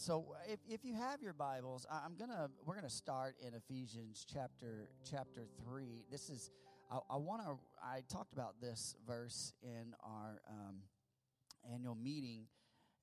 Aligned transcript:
So 0.00 0.34
if, 0.48 0.60
if 0.66 0.82
you 0.82 0.94
have 0.94 1.20
your 1.20 1.34
Bibles, 1.34 1.86
I'm 1.90 2.16
gonna 2.18 2.48
we're 2.64 2.74
gonna 2.74 2.88
start 2.88 3.34
in 3.46 3.52
Ephesians 3.52 4.24
chapter 4.32 4.88
chapter 5.04 5.46
three. 5.62 6.06
This 6.10 6.30
is 6.30 6.50
I, 6.90 7.00
I 7.10 7.16
want 7.18 7.42
to 7.42 7.58
I 7.84 8.00
talked 8.10 8.32
about 8.32 8.54
this 8.62 8.96
verse 9.06 9.52
in 9.62 9.92
our 10.02 10.40
um, 10.48 10.76
annual 11.70 11.94
meeting, 11.94 12.46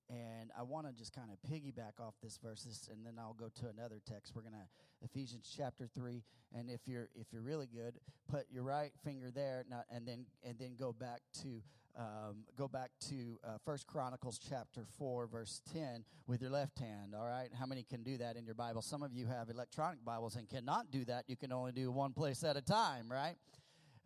and 0.09 0.49
I 0.57 0.63
want 0.63 0.87
to 0.87 0.91
just 0.91 1.13
kind 1.13 1.29
of 1.29 1.37
piggyback 1.47 2.03
off 2.03 2.15
this 2.23 2.39
verses, 2.43 2.89
and 2.91 3.05
then 3.05 3.13
I'll 3.19 3.35
go 3.35 3.49
to 3.59 3.67
another 3.69 4.01
text. 4.03 4.33
We're 4.35 4.41
gonna 4.41 4.67
Ephesians 5.03 5.53
chapter 5.55 5.87
three, 5.93 6.23
and 6.51 6.67
if 6.67 6.87
you're 6.87 7.09
if 7.13 7.27
you're 7.31 7.43
really 7.43 7.67
good, 7.67 7.99
put 8.27 8.47
your 8.49 8.63
right 8.63 8.91
finger 9.03 9.29
there, 9.29 9.65
and 9.91 10.07
then 10.07 10.25
and 10.43 10.57
then 10.57 10.75
go 10.79 10.93
back 10.93 11.19
to 11.43 11.61
um, 11.97 12.43
go 12.57 12.67
back 12.67 12.91
to 13.09 13.39
uh, 13.43 13.57
First 13.65 13.87
Chronicles 13.87 14.39
chapter 14.49 14.85
four, 14.97 15.27
verse 15.27 15.61
ten, 15.73 16.03
with 16.27 16.41
your 16.41 16.51
left 16.51 16.79
hand. 16.79 17.15
All 17.17 17.25
right, 17.25 17.49
how 17.57 17.65
many 17.65 17.83
can 17.83 18.03
do 18.03 18.17
that 18.17 18.35
in 18.35 18.45
your 18.45 18.55
Bible? 18.55 18.81
Some 18.81 19.03
of 19.03 19.13
you 19.13 19.25
have 19.25 19.49
electronic 19.49 20.05
Bibles 20.05 20.35
and 20.35 20.47
cannot 20.47 20.91
do 20.91 21.05
that. 21.05 21.25
You 21.27 21.35
can 21.35 21.51
only 21.51 21.71
do 21.71 21.91
one 21.91 22.13
place 22.13 22.43
at 22.43 22.55
a 22.55 22.61
time, 22.61 23.11
right? 23.11 23.35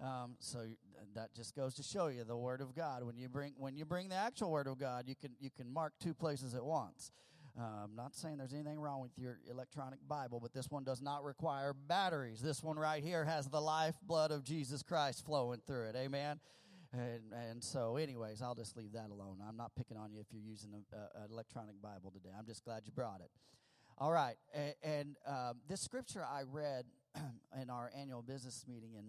Um, 0.02 0.36
so 0.40 0.66
that 1.14 1.34
just 1.36 1.56
goes 1.56 1.76
to 1.76 1.84
show 1.84 2.08
you 2.08 2.24
the 2.24 2.38
Word 2.38 2.62
of 2.62 2.74
God. 2.74 3.04
When 3.04 3.18
you 3.18 3.30
bring 3.30 3.54
when 3.58 3.76
you 3.76 3.86
bring 3.86 4.10
the 4.10 4.16
actual 4.16 4.52
Word 4.52 4.68
of 4.68 4.80
God, 4.80 5.08
you 5.08 5.16
can 5.16 5.32
you 5.40 5.50
can 5.50 5.72
mark 5.72 5.94
two 6.00 6.14
places 6.14 6.56
at 6.56 6.64
once. 6.64 7.12
Uh, 7.60 7.84
I'm 7.84 7.96
not 7.98 8.16
saying 8.16 8.38
there's 8.38 8.54
anything 8.54 8.80
wrong 8.80 9.02
with 9.02 9.12
your 9.18 9.40
electronic 9.50 10.00
Bible, 10.08 10.40
but 10.40 10.54
this 10.54 10.72
one 10.72 10.86
does 10.86 11.02
not 11.02 11.22
require 11.26 11.74
batteries. 11.74 12.40
This 12.40 12.64
one 12.64 12.80
right 12.80 13.04
here 13.04 13.26
has 13.26 13.48
the 13.48 13.60
life 13.60 13.96
blood 14.02 14.32
of 14.32 14.46
Jesus 14.46 14.82
Christ 14.82 15.26
flowing 15.26 15.60
through 15.68 15.90
it. 15.90 15.96
Amen. 15.98 16.40
And, 16.94 17.34
and 17.50 17.64
so, 17.64 17.96
anyways, 17.96 18.42
I'll 18.42 18.56
just 18.56 18.76
leave 18.76 18.92
that 18.94 19.10
alone. 19.10 19.38
I'm 19.48 19.56
not 19.56 19.72
picking 19.76 19.96
on 19.96 20.12
you 20.12 20.20
if 20.20 20.28
you're 20.32 20.42
using 20.42 20.74
an 20.74 20.84
electronic 21.32 21.82
Bible 21.82 22.12
today. 22.12 22.36
I'm 22.38 22.46
just 22.46 22.66
glad 22.66 22.84
you 22.86 22.92
brought 22.92 23.22
it. 23.22 23.32
All 23.98 24.12
right. 24.12 24.36
And, 24.54 24.74
and 24.84 25.16
um, 25.26 25.62
this 25.70 25.80
scripture 25.80 26.24
I 26.24 26.42
read 26.52 26.86
in 27.62 27.70
our 27.70 27.92
annual 27.98 28.22
business 28.22 28.66
meeting, 28.68 28.96
and, 28.98 29.08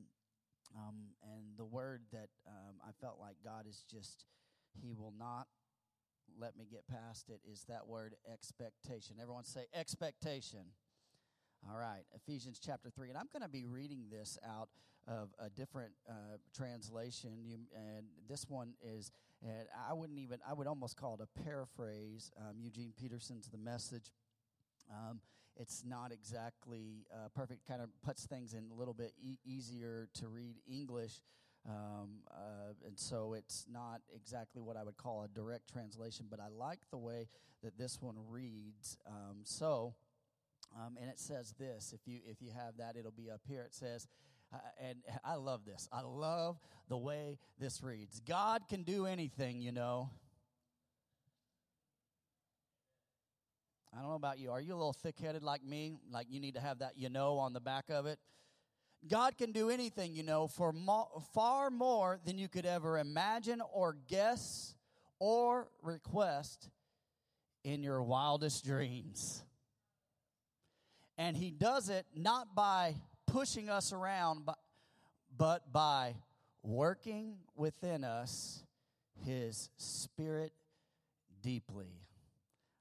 um, 0.77 0.95
and 1.25 1.57
the 1.57 1.65
word 1.65 2.03
that 2.13 2.29
um, 2.47 2.77
I 2.87 2.91
felt 3.01 3.19
like 3.21 3.37
God 3.45 3.67
is 3.69 3.85
just, 3.91 4.27
He 4.81 4.93
will 4.93 5.15
not 5.19 5.49
let 6.39 6.57
me 6.57 6.67
get 6.71 6.87
past 6.87 7.31
it, 7.31 7.41
is 7.51 7.65
that 7.69 7.89
word 7.89 8.15
expectation. 8.33 9.17
Everyone 9.21 9.45
say 9.45 9.67
expectation. 9.75 10.61
All 11.69 11.79
right, 11.79 12.03
Ephesians 12.15 12.61
chapter 12.65 12.91
3. 12.91 13.09
And 13.09 13.19
I'm 13.19 13.29
going 13.33 13.43
to 13.43 13.49
be 13.49 13.65
reading 13.65 14.05
this 14.11 14.39
out 14.47 14.69
of 15.07 15.31
a 15.39 15.51
different 15.51 15.93
uh, 16.09 16.37
translation. 16.55 17.31
You, 17.43 17.59
and 17.75 18.07
this 18.29 18.47
one 18.49 18.75
is, 18.83 19.11
and 19.43 19.67
I 19.89 19.93
wouldn't 19.93 20.19
even, 20.19 20.39
I 20.49 20.55
would 20.55 20.67
almost 20.67 20.97
call 20.97 21.15
it 21.15 21.21
a 21.21 21.43
paraphrase. 21.43 22.31
Um, 22.39 22.57
Eugene 22.59 22.93
Peterson's 22.97 23.49
The 23.49 23.59
Message. 23.59 24.13
Um, 24.91 25.21
it's 25.57 25.83
not 25.87 26.13
exactly 26.13 27.07
uh, 27.13 27.29
perfect, 27.35 27.67
kind 27.67 27.83
of 27.83 27.91
puts 28.03 28.27
things 28.27 28.55
in 28.55 28.71
a 28.71 28.75
little 28.75 28.95
bit 28.95 29.13
e- 29.23 29.39
easier 29.45 30.09
to 30.15 30.29
read 30.29 30.57
English. 30.67 31.21
Um, 31.69 32.23
uh, 32.31 32.73
and 32.87 32.99
so 32.99 33.35
it's 33.35 33.67
not 33.71 34.01
exactly 34.15 34.63
what 34.63 34.77
I 34.77 34.83
would 34.83 34.97
call 34.97 35.23
a 35.23 35.29
direct 35.29 35.69
translation, 35.69 36.27
but 36.29 36.41
I 36.41 36.49
like 36.49 36.81
the 36.91 36.99
way 36.99 37.29
that 37.63 37.79
this 37.79 38.01
one 38.01 38.17
reads. 38.29 38.99
Um, 39.07 39.43
so, 39.45 39.95
um, 40.77 40.97
and 41.01 41.09
it 41.09 41.21
says 41.21 41.55
this. 41.59 41.93
If 41.93 42.01
you 42.07 42.21
if 42.27 42.41
you 42.41 42.51
have 42.51 42.79
that, 42.79 42.97
it'll 42.97 43.13
be 43.13 43.31
up 43.31 43.43
here. 43.47 43.63
It 43.63 43.75
says, 43.75 44.09
and 44.81 44.99
I 45.25 45.35
love 45.37 45.65
this. 45.65 45.89
I 45.93 46.03
love 46.03 46.59
the 46.89 46.97
way 46.97 47.39
this 47.59 47.83
reads. 47.83 48.21
God 48.21 48.63
can 48.69 48.83
do 48.83 49.07
anything, 49.07 49.61
you 49.61 49.73
know. 49.73 50.11
I 53.95 54.01
don't 54.01 54.09
know 54.09 54.17
about 54.17 54.39
you. 54.39 54.51
Are 54.51 54.61
you 54.61 54.73
a 54.73 54.77
little 54.77 54.95
thick 54.95 55.19
headed 55.19 55.43
like 55.43 55.63
me? 55.63 55.95
Like 56.11 56.27
you 56.31 56.41
need 56.41 56.55
to 56.55 56.61
have 56.61 56.79
that 56.79 56.97
you 56.97 57.11
know 57.11 57.39
on 57.39 57.53
the 57.53 57.61
back 57.61 57.91
of 57.91 58.07
it? 58.07 58.19
God 59.09 59.37
can 59.37 59.53
do 59.53 59.69
anything, 59.69 60.15
you 60.15 60.23
know, 60.23 60.47
for 60.47 60.73
mo- 60.73 61.23
far 61.35 61.71
more 61.71 62.21
than 62.25 62.39
you 62.39 62.49
could 62.49 62.65
ever 62.65 62.99
imagine 62.99 63.61
or 63.73 63.97
guess 64.09 64.75
or 65.19 65.69
request 65.83 66.69
in 67.65 67.83
your 67.83 68.03
wildest 68.03 68.65
dreams. 68.65 69.43
And 71.19 71.37
He 71.37 71.51
does 71.51 71.89
it 71.89 72.07
not 72.15 72.55
by 72.55 72.95
pushing 73.33 73.71
us 73.71 73.93
around, 73.95 74.47
but, 75.37 75.73
by 75.73 76.15
working 76.63 77.39
within 77.57 78.05
us 78.05 78.63
His 79.25 79.71
Spirit 79.79 80.53
deeply. 81.41 82.03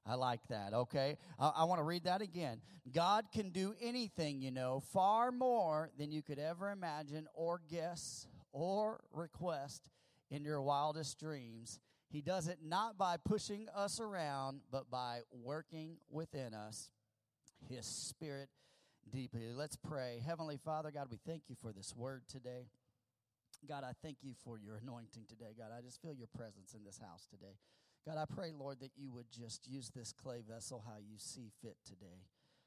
I 0.06 0.14
like 0.14 0.40
that, 0.50 0.74
okay? 0.74 1.16
I, 1.38 1.52
I 1.56 1.64
want 1.64 1.78
to 1.78 1.84
read 1.84 2.04
that 2.04 2.20
again. 2.20 2.60
God 2.92 3.26
can 3.32 3.50
do 3.50 3.74
anything, 3.80 4.42
you 4.42 4.50
know, 4.50 4.82
far 4.92 5.32
more 5.32 5.90
than 5.98 6.12
you 6.12 6.22
could 6.22 6.38
ever 6.38 6.70
imagine 6.70 7.26
or 7.34 7.60
guess 7.70 8.26
or 8.52 9.00
request 9.12 9.82
in 10.30 10.44
your 10.44 10.60
wildest 10.60 11.18
dreams. 11.18 11.80
He 12.10 12.20
does 12.20 12.46
it 12.46 12.58
not 12.62 12.98
by 12.98 13.16
pushing 13.16 13.68
us 13.74 14.00
around, 14.00 14.60
but 14.70 14.90
by 14.90 15.20
working 15.32 15.96
within 16.10 16.52
us 16.52 16.90
His 17.68 17.86
Spirit 17.86 18.50
deeply. 19.10 19.52
Let's 19.52 19.76
pray. 19.76 20.22
Heavenly 20.24 20.58
Father, 20.62 20.90
God, 20.90 21.08
we 21.10 21.18
thank 21.26 21.42
you 21.48 21.56
for 21.60 21.72
this 21.72 21.94
word 21.96 22.22
today. 22.28 22.66
God, 23.68 23.84
I 23.84 23.92
thank 24.02 24.18
you 24.22 24.32
for 24.44 24.58
your 24.58 24.76
anointing 24.76 25.24
today. 25.28 25.54
God, 25.56 25.68
I 25.76 25.82
just 25.82 26.00
feel 26.02 26.14
your 26.14 26.28
presence 26.36 26.74
in 26.74 26.84
this 26.84 26.98
house 26.98 27.26
today. 27.30 27.54
God, 28.06 28.16
I 28.18 28.24
pray, 28.32 28.50
Lord, 28.56 28.80
that 28.80 28.90
you 28.96 29.10
would 29.12 29.30
just 29.30 29.68
use 29.68 29.90
this 29.94 30.12
clay 30.12 30.42
vessel 30.46 30.82
how 30.84 30.98
you 30.98 31.16
see 31.18 31.50
fit 31.62 31.76
today. 31.86 32.26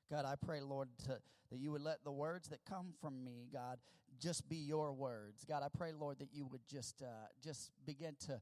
God, 0.09 0.25
I 0.25 0.35
pray, 0.35 0.61
Lord, 0.61 0.89
to, 1.05 1.19
that 1.51 1.57
you 1.57 1.71
would 1.71 1.81
let 1.81 2.03
the 2.03 2.11
words 2.11 2.47
that 2.49 2.59
come 2.69 2.93
from 3.01 3.23
me, 3.23 3.47
God, 3.51 3.79
just 4.19 4.47
be 4.47 4.55
your 4.55 4.93
words. 4.93 5.43
God, 5.43 5.63
I 5.63 5.67
pray, 5.75 5.91
Lord, 5.91 6.19
that 6.19 6.29
you 6.31 6.45
would 6.45 6.65
just 6.69 7.01
uh, 7.01 7.27
just 7.43 7.71
begin 7.85 8.15
to 8.27 8.39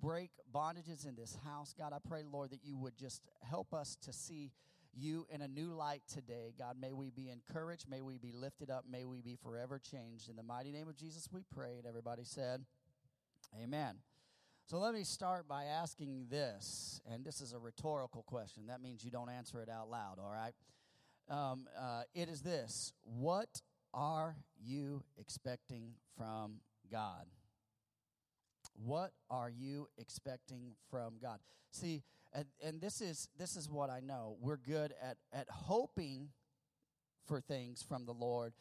break 0.00 0.30
bondages 0.54 1.06
in 1.06 1.16
this 1.16 1.36
house. 1.44 1.74
God, 1.76 1.92
I 1.92 1.98
pray, 2.06 2.22
Lord, 2.22 2.50
that 2.50 2.64
you 2.64 2.76
would 2.76 2.96
just 2.96 3.22
help 3.42 3.74
us 3.74 3.96
to 4.02 4.12
see 4.12 4.52
you 4.96 5.26
in 5.30 5.42
a 5.42 5.48
new 5.48 5.72
light 5.72 6.02
today. 6.12 6.54
God, 6.58 6.76
may 6.80 6.92
we 6.92 7.10
be 7.10 7.30
encouraged. 7.30 7.88
May 7.88 8.02
we 8.02 8.18
be 8.18 8.32
lifted 8.32 8.70
up. 8.70 8.84
May 8.90 9.04
we 9.04 9.20
be 9.20 9.36
forever 9.36 9.78
changed. 9.78 10.28
In 10.28 10.36
the 10.36 10.42
mighty 10.42 10.72
name 10.72 10.88
of 10.88 10.96
Jesus, 10.96 11.28
we 11.32 11.42
pray. 11.54 11.76
And 11.78 11.86
everybody 11.86 12.24
said, 12.24 12.64
Amen. 13.62 13.96
So 14.66 14.78
let 14.78 14.94
me 14.94 15.04
start 15.04 15.46
by 15.46 15.64
asking 15.64 16.26
this, 16.28 17.00
and 17.08 17.24
this 17.24 17.40
is 17.40 17.52
a 17.52 17.58
rhetorical 17.58 18.24
question. 18.24 18.66
That 18.66 18.82
means 18.82 19.04
you 19.04 19.12
don't 19.12 19.30
answer 19.30 19.62
it 19.62 19.68
out 19.68 19.88
loud, 19.88 20.18
all 20.18 20.32
right? 20.32 20.54
Um, 21.28 21.68
uh, 21.80 22.02
it 22.14 22.28
is 22.28 22.40
this 22.42 22.92
What 23.04 23.62
are 23.94 24.36
you 24.60 25.04
expecting 25.18 25.92
from 26.16 26.60
God? 26.90 27.26
What 28.74 29.12
are 29.30 29.50
you 29.50 29.88
expecting 29.98 30.72
from 30.90 31.14
God? 31.22 31.38
See, 31.70 32.02
and, 32.36 32.46
and 32.62 32.80
this 32.80 33.00
is 33.00 33.28
this 33.38 33.56
is 33.56 33.70
what 33.70 33.88
I 33.88 34.00
know. 34.00 34.36
We're 34.40 34.58
good 34.58 34.92
at 35.02 35.16
at 35.32 35.48
hoping 35.50 36.28
for 37.26 37.40
things 37.40 37.82
from 37.82 38.04
the 38.04 38.12
Lord, 38.12 38.52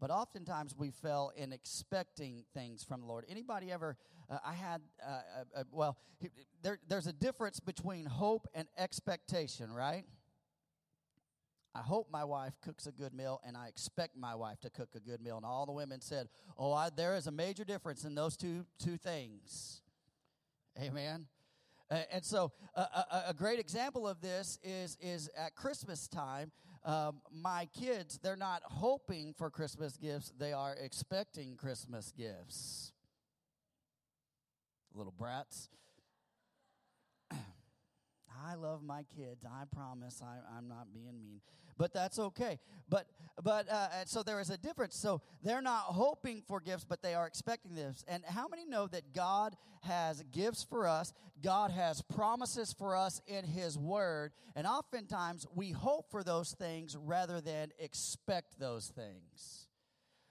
but 0.00 0.10
oftentimes 0.10 0.74
we 0.76 0.90
fail 0.90 1.32
in 1.34 1.52
expecting 1.52 2.44
things 2.54 2.84
from 2.84 3.00
the 3.00 3.06
Lord. 3.06 3.24
Anybody 3.28 3.72
ever? 3.72 3.96
Uh, 4.30 4.38
I 4.44 4.52
had 4.52 4.82
uh, 5.04 5.10
uh, 5.10 5.60
uh 5.60 5.64
well, 5.72 5.96
there, 6.62 6.78
there's 6.88 7.06
a 7.06 7.12
difference 7.12 7.58
between 7.58 8.04
hope 8.04 8.46
and 8.54 8.68
expectation, 8.76 9.72
right? 9.72 10.04
I 11.74 11.80
hope 11.80 12.08
my 12.12 12.24
wife 12.24 12.52
cooks 12.62 12.86
a 12.86 12.92
good 12.92 13.14
meal, 13.14 13.40
and 13.46 13.56
I 13.56 13.68
expect 13.68 14.14
my 14.14 14.34
wife 14.34 14.60
to 14.60 14.68
cook 14.68 14.90
a 14.94 15.00
good 15.00 15.22
meal. 15.22 15.38
And 15.38 15.46
all 15.46 15.64
the 15.64 15.72
women 15.72 16.02
said, 16.02 16.28
"Oh, 16.58 16.72
I, 16.72 16.90
there 16.94 17.16
is 17.16 17.26
a 17.26 17.32
major 17.32 17.64
difference 17.64 18.04
in 18.04 18.14
those 18.14 18.36
two 18.36 18.66
two 18.78 18.98
things." 18.98 19.80
Amen. 20.78 21.26
And 22.12 22.24
so, 22.24 22.52
a, 22.74 23.24
a, 23.28 23.34
great 23.34 23.58
example 23.58 24.08
of 24.08 24.20
this 24.20 24.58
is 24.62 24.96
is 25.00 25.28
at 25.36 25.54
Christmas 25.54 26.08
time. 26.08 26.50
Um, 26.84 27.20
my 27.30 27.68
kids, 27.78 28.18
they're 28.22 28.34
not 28.34 28.62
hoping 28.64 29.34
for 29.36 29.50
Christmas 29.50 29.96
gifts; 29.96 30.32
they 30.38 30.52
are 30.52 30.74
expecting 30.74 31.56
Christmas 31.56 32.12
gifts. 32.16 32.92
Little 34.94 35.12
brats. 35.16 35.68
I 37.30 38.54
love 38.54 38.82
my 38.82 39.04
kids. 39.14 39.44
I 39.44 39.64
promise 39.74 40.22
I, 40.22 40.56
am 40.56 40.68
not 40.68 40.94
being 40.94 41.20
mean, 41.22 41.40
but 41.78 41.92
that's 41.92 42.18
okay. 42.18 42.58
But 42.88 43.06
but 43.42 43.68
uh, 43.68 44.04
so 44.04 44.22
there 44.22 44.40
is 44.40 44.50
a 44.50 44.58
difference. 44.58 44.96
So 44.96 45.22
they're 45.42 45.62
not 45.62 45.84
hoping 45.84 46.42
for 46.46 46.60
gifts, 46.60 46.84
but 46.84 47.02
they 47.02 47.14
are 47.14 47.26
expecting 47.26 47.74
this. 47.74 48.04
And 48.06 48.24
how 48.24 48.46
many 48.48 48.66
know 48.66 48.86
that 48.88 49.14
God 49.14 49.56
has 49.82 50.22
gifts 50.30 50.62
for 50.62 50.86
us? 50.86 51.12
God 51.42 51.70
has 51.70 52.02
promises 52.02 52.72
for 52.72 52.94
us 52.94 53.20
in 53.26 53.44
His 53.44 53.78
Word, 53.78 54.32
and 54.54 54.66
oftentimes 54.66 55.46
we 55.54 55.70
hope 55.70 56.10
for 56.10 56.22
those 56.22 56.52
things 56.52 56.96
rather 56.96 57.40
than 57.40 57.70
expect 57.78 58.60
those 58.60 58.88
things. 58.88 59.66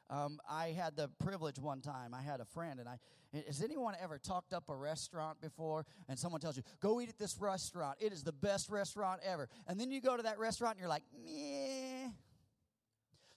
Um, 0.10 0.40
I 0.50 0.68
had 0.68 0.96
the 0.96 1.10
privilege 1.20 1.58
one 1.58 1.82
time. 1.82 2.14
I 2.14 2.22
had 2.22 2.40
a 2.40 2.46
friend, 2.46 2.80
and 2.80 2.88
I 2.88 3.00
has 3.34 3.62
anyone 3.62 3.96
ever 4.02 4.18
talked 4.18 4.54
up 4.54 4.70
a 4.70 4.76
restaurant 4.76 5.40
before? 5.42 5.86
And 6.08 6.18
someone 6.18 6.42
tells 6.42 6.58
you, 6.58 6.64
"Go 6.80 7.00
eat 7.00 7.10
at 7.10 7.18
this 7.18 7.38
restaurant. 7.40 7.98
It 8.02 8.12
is 8.14 8.24
the 8.24 8.34
best 8.34 8.70
restaurant 8.70 9.22
ever." 9.24 9.50
And 9.68 9.80
then 9.80 9.92
you 9.92 10.02
go 10.02 10.18
to 10.18 10.24
that 10.24 10.40
restaurant, 10.40 10.74
and 10.74 10.80
you're 10.80 10.90
like, 10.90 11.04
"Meh." 11.14 12.12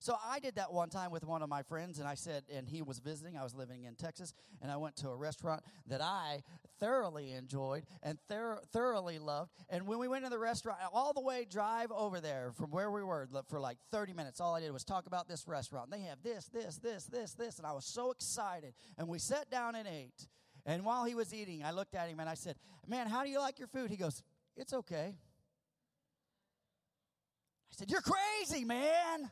So 0.04 0.18
I 0.22 0.38
did 0.38 0.56
that 0.56 0.70
one 0.70 0.90
time 0.90 1.10
with 1.10 1.24
one 1.24 1.40
of 1.40 1.48
my 1.48 1.62
friends, 1.62 1.98
and 1.98 2.06
I 2.06 2.14
said, 2.14 2.42
and 2.54 2.68
he 2.68 2.82
was 2.82 2.98
visiting. 2.98 3.38
I 3.38 3.42
was 3.42 3.54
living 3.54 3.84
in 3.84 3.94
Texas, 3.94 4.34
and 4.60 4.70
I 4.70 4.76
went 4.76 4.96
to 4.96 5.08
a 5.08 5.16
restaurant 5.16 5.62
that 5.86 6.02
I 6.02 6.42
thoroughly 6.78 7.32
enjoyed 7.32 7.84
and 8.02 8.18
thor- 8.28 8.60
thoroughly 8.70 9.18
loved. 9.18 9.52
And 9.70 9.86
when 9.86 9.98
we 9.98 10.06
went 10.06 10.24
to 10.24 10.28
the 10.28 10.38
restaurant, 10.38 10.78
all 10.92 11.14
the 11.14 11.22
way 11.22 11.46
drive 11.50 11.90
over 11.90 12.20
there 12.20 12.52
from 12.54 12.70
where 12.70 12.90
we 12.90 13.02
were 13.02 13.26
for 13.48 13.58
like 13.58 13.78
30 13.92 14.12
minutes, 14.12 14.42
all 14.42 14.54
I 14.54 14.60
did 14.60 14.72
was 14.72 14.84
talk 14.84 15.06
about 15.06 15.26
this 15.26 15.48
restaurant. 15.48 15.90
They 15.90 16.02
have 16.02 16.22
this, 16.22 16.50
this, 16.52 16.76
this, 16.76 17.06
this, 17.06 17.32
this, 17.32 17.56
and 17.56 17.66
I 17.66 17.72
was 17.72 17.86
so 17.86 18.10
excited. 18.10 18.74
And 18.98 19.08
we 19.08 19.18
sat 19.18 19.48
down 19.48 19.74
and 19.74 19.88
ate. 19.88 20.28
And 20.66 20.84
while 20.84 21.06
he 21.06 21.14
was 21.14 21.32
eating, 21.32 21.64
I 21.64 21.70
looked 21.70 21.94
at 21.94 22.10
him 22.10 22.20
and 22.20 22.28
I 22.28 22.34
said, 22.34 22.56
Man, 22.86 23.06
how 23.06 23.24
do 23.24 23.30
you 23.30 23.38
like 23.38 23.58
your 23.58 23.68
food? 23.68 23.90
He 23.90 23.96
goes, 23.96 24.22
It's 24.54 24.74
okay. 24.74 25.14
I 27.72 27.74
said, 27.74 27.90
You're 27.90 28.02
crazy, 28.02 28.66
man. 28.66 29.30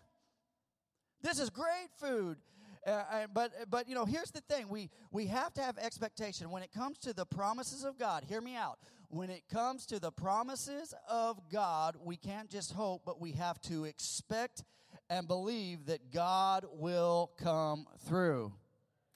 This 1.22 1.38
is 1.38 1.50
great 1.50 1.88
food. 1.98 2.36
Uh, 2.84 3.26
but 3.32 3.52
but 3.70 3.88
you 3.88 3.94
know 3.94 4.04
here's 4.04 4.32
the 4.32 4.40
thing. 4.40 4.69
We 4.69 4.90
we 5.12 5.26
have 5.26 5.54
to 5.54 5.62
have 5.62 5.78
expectation. 5.78 6.50
When 6.50 6.62
it 6.62 6.72
comes 6.72 6.98
to 6.98 7.12
the 7.12 7.24
promises 7.24 7.84
of 7.84 7.96
god 7.96 8.24
hear 8.28 8.40
me 8.40 8.56
out. 8.56 8.78
When 9.08 9.30
it 9.30 9.44
comes 9.52 9.86
to 9.86 10.00
the 10.00 10.10
promises 10.10 10.92
of 11.08 11.38
god 11.52 11.96
we 12.02 12.16
can't 12.16 12.50
just 12.50 12.72
hope 12.72 13.02
but 13.06 13.20
we 13.20 13.32
have 13.32 13.60
to 13.62 13.84
expect 13.84 14.64
and 15.10 15.28
believe 15.28 15.86
that 15.86 16.10
god 16.12 16.64
will 16.72 17.30
come 17.38 17.86
through. 18.06 18.52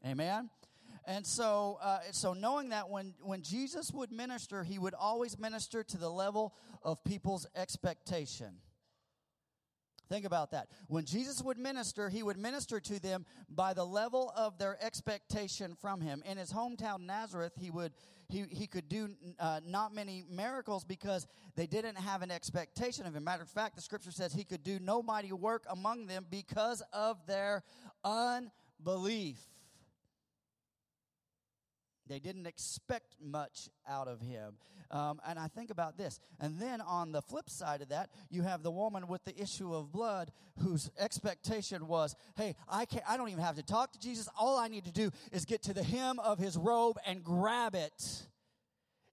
Amen? 0.06 0.48
And 1.04 1.26
so 1.26 1.78
uh, 1.82 1.98
so 2.12 2.34
knowing 2.34 2.68
that 2.68 2.88
when 2.88 3.14
when 3.20 3.42
jesus 3.42 3.90
would 3.92 4.12
minister 4.12 4.62
he 4.62 4.78
would 4.78 4.94
always 4.94 5.40
minister 5.40 5.82
to 5.82 5.98
the 5.98 6.10
level 6.10 6.54
of 6.84 7.02
people's 7.02 7.48
expectation 7.56 8.58
Think 10.08 10.24
about 10.24 10.52
that. 10.52 10.68
When 10.88 11.04
Jesus 11.04 11.42
would 11.42 11.58
minister, 11.58 12.08
he 12.08 12.22
would 12.22 12.38
minister 12.38 12.80
to 12.80 13.00
them 13.00 13.26
by 13.48 13.74
the 13.74 13.84
level 13.84 14.32
of 14.36 14.58
their 14.58 14.82
expectation 14.82 15.74
from 15.74 16.00
him. 16.00 16.22
In 16.24 16.38
his 16.38 16.52
hometown 16.52 17.00
Nazareth, 17.06 17.52
he 17.58 17.70
would 17.70 17.92
he, 18.28 18.44
he 18.50 18.66
could 18.66 18.88
do 18.88 19.10
uh, 19.38 19.60
not 19.64 19.94
many 19.94 20.24
miracles 20.28 20.84
because 20.84 21.26
they 21.54 21.66
didn't 21.66 21.96
have 21.96 22.22
an 22.22 22.32
expectation 22.32 23.06
of 23.06 23.14
him. 23.14 23.22
Matter 23.22 23.44
of 23.44 23.48
fact, 23.48 23.76
the 23.76 23.82
scripture 23.82 24.10
says 24.10 24.32
he 24.32 24.42
could 24.44 24.64
do 24.64 24.80
no 24.80 25.00
mighty 25.00 25.32
work 25.32 25.64
among 25.70 26.06
them 26.06 26.26
because 26.28 26.82
of 26.92 27.24
their 27.26 27.62
unbelief. 28.04 29.38
They 32.08 32.18
didn't 32.18 32.46
expect 32.46 33.16
much 33.20 33.68
out 33.88 34.08
of 34.08 34.20
him. 34.20 34.54
Um, 34.90 35.20
and 35.26 35.38
I 35.38 35.48
think 35.48 35.70
about 35.70 35.98
this. 35.98 36.20
And 36.40 36.60
then 36.60 36.80
on 36.80 37.12
the 37.12 37.22
flip 37.22 37.50
side 37.50 37.82
of 37.82 37.88
that, 37.88 38.10
you 38.30 38.42
have 38.42 38.62
the 38.62 38.70
woman 38.70 39.08
with 39.08 39.24
the 39.24 39.40
issue 39.40 39.74
of 39.74 39.90
blood 39.90 40.30
whose 40.58 40.90
expectation 40.98 41.88
was, 41.88 42.14
hey, 42.36 42.54
I, 42.68 42.84
can't, 42.84 43.04
I 43.08 43.16
don't 43.16 43.28
even 43.28 43.42
have 43.42 43.56
to 43.56 43.62
talk 43.62 43.92
to 43.92 43.98
Jesus. 43.98 44.28
All 44.38 44.56
I 44.58 44.68
need 44.68 44.84
to 44.84 44.92
do 44.92 45.10
is 45.32 45.44
get 45.44 45.62
to 45.64 45.74
the 45.74 45.82
hem 45.82 46.18
of 46.20 46.38
his 46.38 46.56
robe 46.56 46.98
and 47.06 47.24
grab 47.24 47.74
it. 47.74 48.26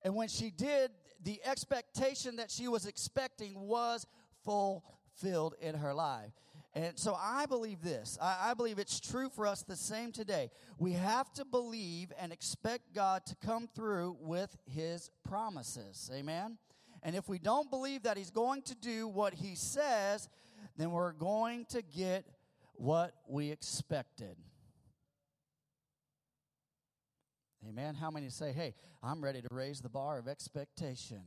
And 0.04 0.16
when 0.16 0.28
she 0.28 0.52
did, 0.52 0.92
the 1.24 1.42
expectation 1.46 2.36
that 2.36 2.52
she 2.52 2.68
was 2.68 2.86
expecting 2.86 3.60
was 3.60 4.06
fulfilled 4.44 5.56
in 5.62 5.76
her 5.76 5.94
life. 5.94 6.34
And 6.76 6.98
so 6.98 7.16
I 7.20 7.46
believe 7.46 7.84
this. 7.84 8.18
I, 8.20 8.50
I, 8.50 8.54
believe 8.56 8.80
it's 8.80 9.00
true 9.00 9.30
for 9.30 9.46
us 9.46 9.62
the 9.62 9.76
same 9.76 10.12
today. 10.12 10.50
We 10.80 10.94
have 10.94 11.32
to 11.34 11.46
believe 11.46 12.12
and 12.20 12.34
expect 12.34 12.96
God 12.96 13.28
to 13.28 13.36
come 13.36 13.68
through 13.76 14.18
with 14.20 14.58
his 14.66 15.12
promises. 15.24 16.10
Amen? 16.12 16.58
And 17.04 17.16
if 17.16 17.30
we 17.30 17.38
don't 17.38 17.70
believe 17.70 18.04
that 18.04 18.18
he's 18.18 18.32
going 18.32 18.64
to 18.64 18.76
do 18.76 19.08
what 19.08 19.36
he 19.36 19.54
says, 19.54 20.30
then 20.76 20.92
we're 20.92 21.12
going 21.12 21.66
to 21.70 21.84
get 21.84 22.26
what 22.74 23.14
we 23.28 23.52
expected. 23.52 24.36
Amen. 27.70 27.94
How 27.96 28.10
many 28.10 28.30
say, 28.30 28.52
hey, 28.52 28.74
I'm 29.04 29.24
ready 29.24 29.42
to 29.42 29.48
raise 29.52 29.80
the 29.80 29.90
bar 29.90 30.18
of 30.18 30.28
expectation? 30.28 31.22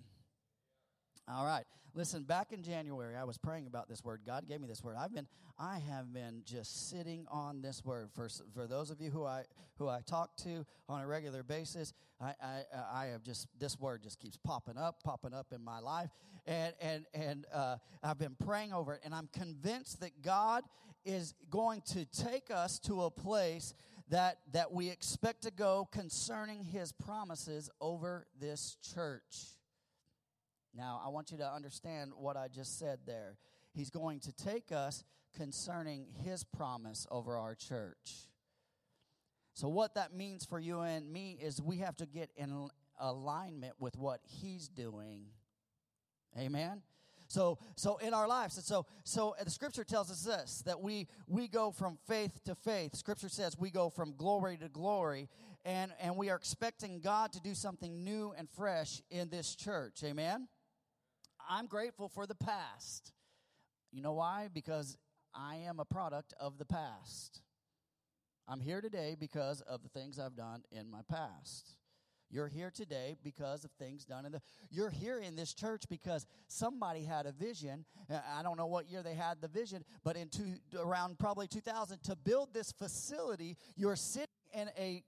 All 1.29 1.45
right. 1.45 1.65
Listen, 1.95 2.23
back 2.25 2.53
in 2.53 2.63
January, 2.63 3.17
I 3.17 3.25
was 3.25 3.39
praying 3.39 3.67
about 3.67 3.89
this 3.89 4.05
word. 4.05 4.21
God 4.25 4.47
gave 4.47 4.61
me 4.61 4.69
this 4.69 4.85
word. 4.85 4.97
I've 4.99 5.15
been, 5.15 5.27
I 5.59 5.79
have 5.89 6.13
been 6.13 6.43
just 6.45 6.91
sitting 6.91 7.27
on 7.31 7.63
this 7.63 7.85
word. 7.85 8.11
For, 8.15 8.29
for 8.55 8.67
those 8.67 8.91
of 8.91 9.01
you 9.01 9.11
who 9.11 9.25
I, 9.25 9.45
who 9.79 9.89
I 9.89 10.03
talk 10.07 10.37
to 10.45 10.65
on 10.89 11.01
a 11.01 11.07
regular 11.07 11.43
basis, 11.43 11.95
I, 12.21 12.35
I, 12.41 12.63
I 12.93 13.07
have 13.07 13.23
just, 13.23 13.49
this 13.59 13.81
word 13.81 14.03
just 14.03 14.21
keeps 14.21 14.37
popping 14.37 14.77
up, 14.77 15.03
popping 15.03 15.33
up 15.33 15.47
in 15.53 15.65
my 15.65 15.81
life. 15.81 16.11
And, 16.47 16.75
and, 16.81 17.07
and 17.15 17.47
uh, 17.53 17.79
I've 18.05 18.19
been 18.19 18.37
praying 18.45 18.73
over 18.73 18.93
it. 18.95 19.01
And 19.03 19.15
I'm 19.15 19.29
convinced 19.33 20.01
that 20.01 20.23
God 20.23 20.65
is 21.05 21.35
going 21.51 21.81
to 21.93 22.05
take 22.05 22.51
us 22.53 22.79
to 22.81 23.05
a 23.05 23.11
place 23.11 23.75
that, 24.11 24.39
that 24.53 24.71
we 24.71 24.91
expect 24.91 25.43
to 25.43 25.51
go 25.51 25.89
concerning 25.91 26.63
his 26.63 26.93
promises 26.93 27.71
over 27.81 28.27
this 28.39 28.77
church. 28.95 29.56
Now, 30.77 31.01
I 31.05 31.09
want 31.09 31.31
you 31.31 31.39
to 31.39 31.51
understand 31.51 32.13
what 32.17 32.37
I 32.37 32.49
just 32.49 32.79
said 32.79 33.01
there. 33.07 33.39
He's 33.73 33.91
going 33.91 34.21
to 34.21 34.33
take 34.33 34.73
us 34.73 35.05
concerning 35.35 36.07
his 36.25 36.45
promise 36.45 37.07
over 37.11 37.37
our 37.37 37.55
church. 37.55 38.29
So, 39.55 39.69
what 39.69 39.95
that 39.95 40.15
means 40.15 40.45
for 40.45 40.59
you 40.59 40.81
and 40.81 41.11
me 41.11 41.39
is 41.41 41.63
we 41.63 41.79
have 41.79 41.97
to 41.97 42.07
get 42.07 42.31
in 42.37 42.69
alignment 43.01 43.75
with 43.79 43.97
what 43.97 44.21
he's 44.23 44.69
doing. 44.69 45.27
Amen. 46.39 46.83
So, 47.29 47.59
so 47.75 47.97
in 47.97 48.15
our 48.15 48.29
lives, 48.29 48.57
and 48.57 48.65
so, 48.65 48.87
so 49.03 49.35
the 49.43 49.51
scripture 49.51 49.83
tells 49.83 50.11
us 50.11 50.23
this 50.23 50.63
that 50.67 50.81
we 50.81 51.09
we 51.27 51.49
go 51.49 51.71
from 51.71 51.99
faith 52.07 52.39
to 52.45 52.55
faith. 52.55 52.95
Scripture 52.95 53.29
says 53.29 53.57
we 53.59 53.71
go 53.71 53.91
from 53.91 54.15
glory 54.17 54.57
to 54.59 54.69
glory, 54.69 55.29
and 55.65 55.93
and 56.01 56.17
we 56.17 56.31
are 56.31 56.37
expecting 56.37 57.01
God 57.01 57.33
to 57.33 57.41
do 57.41 57.55
something 57.55 58.05
new 58.05 58.33
and 58.37 58.49
fresh 58.51 59.03
in 59.11 59.29
this 59.29 59.57
church. 59.57 60.05
Amen. 60.05 60.49
I'm 61.49 61.67
grateful 61.67 62.09
for 62.09 62.27
the 62.27 62.35
past. 62.35 63.13
You 63.93 64.03
know 64.03 64.13
why? 64.13 64.49
Because 64.53 64.97
I 65.35 65.57
am 65.67 65.81
a 65.81 65.85
product 65.85 66.35
of 66.41 66.59
the 66.59 66.65
past. 66.65 67.41
I'm 68.49 68.61
here 68.61 68.81
today 68.81 69.17
because 69.19 69.61
of 69.63 69.83
the 69.83 69.89
things 69.89 70.19
I've 70.19 70.37
done 70.37 70.63
in 70.71 70.91
my 70.91 71.01
past. 71.09 71.77
You're 72.31 72.49
here 72.49 72.73
today 72.75 73.17
because 73.23 73.65
of 73.65 73.71
things 73.79 74.05
done 74.05 74.27
in 74.27 74.33
the. 74.33 74.41
You're 74.71 74.91
here 74.91 75.21
in 75.21 75.37
this 75.37 75.55
church 75.55 75.85
because 75.89 76.27
somebody 76.49 77.05
had 77.05 77.27
a 77.27 77.33
vision. 77.33 77.85
Uh, 78.11 78.19
I 78.37 78.43
don't 78.43 78.57
know 78.57 78.67
what 78.67 78.91
year 78.91 79.03
they 79.03 79.15
had 79.15 79.41
the 79.41 79.49
vision, 79.49 79.85
but 80.03 80.17
in 80.17 80.29
two, 80.29 80.55
around 80.77 81.19
probably 81.19 81.47
2000 81.47 82.03
to 82.05 82.17
build 82.17 82.53
this 82.53 82.73
facility. 82.73 83.57
You're 83.77 83.97
sitting 83.97 84.27
in 84.53 84.69
a 84.77 85.05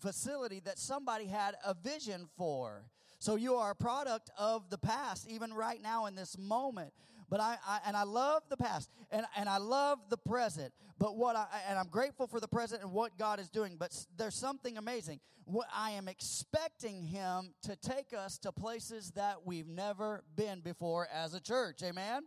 facility 0.00 0.60
that 0.64 0.78
somebody 0.78 1.26
had 1.26 1.54
a 1.64 1.74
vision 1.74 2.28
for. 2.36 2.82
So 3.18 3.36
you 3.36 3.54
are 3.54 3.70
a 3.70 3.74
product 3.74 4.30
of 4.38 4.68
the 4.70 4.78
past, 4.78 5.26
even 5.28 5.52
right 5.52 5.80
now 5.82 6.06
in 6.06 6.14
this 6.14 6.36
moment. 6.38 6.92
But 7.28 7.40
I, 7.40 7.56
I, 7.66 7.80
and 7.86 7.96
I 7.96 8.04
love 8.04 8.42
the 8.48 8.56
past 8.56 8.88
and, 9.10 9.26
and 9.36 9.48
I 9.48 9.58
love 9.58 9.98
the 10.10 10.16
present. 10.16 10.72
But 10.98 11.16
what 11.16 11.36
I 11.36 11.46
and 11.68 11.78
I'm 11.78 11.88
grateful 11.88 12.26
for 12.26 12.40
the 12.40 12.48
present 12.48 12.82
and 12.82 12.92
what 12.92 13.18
God 13.18 13.40
is 13.40 13.50
doing. 13.50 13.76
But 13.78 13.96
there's 14.16 14.36
something 14.36 14.78
amazing. 14.78 15.20
What 15.44 15.66
I 15.74 15.92
am 15.92 16.08
expecting 16.08 17.02
Him 17.02 17.54
to 17.62 17.76
take 17.76 18.14
us 18.16 18.38
to 18.38 18.52
places 18.52 19.10
that 19.12 19.44
we've 19.44 19.66
never 19.68 20.22
been 20.36 20.60
before 20.60 21.08
as 21.12 21.34
a 21.34 21.40
church. 21.40 21.82
Amen. 21.82 22.22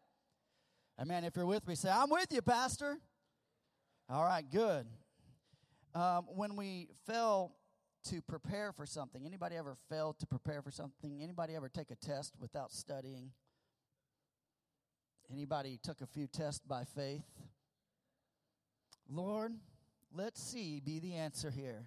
Amen. 0.99 1.23
If 1.23 1.35
you're 1.35 1.45
with 1.45 1.65
me, 1.67 1.75
say, 1.75 1.89
"I'm 1.89 2.09
with 2.09 2.27
you, 2.31 2.41
Pastor." 2.41 2.99
All 4.09 4.23
right, 4.23 4.43
good. 4.49 4.85
Um, 5.95 6.25
when 6.35 6.55
we 6.55 6.89
fell 7.07 7.55
to 8.05 8.21
prepare 8.21 8.71
for 8.71 8.85
something. 8.85 9.25
Anybody 9.25 9.55
ever 9.55 9.75
failed 9.89 10.19
to 10.19 10.25
prepare 10.25 10.61
for 10.61 10.71
something? 10.71 11.21
Anybody 11.21 11.55
ever 11.55 11.69
take 11.69 11.91
a 11.91 11.95
test 11.95 12.33
without 12.39 12.71
studying? 12.71 13.31
Anybody 15.31 15.79
took 15.81 16.01
a 16.01 16.07
few 16.07 16.27
tests 16.27 16.61
by 16.65 16.83
faith? 16.83 17.25
Lord, 19.09 19.53
let 20.13 20.37
C 20.37 20.81
be 20.83 20.99
the 20.99 21.15
answer 21.15 21.51
here. 21.51 21.85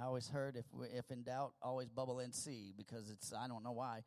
I 0.00 0.04
always 0.04 0.28
heard 0.28 0.56
if 0.56 0.64
if 0.94 1.10
in 1.10 1.22
doubt, 1.22 1.52
always 1.62 1.88
bubble 1.88 2.18
in 2.18 2.32
C 2.32 2.72
because 2.76 3.10
it's 3.10 3.32
I 3.32 3.46
don't 3.46 3.62
know 3.62 3.72
why. 3.72 4.02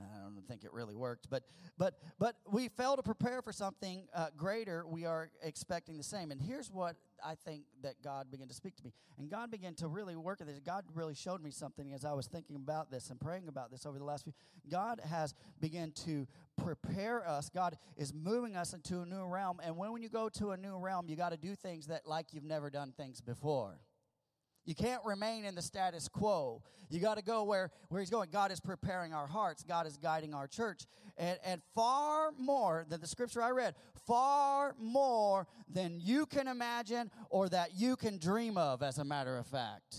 I 0.00 0.22
don't 0.22 0.46
think 0.48 0.64
it 0.64 0.72
really 0.72 0.94
worked, 0.94 1.28
but 1.30 1.44
but 1.78 1.94
but 2.18 2.36
we 2.50 2.68
fail 2.68 2.96
to 2.96 3.02
prepare 3.02 3.42
for 3.42 3.52
something 3.52 4.08
uh, 4.14 4.28
greater. 4.36 4.86
We 4.86 5.04
are 5.04 5.30
expecting 5.42 5.96
the 5.96 6.02
same. 6.02 6.30
And 6.30 6.40
here's 6.40 6.70
what 6.70 6.96
I 7.24 7.34
think 7.34 7.64
that 7.82 8.02
God 8.02 8.30
began 8.30 8.48
to 8.48 8.54
speak 8.54 8.76
to 8.76 8.84
me, 8.84 8.92
and 9.18 9.30
God 9.30 9.50
began 9.50 9.74
to 9.76 9.88
really 9.88 10.16
work 10.16 10.40
at 10.40 10.46
this. 10.46 10.58
God 10.60 10.84
really 10.94 11.14
showed 11.14 11.42
me 11.42 11.50
something 11.50 11.92
as 11.92 12.04
I 12.04 12.12
was 12.12 12.26
thinking 12.26 12.56
about 12.56 12.90
this 12.90 13.10
and 13.10 13.20
praying 13.20 13.48
about 13.48 13.70
this 13.70 13.86
over 13.86 13.98
the 13.98 14.04
last 14.04 14.24
few. 14.24 14.32
God 14.70 15.00
has 15.08 15.34
begun 15.60 15.92
to 16.06 16.26
prepare 16.56 17.26
us. 17.28 17.48
God 17.48 17.76
is 17.96 18.12
moving 18.14 18.56
us 18.56 18.72
into 18.72 19.00
a 19.00 19.06
new 19.06 19.26
realm, 19.26 19.60
and 19.62 19.76
when, 19.76 19.92
when 19.92 20.02
you 20.02 20.08
go 20.08 20.28
to 20.30 20.50
a 20.50 20.56
new 20.56 20.76
realm, 20.76 21.08
you 21.08 21.16
got 21.16 21.30
to 21.30 21.38
do 21.38 21.54
things 21.54 21.86
that 21.88 22.06
like 22.06 22.32
you've 22.32 22.44
never 22.44 22.70
done 22.70 22.92
things 22.96 23.20
before. 23.20 23.80
You 24.64 24.74
can't 24.74 25.02
remain 25.04 25.44
in 25.44 25.54
the 25.54 25.62
status 25.62 26.08
quo. 26.08 26.62
You 26.90 27.00
got 27.00 27.16
to 27.16 27.24
go 27.24 27.44
where, 27.44 27.70
where 27.88 28.00
He's 28.00 28.10
going. 28.10 28.30
God 28.30 28.52
is 28.52 28.60
preparing 28.60 29.12
our 29.12 29.26
hearts, 29.26 29.62
God 29.62 29.86
is 29.86 29.96
guiding 29.96 30.34
our 30.34 30.46
church. 30.46 30.82
And, 31.16 31.38
and 31.44 31.60
far 31.74 32.30
more 32.38 32.86
than 32.88 33.00
the 33.00 33.06
scripture 33.06 33.42
I 33.42 33.50
read, 33.50 33.74
far 34.06 34.74
more 34.78 35.46
than 35.68 35.98
you 36.00 36.26
can 36.26 36.48
imagine 36.48 37.10
or 37.28 37.48
that 37.48 37.74
you 37.74 37.96
can 37.96 38.18
dream 38.18 38.56
of, 38.56 38.82
as 38.82 38.98
a 38.98 39.04
matter 39.04 39.36
of 39.36 39.46
fact. 39.46 39.96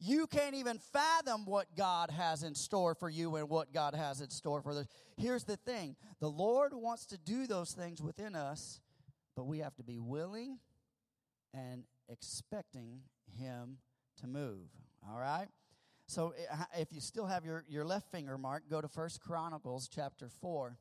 You 0.00 0.26
can't 0.28 0.54
even 0.54 0.78
fathom 0.78 1.44
what 1.44 1.66
God 1.76 2.10
has 2.10 2.44
in 2.44 2.54
store 2.54 2.94
for 2.94 3.10
you 3.10 3.34
and 3.36 3.48
what 3.48 3.72
God 3.72 3.94
has 3.94 4.20
in 4.20 4.30
store 4.30 4.62
for 4.62 4.70
others. 4.70 4.86
Here's 5.16 5.44
the 5.44 5.56
thing 5.56 5.96
the 6.20 6.28
Lord 6.28 6.72
wants 6.72 7.06
to 7.06 7.18
do 7.18 7.46
those 7.46 7.72
things 7.72 8.00
within 8.00 8.36
us, 8.36 8.80
but 9.34 9.46
we 9.46 9.58
have 9.58 9.74
to 9.76 9.82
be 9.82 9.98
willing 9.98 10.58
and 11.52 11.82
expecting 12.08 13.00
him 13.38 13.78
to 14.20 14.26
move. 14.26 14.68
All 15.08 15.18
right? 15.18 15.48
So 16.06 16.32
if 16.76 16.92
you 16.92 17.00
still 17.00 17.26
have 17.26 17.44
your, 17.44 17.64
your 17.68 17.84
left 17.84 18.10
finger 18.10 18.38
mark, 18.38 18.64
go 18.70 18.80
to 18.80 18.88
First 18.88 19.20
Chronicles 19.20 19.88
chapter 19.94 20.28
4. 20.40 20.76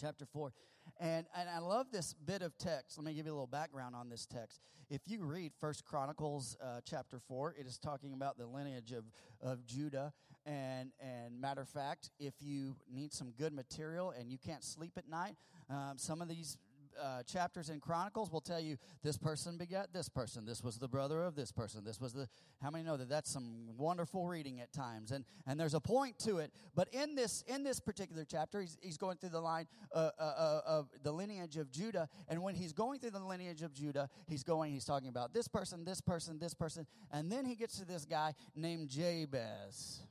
Chapter 0.00 0.24
4. 0.24 0.52
And, 1.00 1.26
and 1.36 1.48
I 1.48 1.58
love 1.58 1.86
this 1.92 2.14
bit 2.14 2.42
of 2.42 2.56
text. 2.56 2.96
Let 2.96 3.06
me 3.06 3.14
give 3.14 3.26
you 3.26 3.32
a 3.32 3.34
little 3.34 3.48
background 3.48 3.96
on 3.96 4.08
this 4.08 4.24
text. 4.24 4.60
If 4.88 5.00
you 5.06 5.24
read 5.24 5.52
First 5.60 5.84
Chronicles 5.84 6.56
uh, 6.62 6.80
chapter 6.88 7.18
4, 7.18 7.56
it 7.58 7.66
is 7.66 7.76
talking 7.76 8.12
about 8.12 8.38
the 8.38 8.46
lineage 8.46 8.92
of, 8.92 9.04
of 9.42 9.66
Judah. 9.66 10.12
And, 10.44 10.92
and 11.00 11.40
matter 11.40 11.62
of 11.62 11.68
fact, 11.68 12.10
if 12.20 12.34
you 12.38 12.76
need 12.88 13.12
some 13.12 13.32
good 13.36 13.52
material 13.52 14.14
and 14.16 14.30
you 14.30 14.38
can't 14.38 14.62
sleep 14.62 14.92
at 14.96 15.08
night, 15.08 15.34
um, 15.68 15.94
some 15.96 16.22
of 16.22 16.28
these 16.28 16.56
uh, 17.00 17.22
chapters 17.22 17.70
in 17.70 17.80
Chronicles 17.80 18.30
will 18.30 18.40
tell 18.40 18.60
you 18.60 18.76
this 19.02 19.16
person 19.16 19.56
begat 19.56 19.92
this 19.92 20.08
person. 20.08 20.44
This 20.44 20.62
was 20.62 20.78
the 20.78 20.88
brother 20.88 21.22
of 21.22 21.34
this 21.34 21.52
person. 21.52 21.84
This 21.84 22.00
was 22.00 22.12
the. 22.12 22.28
How 22.62 22.70
many 22.70 22.84
know 22.84 22.96
that 22.96 23.08
that's 23.08 23.30
some 23.30 23.76
wonderful 23.76 24.26
reading 24.26 24.60
at 24.60 24.72
times? 24.72 25.12
And 25.12 25.24
and 25.46 25.58
there's 25.58 25.74
a 25.74 25.80
point 25.80 26.18
to 26.20 26.38
it. 26.38 26.52
But 26.74 26.88
in 26.92 27.14
this 27.14 27.44
in 27.46 27.62
this 27.62 27.80
particular 27.80 28.24
chapter, 28.24 28.60
he's, 28.60 28.78
he's 28.80 28.96
going 28.96 29.16
through 29.18 29.30
the 29.30 29.40
line 29.40 29.66
uh, 29.94 30.10
uh, 30.18 30.22
uh, 30.22 30.60
of 30.66 30.88
the 31.02 31.12
lineage 31.12 31.56
of 31.56 31.70
Judah. 31.70 32.08
And 32.28 32.42
when 32.42 32.54
he's 32.54 32.72
going 32.72 33.00
through 33.00 33.10
the 33.10 33.18
lineage 33.18 33.62
of 33.62 33.72
Judah, 33.72 34.08
he's 34.26 34.42
going. 34.42 34.72
He's 34.72 34.84
talking 34.84 35.08
about 35.08 35.32
this 35.32 35.48
person, 35.48 35.84
this 35.84 36.00
person, 36.00 36.38
this 36.38 36.54
person, 36.54 36.86
and 37.10 37.30
then 37.30 37.44
he 37.44 37.54
gets 37.54 37.78
to 37.78 37.84
this 37.84 38.04
guy 38.04 38.34
named 38.54 38.88
Jabez. 38.88 40.02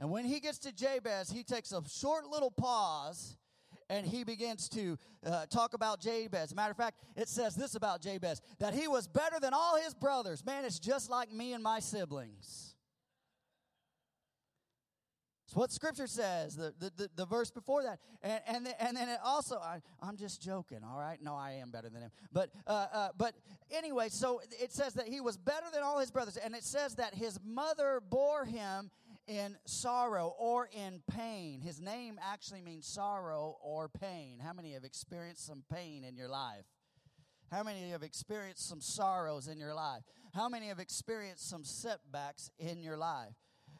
And 0.00 0.10
when 0.10 0.24
he 0.24 0.40
gets 0.40 0.58
to 0.58 0.72
Jabez, 0.72 1.30
he 1.30 1.42
takes 1.44 1.72
a 1.72 1.82
short 1.88 2.26
little 2.26 2.50
pause 2.50 3.36
and 3.88 4.06
he 4.06 4.24
begins 4.24 4.68
to 4.70 4.98
uh, 5.26 5.46
talk 5.46 5.74
about 5.74 6.00
Jabez. 6.00 6.54
Matter 6.54 6.70
of 6.70 6.76
fact, 6.76 6.98
it 7.16 7.28
says 7.28 7.54
this 7.54 7.74
about 7.74 8.00
Jabez 8.02 8.40
that 8.58 8.74
he 8.74 8.88
was 8.88 9.06
better 9.06 9.38
than 9.40 9.52
all 9.54 9.76
his 9.76 9.94
brothers. 9.94 10.44
Man, 10.44 10.64
it's 10.64 10.78
just 10.78 11.10
like 11.10 11.32
me 11.32 11.52
and 11.52 11.62
my 11.62 11.80
siblings. 11.80 12.74
It's 15.46 15.54
what 15.54 15.70
Scripture 15.70 16.06
says, 16.06 16.56
the, 16.56 16.72
the, 16.78 16.90
the, 16.96 17.10
the 17.16 17.26
verse 17.26 17.50
before 17.50 17.82
that. 17.82 17.98
And, 18.22 18.40
and, 18.46 18.66
the, 18.66 18.82
and 18.82 18.96
then 18.96 19.10
it 19.10 19.18
also, 19.22 19.56
I, 19.56 19.82
I'm 20.02 20.16
just 20.16 20.40
joking, 20.40 20.78
all 20.82 20.98
right? 20.98 21.18
No, 21.22 21.36
I 21.36 21.52
am 21.62 21.70
better 21.70 21.90
than 21.90 22.00
him. 22.02 22.10
But, 22.32 22.50
uh, 22.66 22.86
uh, 22.92 23.08
but 23.16 23.34
anyway, 23.70 24.08
so 24.08 24.40
it 24.58 24.72
says 24.72 24.94
that 24.94 25.06
he 25.06 25.20
was 25.20 25.36
better 25.36 25.66
than 25.72 25.82
all 25.82 25.98
his 25.98 26.10
brothers. 26.10 26.38
And 26.38 26.54
it 26.54 26.64
says 26.64 26.94
that 26.96 27.14
his 27.14 27.38
mother 27.44 28.00
bore 28.08 28.46
him 28.46 28.90
in 29.26 29.56
sorrow 29.64 30.34
or 30.38 30.68
in 30.72 31.02
pain. 31.10 31.60
His 31.60 31.80
name 31.80 32.18
actually 32.22 32.62
means 32.62 32.86
sorrow 32.86 33.56
or 33.62 33.88
pain. 33.88 34.38
How 34.42 34.52
many 34.52 34.72
have 34.72 34.84
experienced 34.84 35.46
some 35.46 35.64
pain 35.72 36.04
in 36.04 36.16
your 36.16 36.28
life? 36.28 36.64
How 37.50 37.62
many 37.62 37.90
have 37.90 38.02
experienced 38.02 38.68
some 38.68 38.80
sorrows 38.80 39.48
in 39.48 39.58
your 39.58 39.74
life? 39.74 40.02
How 40.34 40.48
many 40.48 40.68
have 40.68 40.80
experienced 40.80 41.48
some 41.48 41.64
setbacks 41.64 42.50
in 42.58 42.82
your 42.82 42.96
life? 42.96 43.34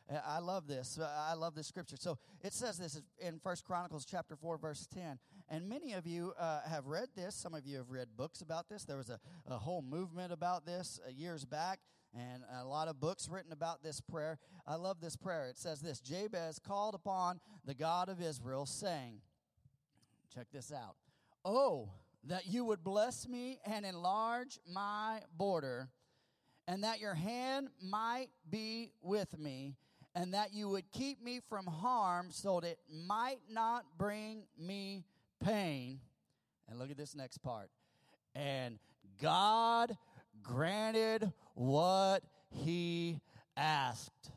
Uh, 0.09 0.21
I 0.25 0.39
love 0.39 0.67
this. 0.67 0.99
Uh, 0.99 1.09
I 1.29 1.35
love 1.35 1.55
this 1.55 1.67
scripture. 1.67 1.97
So 1.99 2.19
it 2.43 2.53
says 2.53 2.79
this 2.79 3.01
in 3.19 3.39
First 3.39 3.65
Chronicles 3.65 4.05
chapter 4.05 4.37
4, 4.37 4.59
verse 4.59 4.87
10. 4.95 5.19
And 5.49 5.69
many 5.69 5.95
of 5.95 6.07
you 6.07 6.35
uh, 6.39 6.61
have 6.69 6.87
read 6.87 7.09
this. 7.17 7.35
Some 7.35 7.55
of 7.55 7.67
you 7.67 7.79
have 7.79 7.91
read 7.91 8.09
books 8.17 8.41
about 8.41 8.69
this. 8.69 8.85
There 8.85 8.97
was 8.97 9.11
a, 9.11 9.19
a 9.47 9.57
whole 9.59 9.83
movement 9.83 10.33
about 10.33 10.67
this 10.67 11.01
uh, 11.05 11.11
years 11.11 11.45
back 11.45 11.81
and 12.15 12.43
a 12.61 12.65
lot 12.65 12.89
of 12.89 13.01
books 13.01 13.29
written 13.29 13.53
about 13.53 13.83
this 13.83 14.01
prayer. 14.01 14.39
I 14.67 14.77
love 14.77 15.01
this 15.01 15.17
prayer. 15.17 15.49
It 15.49 15.59
says 15.59 15.81
this 15.81 16.01
Jabez 16.01 16.59
called 16.59 16.95
upon 16.95 17.41
the 17.65 17.75
God 17.75 18.09
of 18.09 18.21
Israel, 18.21 18.67
saying, 18.67 19.21
Check 20.35 20.47
this 20.53 20.73
out. 20.73 20.97
Oh, 21.45 21.91
that 22.27 22.47
you 22.47 22.65
would 22.65 22.83
bless 22.83 23.29
me 23.29 23.59
and 23.67 23.85
enlarge 23.85 24.59
my 24.71 25.21
border, 25.37 25.89
and 26.67 26.85
that 26.85 27.01
your 27.01 27.15
hand 27.15 27.69
might 27.83 28.29
be 28.49 28.93
with 29.03 29.39
me, 29.39 29.77
and 30.15 30.35
that 30.35 30.55
you 30.55 30.69
would 30.69 30.91
keep 30.93 31.23
me 31.23 31.41
from 31.49 31.67
harm 31.67 32.29
so 32.31 32.61
that 32.61 32.69
it 32.69 32.79
might 32.91 33.41
not 33.51 33.85
bring 33.99 34.45
me 34.59 35.05
pain. 35.45 36.01
And 36.69 36.79
look 36.79 36.91
at 36.91 36.97
this 36.97 37.15
next 37.15 37.39
part. 37.39 37.69
And 38.35 38.79
God 39.21 39.97
granted 40.45 41.33
what 41.55 42.23
he 42.51 43.21
asked. 43.57 44.31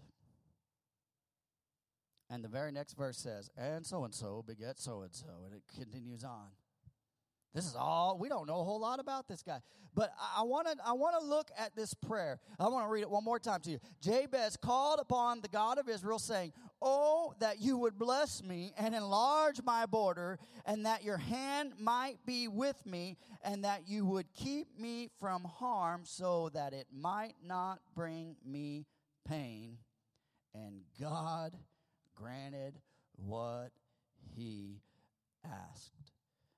And 2.29 2.43
the 2.43 2.49
very 2.49 2.71
next 2.71 2.93
verse 2.93 3.17
says, 3.17 3.49
and 3.57 3.85
so 3.85 4.03
and 4.03 4.13
so 4.13 4.43
beget 4.45 4.79
so 4.79 5.01
and 5.01 5.13
so. 5.13 5.27
And 5.45 5.53
it 5.53 5.63
continues 5.75 6.23
on. 6.23 6.47
This 7.53 7.65
is 7.65 7.75
all 7.75 8.17
we 8.19 8.29
don't 8.29 8.47
know 8.47 8.59
a 8.59 8.63
whole 8.63 8.79
lot 8.79 8.99
about 8.99 9.27
this 9.27 9.41
guy, 9.41 9.59
but 9.95 10.11
I 10.35 10.43
want 10.43 10.67
to 10.67 10.75
I 10.85 10.93
want 10.93 11.19
to 11.19 11.25
look 11.25 11.49
at 11.57 11.75
this 11.75 11.93
prayer. 11.93 12.39
I 12.59 12.67
want 12.67 12.85
to 12.85 12.89
read 12.91 13.01
it 13.01 13.09
one 13.09 13.23
more 13.23 13.39
time 13.39 13.61
to 13.61 13.71
you. 13.71 13.79
Jabez 13.99 14.57
called 14.57 14.99
upon 14.99 15.41
the 15.41 15.47
God 15.47 15.79
of 15.79 15.89
Israel, 15.89 16.19
saying, 16.19 16.53
"Oh, 16.81 17.33
that 17.39 17.59
you 17.59 17.77
would 17.77 17.97
bless 17.97 18.43
me 18.43 18.73
and 18.77 18.93
enlarge 18.93 19.61
my 19.63 19.85
border, 19.85 20.39
and 20.65 20.85
that 20.85 21.03
your 21.03 21.17
hand 21.17 21.79
might 21.79 22.25
be 22.25 22.47
with 22.47 22.85
me, 22.85 23.17
and 23.41 23.63
that 23.63 23.87
you 23.87 24.05
would 24.05 24.33
keep 24.33 24.77
me 24.77 25.09
from 25.19 25.43
harm, 25.43 26.05
so 26.05 26.49
that 26.49 26.73
it 26.73 26.87
might 26.91 27.35
not 27.43 27.79
bring 27.95 28.37
me 28.45 28.85
pain." 29.25 29.79
And 30.53 30.83
God 30.99 31.57
granted 32.15 32.81
what 33.15 33.71
he 34.35 34.81
asked. 35.43 36.11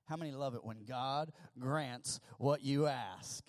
How 0.04 0.16
many 0.16 0.32
love 0.32 0.54
it 0.54 0.64
when 0.64 0.84
God 0.84 1.32
grants 1.58 2.20
what 2.38 2.62
you 2.62 2.86
ask? 2.86 3.44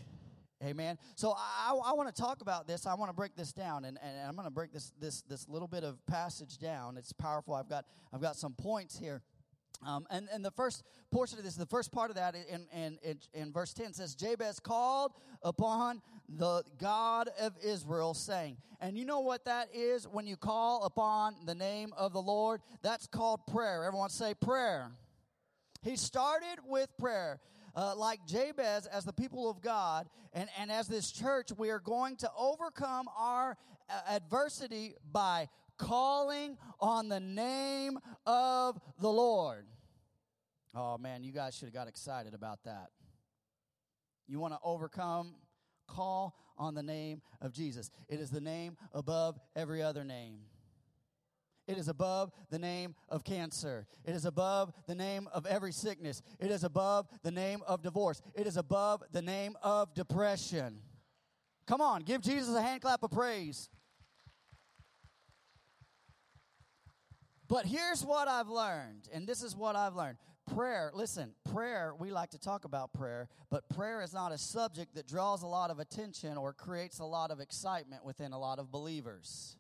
Amen. 0.64 0.98
So 1.16 1.34
I, 1.36 1.74
I 1.86 1.94
want 1.94 2.14
to 2.14 2.22
talk 2.22 2.42
about 2.42 2.68
this. 2.68 2.86
I 2.86 2.94
want 2.94 3.10
to 3.10 3.16
break 3.16 3.36
this 3.36 3.52
down, 3.52 3.84
and, 3.86 3.98
and 4.04 4.28
I'm 4.28 4.36
going 4.36 4.46
to 4.46 4.52
break 4.52 4.72
this 4.72 4.94
this 5.00 5.24
this 5.24 5.50
little 5.50 5.68
bit 5.68 5.84
of 5.84 6.06
passage 6.06 6.60
down. 6.60 6.98
It's 6.98 7.12
powerful. 7.12 7.56
I've 7.56 7.70
got 7.70 7.86
I've 8.14 8.22
got 8.22 8.36
some 8.36 8.54
points 8.54 8.98
here. 8.98 9.24
Um, 9.84 10.06
and, 10.12 10.28
and 10.32 10.46
the 10.46 10.52
first 10.52 10.84
portion 11.12 11.40
of 11.40 11.44
this, 11.44 11.56
the 11.56 11.66
first 11.66 11.92
part 11.92 12.12
of 12.12 12.16
that 12.16 12.36
in, 12.36 12.68
in, 12.72 13.00
in, 13.02 13.20
in 13.34 13.52
verse 13.52 13.74
10 13.74 13.94
says, 13.94 14.14
Jabez 14.14 14.60
called 14.60 15.14
upon 15.42 16.04
the 16.30 16.64
God 16.78 17.30
of 17.40 17.54
Israel, 17.64 18.14
saying, 18.14 18.58
and 18.80 18.96
you 18.96 19.06
know 19.06 19.22
what 19.22 19.46
that 19.46 19.70
is 19.74 20.08
when 20.08 20.28
you 20.28 20.38
call 20.38 20.84
upon 20.84 21.36
the 21.46 21.56
name 21.56 21.94
of 21.98 22.14
the 22.14 22.22
Lord? 22.22 22.62
That's 22.84 23.08
called 23.08 23.48
prayer. 23.48 23.84
Everyone 23.84 24.12
say 24.12 24.36
prayer. 24.36 24.92
He 25.82 25.96
started 25.96 26.60
with 26.68 26.90
prayer. 27.00 27.40
Uh, 27.76 27.96
like 27.96 28.26
Jabez, 28.26 28.86
as 28.86 29.06
the 29.06 29.14
people 29.14 29.50
of 29.50 29.62
God, 29.62 30.08
and, 30.34 30.50
and 30.60 30.72
as 30.72 30.88
this 30.88 31.12
church, 31.12 31.50
we 31.58 31.70
are 31.70 31.80
going 31.80 32.18
to 32.18 32.30
overcome 32.38 33.08
our 33.18 33.58
uh, 33.90 33.94
adversity 34.10 34.96
by 35.12 35.48
calling 35.78 36.58
on 36.80 37.10
the 37.10 37.20
name 37.20 37.98
of 38.26 38.80
the 39.00 39.10
Lord. 39.10 39.66
Oh 40.76 40.98
man, 40.98 41.24
you 41.24 41.32
guys 41.32 41.56
should 41.56 41.66
have 41.66 41.74
got 41.74 41.88
excited 41.88 42.34
about 42.34 42.64
that. 42.66 42.90
You 44.28 44.40
want 44.40 44.54
to 44.54 44.60
overcome? 44.64 45.36
Call 45.88 46.36
on 46.58 46.74
the 46.74 46.84
name 46.84 47.22
of 47.42 47.52
Jesus. 47.52 47.90
It 48.08 48.22
is 48.22 48.30
the 48.30 48.40
name 48.40 48.78
above 48.94 49.38
every 49.56 49.82
other 49.82 50.06
name. 50.06 50.40
It 51.68 51.78
is 51.78 51.88
above 51.88 52.32
the 52.50 52.60
name 52.60 52.96
of 53.10 53.24
cancer. 53.24 53.88
It 54.04 54.16
is 54.16 54.26
above 54.26 54.74
the 54.88 54.96
name 54.96 55.30
of 55.34 55.46
every 55.46 55.72
sickness. 55.72 56.22
It 56.40 56.52
is 56.52 56.64
above 56.64 57.08
the 57.24 57.32
name 57.32 57.62
of 57.68 57.82
divorce. 57.82 58.22
It 58.36 58.48
is 58.48 58.58
above 58.58 59.04
the 59.12 59.22
name 59.22 59.56
of 59.62 59.94
depression. 59.94 60.80
Come 61.68 61.82
on, 61.82 62.02
give 62.02 62.22
Jesus 62.22 62.54
a 62.56 62.62
hand 62.62 62.82
clap 62.82 63.04
of 63.04 63.12
praise. 63.12 63.70
But 67.48 67.66
here's 67.66 68.04
what 68.04 68.28
I've 68.28 68.48
learned, 68.48 69.10
and 69.14 69.28
this 69.28 69.44
is 69.44 69.56
what 69.56 69.76
I've 69.76 69.96
learned. 69.96 70.18
Prayer, 70.56 70.92
listen, 70.94 71.34
prayer, 71.54 71.94
we 72.00 72.10
like 72.10 72.32
to 72.32 72.40
talk 72.40 72.66
about 72.66 72.94
prayer, 72.94 73.28
but 73.50 73.68
prayer 73.70 74.02
is 74.02 74.14
not 74.14 74.32
a 74.32 74.38
subject 74.38 74.96
that 74.96 75.08
draws 75.08 75.44
a 75.44 75.48
lot 75.48 75.70
of 75.70 75.80
attention 75.80 76.38
or 76.38 76.54
creates 76.54 77.00
a 77.00 77.06
lot 77.06 77.30
of 77.30 77.40
excitement 77.40 78.04
within 78.04 78.34
a 78.34 78.40
lot 78.40 78.58
of 78.58 78.72
believers. 78.72 79.58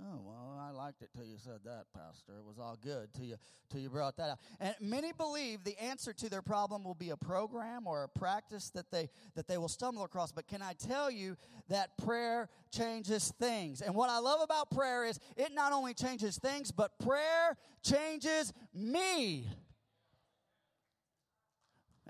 Oh, 0.00 0.20
well, 0.24 0.58
I 0.58 0.70
liked 0.70 1.02
it 1.02 1.10
till 1.14 1.26
you 1.26 1.36
said 1.36 1.60
that, 1.64 1.84
Pastor. 1.94 2.32
It 2.38 2.44
was 2.44 2.58
all 2.58 2.78
good 2.82 3.12
till 3.12 3.26
you, 3.26 3.36
till 3.70 3.80
you 3.80 3.90
brought 3.90 4.16
that 4.16 4.30
out. 4.30 4.38
And 4.58 4.74
many 4.80 5.12
believe 5.12 5.64
the 5.64 5.78
answer 5.78 6.14
to 6.14 6.30
their 6.30 6.40
problem 6.40 6.82
will 6.82 6.94
be 6.94 7.10
a 7.10 7.16
program 7.16 7.86
or 7.86 8.04
a 8.04 8.08
practice 8.08 8.70
that 8.70 8.90
they, 8.90 9.10
that 9.34 9.46
they 9.46 9.58
will 9.58 9.68
stumble 9.68 10.02
across. 10.02 10.32
But 10.32 10.46
can 10.46 10.62
I 10.62 10.72
tell 10.72 11.10
you 11.10 11.36
that 11.68 11.98
prayer 11.98 12.48
changes 12.70 13.34
things? 13.38 13.82
And 13.82 13.94
what 13.94 14.08
I 14.08 14.18
love 14.18 14.40
about 14.40 14.70
prayer 14.70 15.04
is 15.04 15.20
it 15.36 15.52
not 15.54 15.72
only 15.72 15.92
changes 15.92 16.38
things, 16.38 16.70
but 16.70 16.98
prayer 16.98 17.56
changes 17.82 18.52
me. 18.72 19.46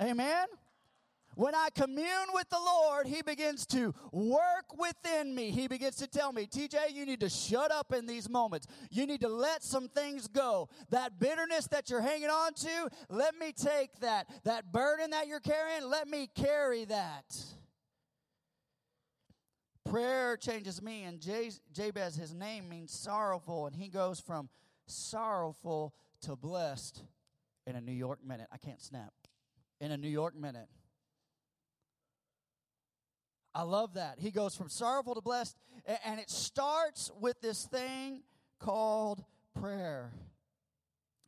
Amen? 0.00 0.46
When 1.34 1.54
I 1.54 1.68
commune 1.74 2.28
with 2.34 2.48
the 2.50 2.58
Lord, 2.58 3.06
He 3.06 3.22
begins 3.22 3.66
to 3.66 3.94
work 4.12 4.76
within 4.78 5.34
me. 5.34 5.50
He 5.50 5.66
begins 5.66 5.96
to 5.96 6.06
tell 6.06 6.32
me, 6.32 6.46
TJ, 6.46 6.92
you 6.92 7.06
need 7.06 7.20
to 7.20 7.28
shut 7.28 7.70
up 7.70 7.92
in 7.92 8.06
these 8.06 8.28
moments. 8.28 8.66
You 8.90 9.06
need 9.06 9.22
to 9.22 9.28
let 9.28 9.62
some 9.62 9.88
things 9.88 10.28
go. 10.28 10.68
That 10.90 11.18
bitterness 11.18 11.66
that 11.68 11.88
you're 11.88 12.02
hanging 12.02 12.28
on 12.28 12.54
to, 12.54 12.90
let 13.08 13.36
me 13.36 13.52
take 13.52 13.98
that. 14.00 14.28
That 14.44 14.72
burden 14.72 15.10
that 15.10 15.26
you're 15.26 15.40
carrying, 15.40 15.88
let 15.88 16.08
me 16.08 16.28
carry 16.34 16.84
that. 16.86 17.24
Prayer 19.84 20.36
changes 20.36 20.80
me, 20.80 21.02
and 21.02 21.20
Jabez, 21.72 22.14
his 22.14 22.32
name 22.32 22.68
means 22.68 22.92
sorrowful, 22.92 23.66
and 23.66 23.74
he 23.74 23.88
goes 23.88 24.20
from 24.20 24.48
sorrowful 24.86 25.94
to 26.22 26.36
blessed 26.36 27.02
in 27.66 27.74
a 27.74 27.80
New 27.80 27.92
York 27.92 28.20
minute. 28.24 28.46
I 28.52 28.58
can't 28.58 28.80
snap. 28.80 29.12
In 29.80 29.90
a 29.90 29.96
New 29.96 30.08
York 30.08 30.36
minute. 30.36 30.68
I 33.54 33.62
love 33.62 33.94
that. 33.94 34.18
He 34.18 34.30
goes 34.30 34.54
from 34.56 34.68
sorrowful 34.68 35.14
to 35.14 35.20
blessed, 35.20 35.56
and 36.04 36.18
it 36.18 36.30
starts 36.30 37.10
with 37.20 37.40
this 37.40 37.64
thing 37.64 38.22
called 38.58 39.24
prayer. 39.60 40.12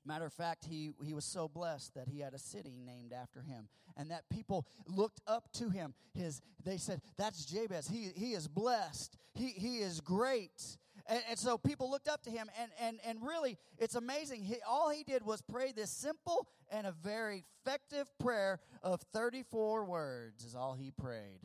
Matter 0.06 0.26
of 0.26 0.32
fact, 0.32 0.66
he, 0.68 0.90
he 1.02 1.14
was 1.14 1.24
so 1.24 1.48
blessed 1.48 1.94
that 1.94 2.08
he 2.08 2.20
had 2.20 2.34
a 2.34 2.38
city 2.38 2.78
named 2.84 3.12
after 3.12 3.40
him, 3.40 3.68
and 3.96 4.10
that 4.10 4.24
people 4.30 4.66
looked 4.86 5.20
up 5.26 5.50
to 5.54 5.70
him. 5.70 5.94
His, 6.12 6.42
they 6.62 6.76
said, 6.76 7.00
That's 7.16 7.44
Jabez. 7.46 7.88
He, 7.88 8.10
he 8.14 8.32
is 8.32 8.46
blessed, 8.46 9.16
he, 9.34 9.48
he 9.48 9.78
is 9.78 10.00
great. 10.00 10.78
And, 11.06 11.20
and 11.28 11.38
so 11.38 11.58
people 11.58 11.90
looked 11.90 12.08
up 12.08 12.22
to 12.22 12.30
him, 12.30 12.48
and, 12.58 12.70
and, 12.80 12.98
and 13.04 13.18
really, 13.26 13.58
it's 13.78 13.94
amazing. 13.94 14.42
He, 14.42 14.56
all 14.66 14.90
he 14.90 15.04
did 15.04 15.24
was 15.24 15.42
pray 15.42 15.72
this 15.72 15.90
simple 15.90 16.48
and 16.70 16.86
a 16.86 16.92
very 16.92 17.44
effective 17.60 18.10
prayer 18.18 18.60
of 18.82 19.02
34 19.12 19.84
words, 19.84 20.44
is 20.44 20.54
all 20.54 20.74
he 20.74 20.90
prayed. 20.90 21.40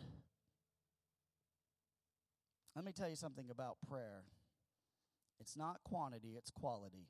Let 2.79 2.86
me 2.86 2.93
tell 2.93 3.09
you 3.09 3.17
something 3.17 3.50
about 3.51 3.75
prayer 3.89 4.24
it's 5.41 5.57
not 5.57 5.83
quantity, 5.83 6.36
it's 6.38 6.50
quality. 6.50 7.09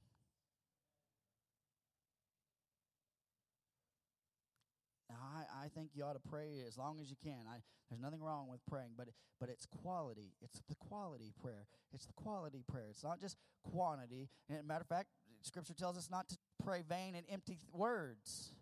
Now, 5.12 5.18
I, 5.22 5.66
I 5.66 5.68
think 5.68 5.92
you 5.94 6.04
ought 6.04 6.14
to 6.14 6.28
pray 6.28 6.64
as 6.68 6.76
long 6.76 7.00
as 7.00 7.12
you 7.12 7.18
can. 7.24 7.42
I, 7.48 7.58
there's 7.88 8.02
nothing 8.02 8.20
wrong 8.20 8.48
with 8.50 8.62
praying, 8.68 8.94
but, 8.98 9.10
but 9.40 9.50
it's 9.50 9.68
quality. 9.68 10.34
It's 10.42 10.60
the 10.68 10.76
quality 10.76 11.34
prayer. 11.40 11.68
It's 11.94 12.08
the 12.08 12.14
quality 12.14 12.64
prayer. 12.68 12.88
It's 12.90 13.04
not 13.04 13.20
just 13.20 13.38
quantity. 13.64 14.28
And 14.50 14.68
matter 14.68 14.82
of 14.82 14.88
fact, 14.88 15.10
Scripture 15.44 15.76
tells 15.76 16.00
us 16.00 16.10
not 16.10 16.30
to 16.30 16.38
pray 16.64 16.82
vain 16.82 17.14
and 17.14 17.28
empty 17.32 17.60
words. 17.72 18.54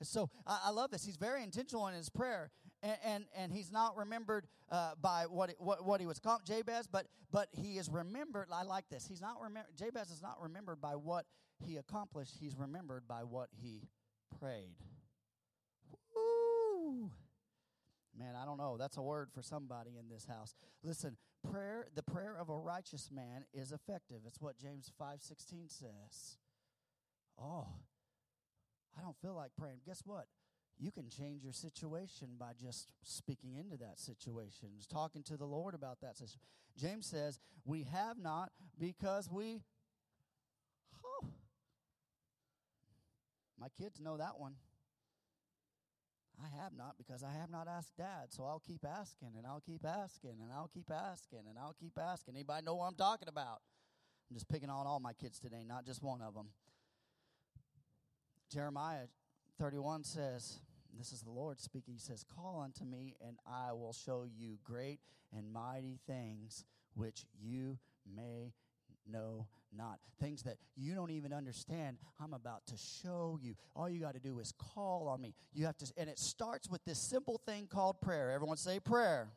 And 0.00 0.08
so 0.08 0.30
I, 0.46 0.60
I 0.64 0.70
love 0.70 0.92
this. 0.92 1.04
He's 1.04 1.16
very 1.16 1.42
intentional 1.42 1.86
in 1.88 1.94
his 1.94 2.08
prayer 2.08 2.50
and, 2.82 2.96
and, 3.04 3.24
and 3.36 3.52
he's 3.52 3.70
not 3.70 3.96
remembered 3.96 4.46
uh, 4.70 4.92
by 5.00 5.26
what, 5.28 5.50
it, 5.50 5.56
what 5.58 5.84
what 5.84 6.00
he 6.00 6.06
was 6.06 6.18
called 6.18 6.40
Jabez, 6.44 6.86
but 6.86 7.06
but 7.30 7.48
he 7.52 7.78
is 7.78 7.88
remembered. 7.88 8.48
I 8.52 8.62
like 8.62 8.88
this. 8.90 9.06
He's 9.06 9.20
not 9.20 9.36
remembered. 9.40 9.76
Jabez 9.76 10.10
is 10.10 10.22
not 10.22 10.36
remembered 10.40 10.80
by 10.80 10.96
what 10.96 11.26
he 11.64 11.76
accomplished. 11.76 12.36
He's 12.40 12.56
remembered 12.56 13.06
by 13.06 13.22
what 13.24 13.48
he 13.62 13.88
prayed. 14.40 14.76
Woo! 16.14 17.10
Man, 18.18 18.34
I 18.40 18.44
don't 18.44 18.58
know. 18.58 18.76
That's 18.78 18.96
a 18.96 19.02
word 19.02 19.30
for 19.32 19.42
somebody 19.42 19.92
in 19.98 20.08
this 20.08 20.26
house. 20.26 20.54
Listen, 20.82 21.16
prayer, 21.48 21.86
the 21.94 22.02
prayer 22.02 22.36
of 22.38 22.50
a 22.50 22.56
righteous 22.56 23.10
man 23.10 23.44
is 23.54 23.72
effective. 23.72 24.18
It's 24.26 24.40
what 24.40 24.58
James 24.58 24.90
5:16 25.00 25.70
says. 25.70 26.38
Oh, 27.40 27.66
I 28.96 29.00
don't 29.00 29.16
feel 29.22 29.34
like 29.34 29.52
praying. 29.56 29.80
Guess 29.86 30.02
what? 30.04 30.26
You 30.82 30.90
can 30.90 31.08
change 31.08 31.44
your 31.44 31.52
situation 31.52 32.30
by 32.40 32.50
just 32.60 32.90
speaking 33.04 33.54
into 33.54 33.76
that 33.76 34.00
situation, 34.00 34.70
talking 34.90 35.22
to 35.22 35.36
the 35.36 35.44
Lord 35.44 35.74
about 35.74 36.00
that 36.00 36.16
situation. 36.16 36.40
James 36.76 37.06
says, 37.06 37.38
We 37.64 37.84
have 37.84 38.18
not 38.18 38.50
because 38.80 39.30
we. 39.30 39.62
Oh, 41.04 41.28
my 43.60 43.68
kids 43.78 44.00
know 44.00 44.16
that 44.16 44.38
one. 44.40 44.54
I 46.42 46.62
have 46.62 46.72
not 46.76 46.96
because 46.98 47.22
I 47.22 47.32
have 47.38 47.48
not 47.50 47.68
asked 47.68 47.96
dad. 47.96 48.30
So 48.30 48.42
I'll 48.42 48.62
keep 48.66 48.84
asking 48.84 49.34
and 49.36 49.46
I'll 49.46 49.62
keep 49.64 49.86
asking 49.86 50.38
and 50.42 50.50
I'll 50.52 50.70
keep 50.74 50.90
asking 50.90 51.42
and 51.48 51.56
I'll 51.56 51.76
keep 51.78 51.96
asking. 51.96 52.34
Anybody 52.34 52.64
know 52.66 52.74
what 52.74 52.86
I'm 52.86 52.96
talking 52.96 53.28
about? 53.28 53.60
I'm 54.28 54.34
just 54.34 54.48
picking 54.48 54.70
on 54.70 54.86
all 54.86 54.98
my 54.98 55.12
kids 55.12 55.38
today, 55.38 55.62
not 55.64 55.86
just 55.86 56.02
one 56.02 56.20
of 56.20 56.34
them. 56.34 56.48
Jeremiah 58.50 59.06
31 59.60 60.02
says, 60.02 60.58
this 60.98 61.12
is 61.12 61.22
the 61.22 61.30
Lord 61.30 61.60
speaking. 61.60 61.94
He 61.94 62.00
says, 62.00 62.24
Call 62.24 62.60
unto 62.62 62.84
me, 62.84 63.16
and 63.26 63.38
I 63.46 63.72
will 63.72 63.92
show 63.92 64.24
you 64.24 64.58
great 64.64 65.00
and 65.36 65.52
mighty 65.52 65.98
things 66.06 66.64
which 66.94 67.24
you 67.40 67.78
may 68.14 68.52
know 69.10 69.46
not. 69.76 69.98
Things 70.20 70.42
that 70.42 70.56
you 70.76 70.94
don't 70.94 71.10
even 71.10 71.32
understand, 71.32 71.96
I'm 72.20 72.34
about 72.34 72.66
to 72.66 72.74
show 72.76 73.38
you. 73.40 73.54
All 73.74 73.88
you 73.88 74.00
got 74.00 74.14
to 74.14 74.20
do 74.20 74.38
is 74.38 74.52
call 74.52 75.08
on 75.08 75.20
me. 75.20 75.34
You 75.52 75.66
have 75.66 75.76
to, 75.78 75.92
and 75.96 76.08
it 76.08 76.18
starts 76.18 76.68
with 76.68 76.84
this 76.84 76.98
simple 76.98 77.40
thing 77.46 77.66
called 77.66 78.00
prayer. 78.00 78.30
Everyone 78.30 78.56
say 78.56 78.80
prayer. 78.80 79.28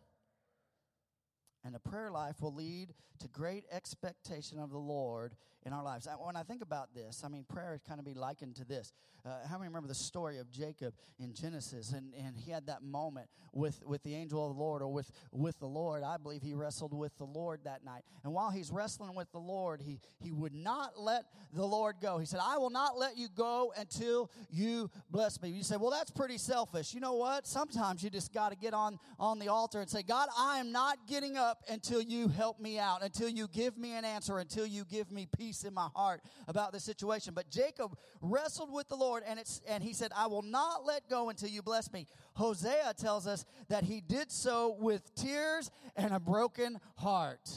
And 1.63 1.75
a 1.75 1.79
prayer 1.79 2.11
life 2.11 2.41
will 2.41 2.53
lead 2.53 2.93
to 3.19 3.27
great 3.27 3.63
expectation 3.71 4.59
of 4.59 4.69
the 4.69 4.77
Lord 4.77 5.35
in 5.65 5.73
our 5.73 5.83
lives. 5.83 6.07
When 6.19 6.35
I 6.35 6.43
think 6.43 6.61
about 6.61 6.93
this, 6.93 7.23
I 7.25 7.29
mean, 7.29 7.43
prayer 7.43 7.79
kind 7.87 7.99
of 7.99 8.05
be 8.05 8.13
likened 8.13 8.55
to 8.57 8.65
this. 8.65 8.93
Uh, 9.25 9.47
how 9.49 9.57
many 9.57 9.67
remember 9.67 9.87
the 9.87 9.95
story 9.95 10.37
of 10.37 10.51
Jacob 10.51 10.93
in 11.17 11.33
Genesis? 11.33 11.91
And, 11.91 12.13
and 12.13 12.37
he 12.37 12.51
had 12.51 12.67
that 12.67 12.83
moment 12.83 13.27
with, 13.51 13.81
with 13.83 14.03
the 14.03 14.13
angel 14.13 14.47
of 14.47 14.55
the 14.55 14.61
Lord 14.61 14.83
or 14.83 14.93
with, 14.93 15.11
with 15.31 15.57
the 15.59 15.65
Lord. 15.65 16.03
I 16.03 16.17
believe 16.17 16.43
he 16.43 16.53
wrestled 16.53 16.93
with 16.93 17.17
the 17.17 17.25
Lord 17.25 17.61
that 17.63 17.83
night. 17.83 18.03
And 18.23 18.31
while 18.31 18.51
he's 18.51 18.71
wrestling 18.71 19.15
with 19.15 19.31
the 19.31 19.39
Lord, 19.39 19.81
he, 19.81 19.99
he 20.19 20.31
would 20.31 20.53
not 20.53 20.99
let 20.99 21.23
the 21.51 21.65
Lord 21.65 21.95
go. 21.99 22.19
He 22.19 22.27
said, 22.27 22.39
I 22.43 22.59
will 22.59 22.69
not 22.69 22.99
let 22.99 23.17
you 23.17 23.27
go 23.35 23.73
until 23.75 24.29
you 24.51 24.91
bless 25.09 25.41
me. 25.41 25.49
You 25.49 25.63
say, 25.63 25.77
well, 25.77 25.89
that's 25.89 26.11
pretty 26.11 26.37
selfish. 26.37 26.93
You 26.93 26.99
know 26.99 27.15
what? 27.15 27.47
Sometimes 27.47 28.03
you 28.03 28.11
just 28.11 28.31
got 28.31 28.51
to 28.51 28.55
get 28.55 28.75
on, 28.75 28.99
on 29.19 29.39
the 29.39 29.47
altar 29.47 29.81
and 29.81 29.89
say, 29.89 30.03
God, 30.03 30.29
I 30.37 30.59
am 30.59 30.71
not 30.71 31.07
getting 31.07 31.37
up 31.37 31.63
until 31.67 32.01
you 32.01 32.27
help 32.27 32.59
me 32.59 32.77
out, 32.77 33.03
until 33.03 33.29
you 33.29 33.47
give 33.47 33.79
me 33.79 33.93
an 33.93 34.05
answer, 34.05 34.37
until 34.37 34.67
you 34.67 34.85
give 34.85 35.11
me 35.11 35.27
peace 35.35 35.54
in 35.63 35.73
my 35.73 35.87
heart 35.95 36.21
about 36.47 36.71
the 36.71 36.79
situation. 36.79 37.33
But 37.33 37.49
Jacob 37.49 37.97
wrestled 38.21 38.71
with 38.71 38.87
the 38.89 38.95
Lord 38.95 39.23
and 39.25 39.39
it's 39.39 39.61
and 39.67 39.83
he 39.83 39.93
said, 39.93 40.11
I 40.15 40.27
will 40.27 40.41
not 40.41 40.85
let 40.85 41.09
go 41.09 41.29
until 41.29 41.49
you 41.49 41.61
bless 41.61 41.91
me. 41.91 42.07
Hosea 42.33 42.93
tells 42.97 43.27
us 43.27 43.45
that 43.69 43.83
he 43.83 44.01
did 44.01 44.31
so 44.31 44.75
with 44.79 45.13
tears 45.15 45.71
and 45.95 46.13
a 46.13 46.19
broken 46.19 46.79
heart. 46.97 47.49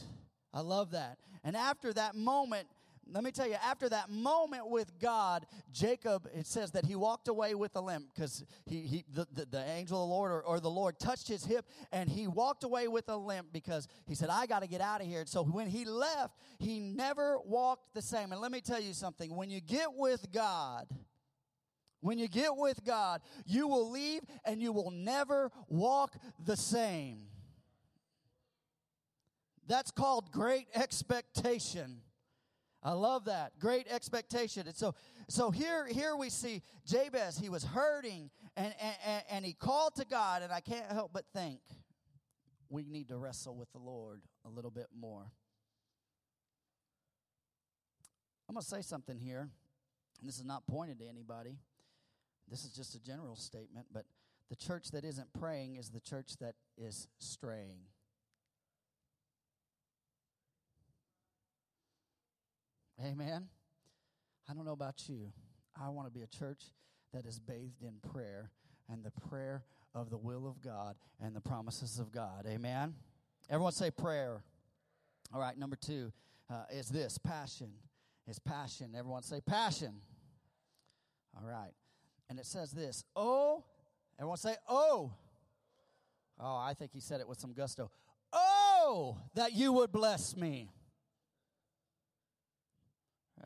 I 0.53 0.61
love 0.61 0.93
that. 0.93 1.19
And 1.45 1.57
after 1.57 1.93
that 1.93 2.15
moment, 2.15 2.69
let 3.11 3.25
me 3.25 3.31
tell 3.31 3.49
you, 3.49 3.57
after 3.65 3.89
that 3.89 4.11
moment 4.11 4.69
with 4.69 4.99
God, 4.99 5.47
Jacob, 5.73 6.29
it 6.35 6.47
says 6.47 6.73
that 6.73 6.85
he 6.85 6.95
walked 6.95 7.29
away 7.29 7.55
with 7.55 7.75
a 7.77 7.81
limp 7.81 8.07
because 8.15 8.45
he, 8.67 8.83
he 8.83 9.05
the, 9.13 9.27
the, 9.33 9.47
the, 9.47 9.65
angel 9.65 10.03
of 10.03 10.09
the 10.09 10.15
Lord 10.15 10.31
or, 10.31 10.43
or 10.43 10.61
the 10.61 10.71
Lord 10.71 10.99
touched 10.99 11.27
his 11.27 11.45
hip 11.45 11.65
and 11.91 12.09
he 12.09 12.27
walked 12.27 12.65
away 12.65 12.87
with 12.87 13.09
a 13.09 13.17
limp 13.17 13.49
because 13.53 13.89
he 14.07 14.15
said, 14.15 14.29
I 14.29 14.47
got 14.47 14.61
to 14.61 14.69
get 14.69 14.81
out 14.81 15.01
of 15.01 15.07
here. 15.07 15.25
so 15.27 15.43
when 15.43 15.69
he 15.69 15.85
left, 15.87 16.37
he 16.59 16.81
never 16.81 17.39
walked 17.45 17.95
the 17.95 18.03
same. 18.03 18.33
And 18.33 18.41
let 18.41 18.53
me 18.53 18.61
tell 18.61 18.81
you 18.81 18.93
something 18.93 19.35
when 19.35 19.49
you 19.49 19.61
get 19.61 19.95
with 19.95 20.31
God, 20.31 20.87
when 22.01 22.19
you 22.19 22.29
get 22.29 22.57
with 22.57 22.85
God, 22.85 23.23
you 23.47 23.69
will 23.69 23.91
leave 23.91 24.21
and 24.45 24.61
you 24.61 24.73
will 24.73 24.91
never 24.91 25.51
walk 25.69 26.15
the 26.45 26.57
same. 26.57 27.23
That's 29.67 29.91
called 29.91 30.31
great 30.31 30.67
expectation. 30.75 32.01
I 32.83 32.93
love 32.93 33.25
that. 33.25 33.59
Great 33.59 33.89
expectation. 33.89 34.67
And 34.67 34.77
so, 34.77 34.95
so 35.29 35.51
here, 35.51 35.87
here 35.87 36.15
we 36.17 36.31
see 36.31 36.63
Jabez, 36.87 37.39
he 37.39 37.49
was 37.49 37.65
hurting 37.65 38.31
and, 38.57 38.73
and, 38.81 39.23
and 39.31 39.45
he 39.45 39.53
called 39.53 39.97
to 39.97 40.05
God, 40.05 40.43
and 40.43 40.53
I 40.53 40.61
can't 40.61 40.91
help 40.91 41.13
but 41.13 41.25
think 41.33 41.61
we 42.71 42.85
need 42.85 43.09
to 43.09 43.17
wrestle 43.17 43.57
with 43.57 43.71
the 43.73 43.79
Lord 43.79 44.23
a 44.45 44.49
little 44.49 44.71
bit 44.71 44.87
more. 44.99 45.33
I'm 48.49 48.55
going 48.55 48.63
to 48.63 48.69
say 48.69 48.83
something 48.83 49.19
here. 49.19 49.51
And 50.21 50.29
this 50.29 50.39
is 50.39 50.45
not 50.45 50.67
pointed 50.67 50.99
to 51.01 51.09
anybody. 51.09 51.59
This 52.49 52.65
is 52.65 52.73
just 52.73 52.95
a 52.95 53.03
general 53.03 53.37
statement, 53.37 53.87
but 53.93 54.05
the 54.49 54.57
church 54.57 54.91
that 54.93 55.05
isn't 55.05 55.33
praying 55.39 55.77
is 55.77 55.91
the 55.91 56.01
church 56.01 56.37
that 56.41 56.55
is 56.77 57.07
straying. 57.19 57.81
Amen. 63.05 63.47
I 64.49 64.55
don't 64.55 64.65
know 64.65 64.73
about 64.73 65.09
you. 65.09 65.33
I 65.81 65.89
want 65.91 66.09
to 66.09 66.13
be 66.13 66.23
a 66.23 66.27
church 66.27 66.63
that 67.13 67.27
is 67.27 67.39
bathed 67.39 67.83
in 67.83 67.95
prayer 68.13 68.51
and 68.91 69.05
the 69.05 69.13
prayer 69.29 69.63
of 69.95 70.11
the 70.11 70.17
will 70.17 70.47
of 70.47 70.61
God 70.61 70.97
and 71.21 71.35
the 71.35 71.41
promises 71.41 71.99
of 71.99 72.11
God. 72.11 72.47
Amen. 72.49 72.95
Everyone 73.49 73.73
say 73.73 73.91
prayer. 73.91 74.43
All 75.33 75.41
right, 75.41 75.57
number 75.57 75.77
two 75.77 76.13
uh, 76.51 76.65
is 76.71 76.89
this 76.89 77.19
passion. 77.19 77.71
Is 78.27 78.39
passion. 78.39 78.95
Everyone 78.97 79.23
say 79.23 79.41
passion. 79.41 79.95
All 81.37 81.49
right. 81.49 81.73
And 82.29 82.39
it 82.39 82.47
says 82.47 82.73
this 82.73 83.05
Oh, 83.17 83.65
everyone 84.19 84.39
say, 84.39 84.55
Oh. 84.69 85.13
Oh, 86.41 86.57
I 86.57 86.75
think 86.75 86.93
he 86.93 87.01
said 87.01 87.21
it 87.21 87.29
with 87.29 87.41
some 87.41 87.53
gusto. 87.53 87.91
Oh, 88.33 89.19
that 89.35 89.55
you 89.55 89.73
would 89.73 89.91
bless 89.91 90.37
me. 90.37 90.71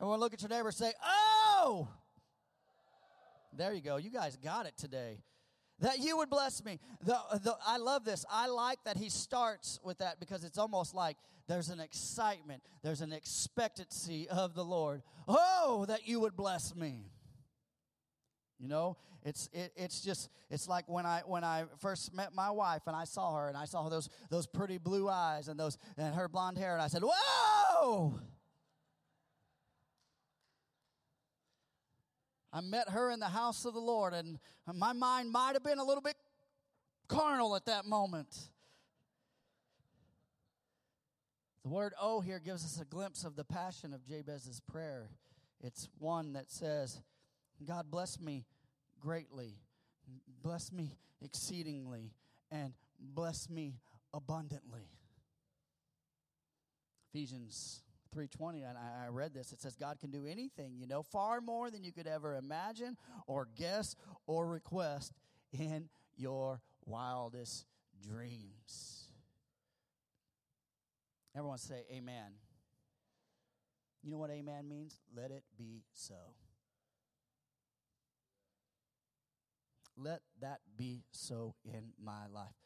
Everyone 0.03 0.19
look 0.19 0.33
at 0.33 0.41
your 0.41 0.49
neighbor 0.49 0.67
and 0.67 0.75
say, 0.75 0.91
Oh! 1.01 1.87
There 3.55 3.71
you 3.71 3.79
go. 3.79 3.95
You 3.95 4.09
guys 4.09 4.35
got 4.35 4.65
it 4.65 4.73
today. 4.75 5.21
That 5.79 5.99
you 5.99 6.17
would 6.17 6.29
bless 6.29 6.61
me. 6.65 6.81
The, 7.05 7.17
the, 7.41 7.55
I 7.65 7.77
love 7.77 8.03
this. 8.03 8.25
I 8.29 8.47
like 8.47 8.79
that 8.83 8.97
he 8.97 9.07
starts 9.07 9.79
with 9.81 9.99
that 9.99 10.19
because 10.19 10.43
it's 10.43 10.57
almost 10.57 10.93
like 10.93 11.15
there's 11.47 11.69
an 11.69 11.79
excitement, 11.79 12.63
there's 12.83 12.99
an 12.99 13.13
expectancy 13.13 14.27
of 14.27 14.55
the 14.55 14.65
Lord. 14.65 15.03
Oh, 15.25 15.85
that 15.87 16.05
you 16.05 16.19
would 16.19 16.35
bless 16.35 16.75
me. 16.75 17.05
You 18.59 18.67
know, 18.67 18.97
it's 19.23 19.47
it, 19.53 19.71
it's 19.77 20.01
just 20.01 20.27
it's 20.49 20.67
like 20.67 20.83
when 20.89 21.05
I 21.05 21.21
when 21.25 21.45
I 21.45 21.63
first 21.79 22.13
met 22.13 22.33
my 22.35 22.49
wife 22.49 22.81
and 22.87 22.95
I 22.95 23.05
saw 23.05 23.37
her 23.37 23.47
and 23.47 23.55
I 23.55 23.63
saw 23.63 23.87
those 23.87 24.09
those 24.29 24.47
pretty 24.47 24.79
blue 24.79 25.07
eyes 25.07 25.47
and 25.47 25.57
those 25.57 25.77
and 25.97 26.13
her 26.13 26.27
blonde 26.27 26.57
hair 26.57 26.73
and 26.73 26.81
I 26.81 26.87
said, 26.87 27.03
"Whoa!" 27.03 28.19
I 32.55 32.61
met 32.61 32.89
her 32.89 33.09
in 33.09 33.19
the 33.19 33.29
house 33.29 33.65
of 33.65 33.73
the 33.73 33.79
Lord, 33.79 34.13
and 34.13 34.37
my 34.71 34.93
mind 34.93 35.31
might 35.31 35.53
have 35.53 35.63
been 35.63 35.79
a 35.79 35.83
little 35.83 36.03
bit 36.03 36.15
carnal 37.07 37.55
at 37.55 37.65
that 37.65 37.85
moment. 37.85 38.27
The 41.63 41.69
word 41.69 41.93
oh 41.99 42.21
here 42.21 42.39
gives 42.39 42.63
us 42.63 42.79
a 42.79 42.85
glimpse 42.85 43.23
of 43.23 43.35
the 43.35 43.43
passion 43.43 43.93
of 43.93 44.05
Jabez's 44.05 44.59
prayer. 44.59 45.09
It's 45.61 45.89
one 45.97 46.33
that 46.33 46.51
says, 46.51 47.01
God 47.65 47.89
bless 47.89 48.19
me 48.19 48.45
greatly, 48.99 49.55
bless 50.43 50.71
me 50.71 50.97
exceedingly, 51.23 52.11
and 52.51 52.73
bless 52.99 53.49
me 53.49 53.79
abundantly. 54.13 54.89
Ephesians 57.13 57.82
3.20 58.15 58.67
and 58.69 58.77
I, 58.77 59.05
I 59.05 59.07
read 59.09 59.33
this 59.33 59.51
it 59.51 59.61
says 59.61 59.75
god 59.75 59.99
can 59.99 60.11
do 60.11 60.25
anything 60.25 60.75
you 60.77 60.87
know 60.87 61.03
far 61.03 61.41
more 61.41 61.71
than 61.71 61.83
you 61.83 61.91
could 61.91 62.07
ever 62.07 62.35
imagine 62.35 62.97
or 63.27 63.47
guess 63.57 63.95
or 64.27 64.47
request 64.47 65.11
in 65.51 65.89
your 66.17 66.61
wildest 66.85 67.65
dreams. 68.01 69.09
Everyone 71.35 71.57
say 71.57 71.85
amen. 71.91 72.33
You 74.03 74.11
know 74.11 74.17
what 74.17 74.29
amen 74.29 74.67
means? 74.67 74.99
Let 75.15 75.31
it 75.31 75.43
be 75.57 75.83
so. 75.93 76.15
Let 79.95 80.21
that 80.41 80.59
be 80.75 81.03
so 81.11 81.55
in 81.63 81.93
my 82.03 82.27
life 82.27 82.62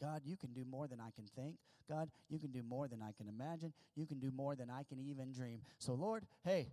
God, 0.00 0.22
you 0.24 0.36
can 0.36 0.52
do 0.52 0.64
more 0.64 0.86
than 0.86 1.00
I 1.00 1.10
can 1.14 1.24
think. 1.34 1.56
God, 1.88 2.10
you 2.28 2.38
can 2.38 2.50
do 2.50 2.62
more 2.62 2.86
than 2.86 3.00
I 3.02 3.12
can 3.12 3.28
imagine. 3.28 3.72
You 3.96 4.06
can 4.06 4.18
do 4.18 4.30
more 4.30 4.54
than 4.54 4.70
I 4.70 4.82
can 4.82 4.98
even 5.00 5.32
dream. 5.32 5.60
So, 5.78 5.94
Lord, 5.94 6.24
hey, 6.44 6.68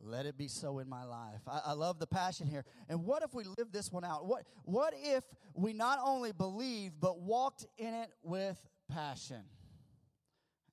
let 0.00 0.26
it 0.26 0.36
be 0.36 0.48
so 0.48 0.78
in 0.78 0.88
my 0.88 1.04
life. 1.04 1.40
I, 1.46 1.60
I, 1.66 1.72
love 1.72 1.98
the 1.98 2.06
passion 2.06 2.46
here. 2.46 2.64
And 2.88 3.04
what 3.04 3.22
if 3.22 3.34
we 3.34 3.44
live 3.44 3.70
this 3.70 3.92
one 3.92 4.04
out? 4.04 4.26
What, 4.26 4.44
what 4.64 4.94
if 4.96 5.24
we 5.54 5.72
not 5.72 5.98
only 6.04 6.32
believe, 6.32 6.92
but 7.00 7.20
walked 7.20 7.66
in 7.78 7.94
it 7.94 8.10
with 8.22 8.58
passion? 8.88 9.42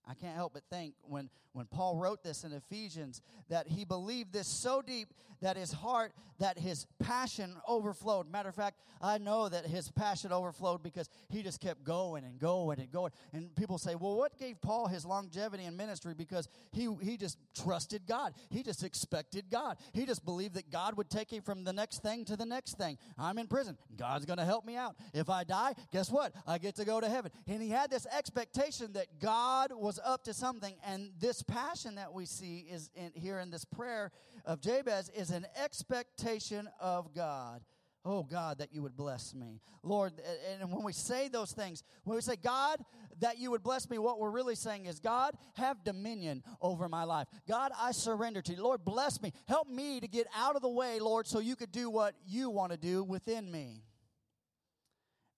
I 0.07 0.13
can't 0.13 0.35
help 0.35 0.53
but 0.53 0.63
think 0.69 0.95
when, 1.03 1.29
when 1.53 1.65
Paul 1.65 1.97
wrote 1.97 2.23
this 2.23 2.43
in 2.43 2.51
Ephesians 2.51 3.21
that 3.49 3.67
he 3.67 3.85
believed 3.85 4.33
this 4.33 4.47
so 4.47 4.81
deep 4.81 5.13
that 5.41 5.57
his 5.57 5.71
heart, 5.71 6.13
that 6.39 6.57
his 6.57 6.85
passion 6.99 7.55
overflowed. 7.67 8.31
Matter 8.31 8.49
of 8.49 8.55
fact, 8.55 8.77
I 9.01 9.17
know 9.17 9.49
that 9.49 9.65
his 9.65 9.89
passion 9.91 10.31
overflowed 10.31 10.83
because 10.83 11.09
he 11.29 11.41
just 11.41 11.59
kept 11.59 11.83
going 11.83 12.23
and 12.23 12.39
going 12.39 12.79
and 12.79 12.91
going. 12.91 13.11
And 13.33 13.53
people 13.55 13.77
say, 13.79 13.95
well, 13.95 14.15
what 14.15 14.37
gave 14.37 14.61
Paul 14.61 14.87
his 14.87 15.03
longevity 15.03 15.65
in 15.65 15.75
ministry? 15.75 16.13
Because 16.13 16.47
he, 16.71 16.89
he 17.01 17.17
just 17.17 17.37
trusted 17.55 18.03
God. 18.07 18.33
He 18.49 18.61
just 18.61 18.83
expected 18.83 19.45
God. 19.49 19.77
He 19.93 20.05
just 20.05 20.23
believed 20.23 20.53
that 20.55 20.69
God 20.71 20.95
would 20.97 21.09
take 21.09 21.31
him 21.31 21.41
from 21.41 21.63
the 21.63 21.73
next 21.73 22.03
thing 22.03 22.23
to 22.25 22.37
the 22.37 22.45
next 22.45 22.77
thing. 22.77 22.97
I'm 23.17 23.39
in 23.39 23.47
prison. 23.47 23.77
God's 23.97 24.25
going 24.25 24.37
to 24.39 24.45
help 24.45 24.65
me 24.65 24.75
out. 24.75 24.95
If 25.13 25.29
I 25.29 25.43
die, 25.43 25.73
guess 25.91 26.11
what? 26.11 26.33
I 26.45 26.59
get 26.59 26.75
to 26.75 26.85
go 26.85 27.01
to 27.01 27.09
heaven. 27.09 27.31
And 27.47 27.61
he 27.61 27.69
had 27.69 27.89
this 27.89 28.05
expectation 28.15 28.93
that 28.93 29.19
God 29.19 29.71
was 29.73 29.90
up 29.99 30.23
to 30.25 30.33
something. 30.33 30.75
And 30.85 31.11
this 31.19 31.41
passion 31.43 31.95
that 31.95 32.13
we 32.13 32.25
see 32.25 32.65
is 32.69 32.89
in, 32.95 33.11
here 33.13 33.39
in 33.39 33.49
this 33.49 33.65
prayer 33.65 34.11
of 34.45 34.61
Jabez 34.61 35.09
is 35.15 35.31
an 35.31 35.45
expectation 35.61 36.69
of 36.79 37.13
God. 37.13 37.61
Oh, 38.03 38.23
God, 38.23 38.57
that 38.57 38.73
you 38.73 38.81
would 38.81 38.97
bless 38.97 39.35
me. 39.35 39.61
Lord, 39.83 40.13
and 40.59 40.71
when 40.71 40.83
we 40.83 40.91
say 40.91 41.27
those 41.27 41.51
things, 41.51 41.83
when 42.03 42.15
we 42.15 42.21
say, 42.21 42.35
God, 42.35 42.79
that 43.19 43.37
you 43.37 43.51
would 43.51 43.61
bless 43.61 43.87
me, 43.91 43.99
what 43.99 44.19
we're 44.19 44.31
really 44.31 44.55
saying 44.55 44.87
is, 44.87 44.99
God, 44.99 45.35
have 45.53 45.83
dominion 45.83 46.41
over 46.61 46.89
my 46.89 47.03
life. 47.03 47.27
God, 47.47 47.71
I 47.79 47.91
surrender 47.91 48.41
to 48.41 48.53
you. 48.53 48.63
Lord, 48.63 48.83
bless 48.83 49.21
me. 49.21 49.33
Help 49.47 49.69
me 49.69 49.99
to 49.99 50.07
get 50.07 50.25
out 50.35 50.55
of 50.55 50.63
the 50.63 50.69
way, 50.69 50.99
Lord, 50.99 51.27
so 51.27 51.37
you 51.37 51.55
could 51.55 51.71
do 51.71 51.91
what 51.91 52.15
you 52.25 52.49
want 52.49 52.71
to 52.71 52.77
do 52.77 53.03
within 53.03 53.51
me. 53.51 53.83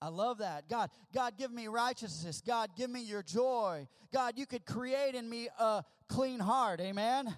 I 0.04 0.10
love 0.10 0.40
that. 0.40 0.68
God, 0.68 0.90
God, 1.14 1.38
give 1.38 1.50
me 1.50 1.70
righteousness. 1.70 2.44
God, 2.46 2.72
give 2.76 2.90
me 2.90 3.02
your 3.02 3.24
joy. 3.24 3.88
God, 4.12 4.34
you 4.36 4.46
could 4.46 4.66
create 4.66 5.16
in 5.16 5.30
me 5.30 5.48
a 5.58 5.86
clean 6.10 6.42
heart. 6.42 6.82
Amen. 6.82 7.34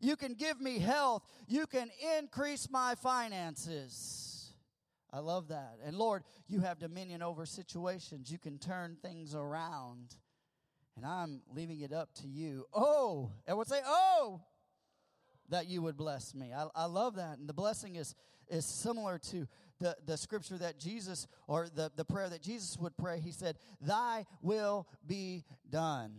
You 0.00 0.16
can 0.16 0.34
give 0.34 0.60
me 0.60 0.80
health. 0.80 1.22
You 1.46 1.64
can 1.68 1.90
increase 2.18 2.68
my 2.68 2.96
finances. 2.96 4.52
I 5.12 5.20
love 5.20 5.48
that. 5.48 5.76
And 5.84 5.96
Lord, 5.96 6.24
you 6.48 6.58
have 6.58 6.80
dominion 6.80 7.22
over 7.22 7.46
situations. 7.46 8.32
You 8.32 8.38
can 8.38 8.58
turn 8.58 8.96
things 9.00 9.36
around. 9.36 10.16
And 10.96 11.06
I'm 11.06 11.42
leaving 11.54 11.82
it 11.82 11.92
up 11.92 12.12
to 12.16 12.26
you. 12.26 12.64
Oh, 12.74 13.30
everyone 13.46 13.66
say, 13.66 13.80
oh, 13.86 14.40
that 15.50 15.68
you 15.68 15.82
would 15.82 15.96
bless 15.96 16.34
me. 16.34 16.52
I, 16.52 16.66
I 16.74 16.86
love 16.86 17.14
that. 17.14 17.38
And 17.38 17.48
the 17.48 17.54
blessing 17.54 17.94
is, 17.94 18.16
is 18.48 18.66
similar 18.66 19.18
to 19.30 19.46
the, 19.82 19.96
the 20.06 20.16
scripture 20.16 20.56
that 20.58 20.78
Jesus, 20.78 21.26
or 21.46 21.68
the, 21.74 21.90
the 21.96 22.04
prayer 22.04 22.28
that 22.28 22.40
Jesus 22.40 22.78
would 22.78 22.96
pray. 22.96 23.20
He 23.20 23.32
said, 23.32 23.56
Thy 23.80 24.24
will 24.40 24.86
be 25.06 25.44
done 25.68 26.12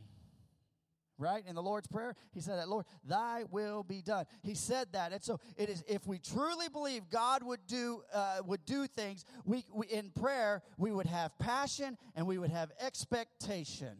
right? 1.19 1.43
In 1.47 1.55
the 1.55 1.61
Lord's 1.61 1.87
Prayer, 1.87 2.15
he 2.33 2.41
said 2.41 2.57
that, 2.57 2.67
Lord, 2.67 2.85
thy 3.07 3.43
will 3.49 3.83
be 3.83 4.01
done. 4.01 4.25
He 4.41 4.55
said 4.55 4.87
that. 4.91 5.13
And 5.13 5.23
so 5.23 5.39
it 5.55 5.69
is 5.69 5.83
if 5.87 6.05
we 6.05 6.19
truly 6.19 6.67
believe 6.67 7.03
God 7.09 7.43
would 7.43 7.65
do 7.65 8.01
uh, 8.13 8.39
would 8.45 8.65
do 8.65 8.87
things, 8.87 9.23
we, 9.45 9.63
we 9.71 9.87
in 9.87 10.09
prayer, 10.09 10.63
we 10.77 10.91
would 10.91 11.05
have 11.05 11.37
passion 11.39 11.97
and 12.15 12.27
we 12.27 12.39
would 12.39 12.49
have 12.49 12.71
expectation 12.79 13.95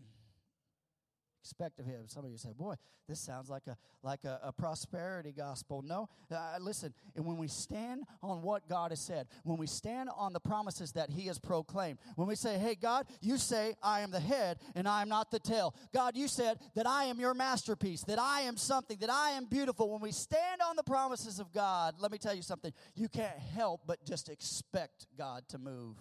expect 1.44 1.78
of 1.80 1.86
him. 1.86 2.08
Some 2.08 2.24
of 2.24 2.32
you 2.32 2.38
say, 2.38 2.54
boy, 2.58 2.76
this 3.10 3.20
sounds 3.20 3.50
like 3.50 3.64
a, 3.68 3.76
like 4.02 4.24
a, 4.24 4.40
a 4.44 4.54
prosperity 4.54 5.34
gospel. 5.36 5.82
No, 5.82 6.08
uh, 6.32 6.56
listen, 6.62 6.94
and 7.18 7.26
when 7.26 7.36
we 7.36 7.50
stand 7.50 8.04
on 8.22 8.42
what 8.42 8.70
God 8.70 8.92
has 8.92 9.02
said, 9.02 9.28
when 9.44 9.58
we 9.58 9.68
stand 9.68 10.10
on 10.16 10.32
the 10.32 10.40
promises 10.40 10.94
that 10.94 11.10
he 11.10 11.24
has 11.24 11.40
proclaimed, 11.40 12.00
when 12.16 12.30
we 12.30 12.36
say, 12.36 12.58
hey, 12.58 12.76
God, 12.76 13.08
you 13.20 13.38
say 13.38 13.76
I 13.84 14.00
am 14.02 14.12
the 14.12 14.22
head 14.22 14.60
and 14.74 14.88
I 14.88 15.02
am 15.02 15.10
not 15.10 15.32
the 15.32 15.40
tail. 15.40 15.76
God, 15.94 16.16
you 16.16 16.30
said 16.30 16.60
that 16.76 16.88
I 16.88 17.06
am 17.06 17.20
your 17.20 17.34
masterpiece, 17.34 18.04
that 18.06 18.20
I 18.20 18.42
am 18.42 18.56
something, 18.56 18.98
that 19.00 19.12
I 19.12 19.32
am 19.32 19.44
beautiful. 19.46 19.90
When 19.92 20.00
we 20.00 20.14
stand 20.14 20.62
on 20.66 20.78
the 20.78 20.84
promises 20.84 21.40
of 21.40 21.52
God, 21.52 21.96
let 22.00 22.10
me 22.10 22.18
tell 22.18 22.34
you 22.34 22.42
something, 22.42 22.72
you 22.96 23.10
can't 23.10 23.38
help 23.38 23.82
but 23.86 24.06
just 24.06 24.30
expect 24.30 25.08
God 25.18 25.44
to 25.50 25.58
move. 25.58 25.98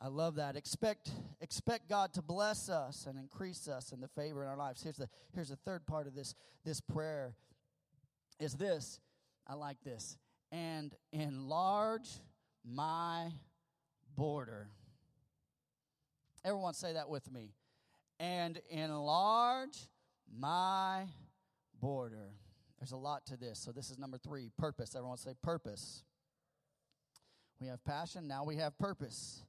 I 0.00 0.08
love 0.08 0.36
that. 0.36 0.56
Expect 0.56 1.10
expect 1.40 1.88
God 1.88 2.14
to 2.14 2.22
bless 2.22 2.68
us 2.68 3.06
and 3.06 3.18
increase 3.18 3.68
us 3.68 3.92
in 3.92 4.00
the 4.00 4.08
favor 4.08 4.42
in 4.42 4.48
our 4.48 4.56
lives. 4.56 4.82
Here's 4.82 4.96
the 4.96 5.08
here's 5.34 5.50
the 5.50 5.56
third 5.56 5.86
part 5.86 6.06
of 6.06 6.14
this 6.14 6.34
this 6.64 6.80
prayer 6.80 7.34
is 8.38 8.54
this. 8.54 9.00
I 9.46 9.54
like 9.54 9.82
this. 9.84 10.16
And 10.52 10.94
enlarge 11.12 12.08
my 12.64 13.30
border. 14.16 14.68
Everyone 16.44 16.74
say 16.74 16.94
that 16.94 17.08
with 17.08 17.30
me. 17.30 17.52
And 18.18 18.60
enlarge 18.70 19.78
my 20.32 21.04
border. 21.80 22.30
There's 22.78 22.92
a 22.92 22.96
lot 22.96 23.26
to 23.26 23.36
this. 23.36 23.58
So, 23.58 23.72
this 23.72 23.90
is 23.90 23.98
number 23.98 24.18
three 24.18 24.50
purpose. 24.58 24.94
Everyone 24.94 25.18
say 25.18 25.34
purpose. 25.42 26.02
We 27.60 27.66
have 27.66 27.84
passion, 27.84 28.26
now 28.26 28.44
we 28.44 28.56
have 28.56 28.78
purpose. 28.78 29.42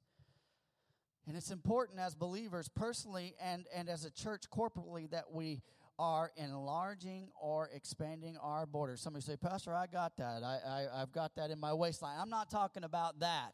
And 1.28 1.38
it's 1.38 1.52
important 1.52 2.00
as 2.00 2.16
believers 2.16 2.68
personally 2.68 3.36
and, 3.42 3.66
and 3.74 3.90
as 3.90 4.06
a 4.06 4.12
church 4.12 4.44
corporately 4.50 5.10
that 5.12 5.32
we 5.32 5.62
are 6.00 6.32
enlarging 6.36 7.30
or 7.40 7.70
expanding 7.74 8.36
our 8.42 8.66
borders. 8.66 9.02
Somebody 9.02 9.24
say, 9.24 9.38
Pastor, 9.38 9.76
I 9.76 9.86
got 9.86 10.18
that. 10.18 10.42
I, 10.44 10.60
I, 10.66 11.02
I've 11.02 11.12
got 11.12 11.36
that 11.36 11.52
in 11.52 11.60
my 11.60 11.74
waistline. 11.74 12.18
I'm 12.20 12.30
not 12.30 12.50
talking 12.50 12.84
about 12.84 13.20
that. 13.20 13.54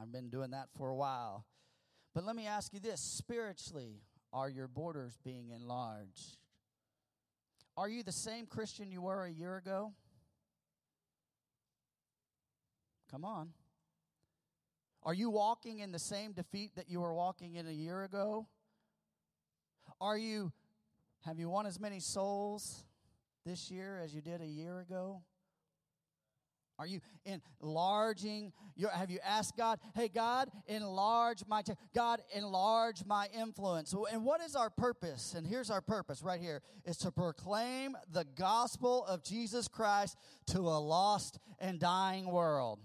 I've 0.00 0.12
been 0.12 0.30
doing 0.30 0.52
that 0.52 0.68
for 0.78 0.88
a 0.88 0.94
while. 0.94 1.44
But 2.14 2.24
let 2.24 2.36
me 2.36 2.46
ask 2.46 2.72
you 2.72 2.80
this 2.80 3.00
spiritually, 3.00 4.02
are 4.32 4.48
your 4.48 4.68
borders 4.68 5.18
being 5.24 5.50
enlarged? 5.50 6.36
Are 7.76 7.88
you 7.88 8.02
the 8.02 8.12
same 8.12 8.46
Christian 8.46 8.92
you 8.92 9.02
were 9.02 9.24
a 9.24 9.30
year 9.30 9.56
ago? 9.56 9.92
Come 13.10 13.24
on. 13.24 13.50
Are 15.02 15.14
you 15.14 15.30
walking 15.30 15.78
in 15.78 15.92
the 15.92 15.98
same 15.98 16.32
defeat 16.32 16.74
that 16.76 16.88
you 16.88 17.00
were 17.00 17.14
walking 17.14 17.54
in 17.54 17.66
a 17.66 17.72
year 17.72 18.04
ago? 18.04 18.46
Are 20.00 20.18
you 20.18 20.52
have 21.24 21.38
you 21.38 21.50
won 21.50 21.66
as 21.66 21.78
many 21.78 22.00
souls 22.00 22.84
this 23.44 23.70
year 23.70 24.00
as 24.02 24.14
you 24.14 24.20
did 24.20 24.40
a 24.40 24.46
year 24.46 24.80
ago? 24.80 25.22
Are 26.78 26.86
you 26.86 27.00
enlarging 27.26 28.54
your 28.74 28.90
have 28.90 29.10
you 29.10 29.18
asked 29.22 29.56
God, 29.56 29.80
"Hey 29.94 30.08
God, 30.08 30.50
enlarge 30.66 31.46
my 31.46 31.60
t- 31.60 31.74
God, 31.94 32.22
enlarge 32.34 33.04
my 33.04 33.28
influence." 33.34 33.94
And 34.10 34.24
what 34.24 34.40
is 34.40 34.56
our 34.56 34.70
purpose? 34.70 35.34
And 35.34 35.46
here's 35.46 35.70
our 35.70 35.82
purpose 35.82 36.22
right 36.22 36.40
here 36.40 36.62
is 36.84 36.96
to 36.98 37.12
proclaim 37.12 37.96
the 38.10 38.24
gospel 38.24 39.04
of 39.04 39.22
Jesus 39.22 39.68
Christ 39.68 40.16
to 40.46 40.60
a 40.60 40.80
lost 40.80 41.38
and 41.58 41.78
dying 41.78 42.26
world. 42.26 42.80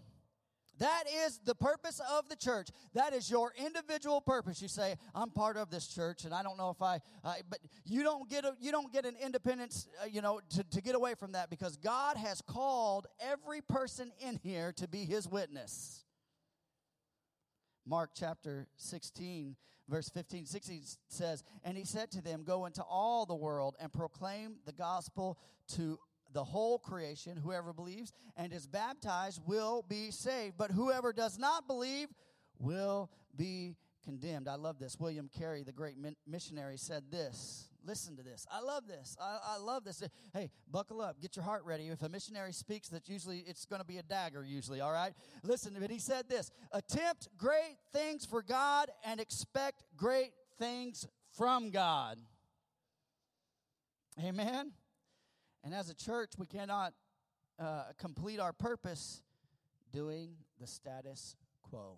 That 0.80 1.04
is 1.26 1.40
the 1.46 1.56
purpose 1.56 2.02
of 2.12 2.28
the 2.30 2.36
church. 2.36 2.70
That 2.94 3.14
is 3.14 3.30
your 3.30 3.54
individual 3.58 4.22
purpose. 4.22 4.62
You 4.62 4.68
say, 4.68 4.98
"I'm 5.14 5.30
part 5.30 5.58
of 5.58 5.70
this 5.70 5.88
church, 5.88 6.26
and 6.26 6.34
I 6.34 6.44
don't 6.44 6.58
know 6.58 6.70
if 6.70 6.82
I," 6.82 7.02
but 7.24 7.60
you 7.86 8.04
don't 8.04 8.30
get 8.30 8.46
a, 8.46 8.56
you 8.60 8.72
don't 8.72 8.92
get 8.92 9.06
an 9.06 9.16
independence, 9.16 9.88
uh, 10.02 10.06
you 10.06 10.22
know, 10.22 10.42
to, 10.50 10.64
to 10.64 10.82
get 10.82 10.96
away 10.96 11.16
from 11.16 11.34
that 11.34 11.50
because 11.50 11.78
God 11.78 12.18
has 12.18 12.42
called 12.42 13.08
every 13.20 13.62
person 13.62 14.12
in 14.20 14.38
here 14.44 14.74
to 14.74 14.88
be 14.88 15.06
His 15.06 15.28
witness. 15.28 16.06
Mark 17.88 18.12
chapter 18.16 18.68
16, 18.78 19.56
verse 19.88 20.10
15, 20.10 20.46
16 20.46 20.84
says, 21.08 21.44
And 21.64 21.78
he 21.78 21.86
said 21.86 22.12
to 22.12 22.22
them, 22.22 22.44
Go 22.44 22.66
into 22.66 22.82
all 22.82 23.26
the 23.26 23.36
world 23.36 23.76
and 23.80 23.94
proclaim 23.94 24.56
the 24.66 24.74
gospel 24.74 25.38
to 25.76 26.00
the 26.36 26.44
whole 26.44 26.78
creation. 26.78 27.38
Whoever 27.38 27.74
believes 27.74 28.14
and 28.36 28.54
is 28.54 28.68
baptized 28.68 29.42
will 29.48 29.84
be 29.88 30.12
saved, 30.12 30.56
but 30.58 30.70
whoever 30.70 31.14
does 31.14 31.40
not 31.40 31.66
believe 31.66 32.10
will 32.60 33.10
be 33.36 33.78
condemned. 34.04 34.48
I 34.48 34.56
love 34.56 34.78
this. 34.78 35.00
William 35.00 35.30
Carey, 35.36 35.64
the 35.64 35.72
great 35.72 35.96
missionary, 36.28 36.78
said 36.78 37.06
this. 37.10 37.70
Listen 37.86 38.18
to 38.18 38.24
this. 38.24 38.46
I 38.52 38.60
love 38.62 38.88
this. 38.88 39.16
I, 39.22 39.56
I, 39.56 39.58
love 39.60 39.86
this. 39.86 40.04
Hey, 40.34 40.50
buckle 40.70 41.02
up. 41.02 41.22
Get 41.22 41.36
your 41.36 41.46
heart 41.46 41.64
ready. 41.66 41.88
If 41.88 42.02
a 42.02 42.10
missionary 42.10 42.52
speaks, 42.52 42.90
that 42.90 43.08
usually 43.08 43.40
it's 43.48 43.66
going 43.66 43.80
to 43.80 43.88
be 43.88 44.00
a 44.00 44.04
dagger. 44.04 44.44
Usually, 44.44 44.82
all 44.82 44.92
right. 44.92 45.14
Listen 45.44 45.74
to 45.76 45.84
it. 45.84 45.92
He 45.92 46.00
said 46.00 46.28
this: 46.28 46.52
Attempt 46.72 47.30
great 47.38 47.78
things 47.94 48.26
for 48.26 48.42
God 48.42 48.90
and 49.06 49.20
expect 49.20 49.84
great 49.96 50.32
things 50.58 51.08
from 51.38 51.70
God. 51.70 52.18
Amen. 54.20 54.72
And 55.66 55.74
as 55.74 55.90
a 55.90 55.96
church, 55.96 56.34
we 56.38 56.46
cannot 56.46 56.94
uh, 57.58 57.86
complete 57.98 58.40
our 58.40 58.54
purpose 58.54 59.24
doing 59.92 60.36
the 60.62 60.68
status 60.68 61.36
quo. 61.64 61.98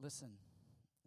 Listen, 0.00 0.30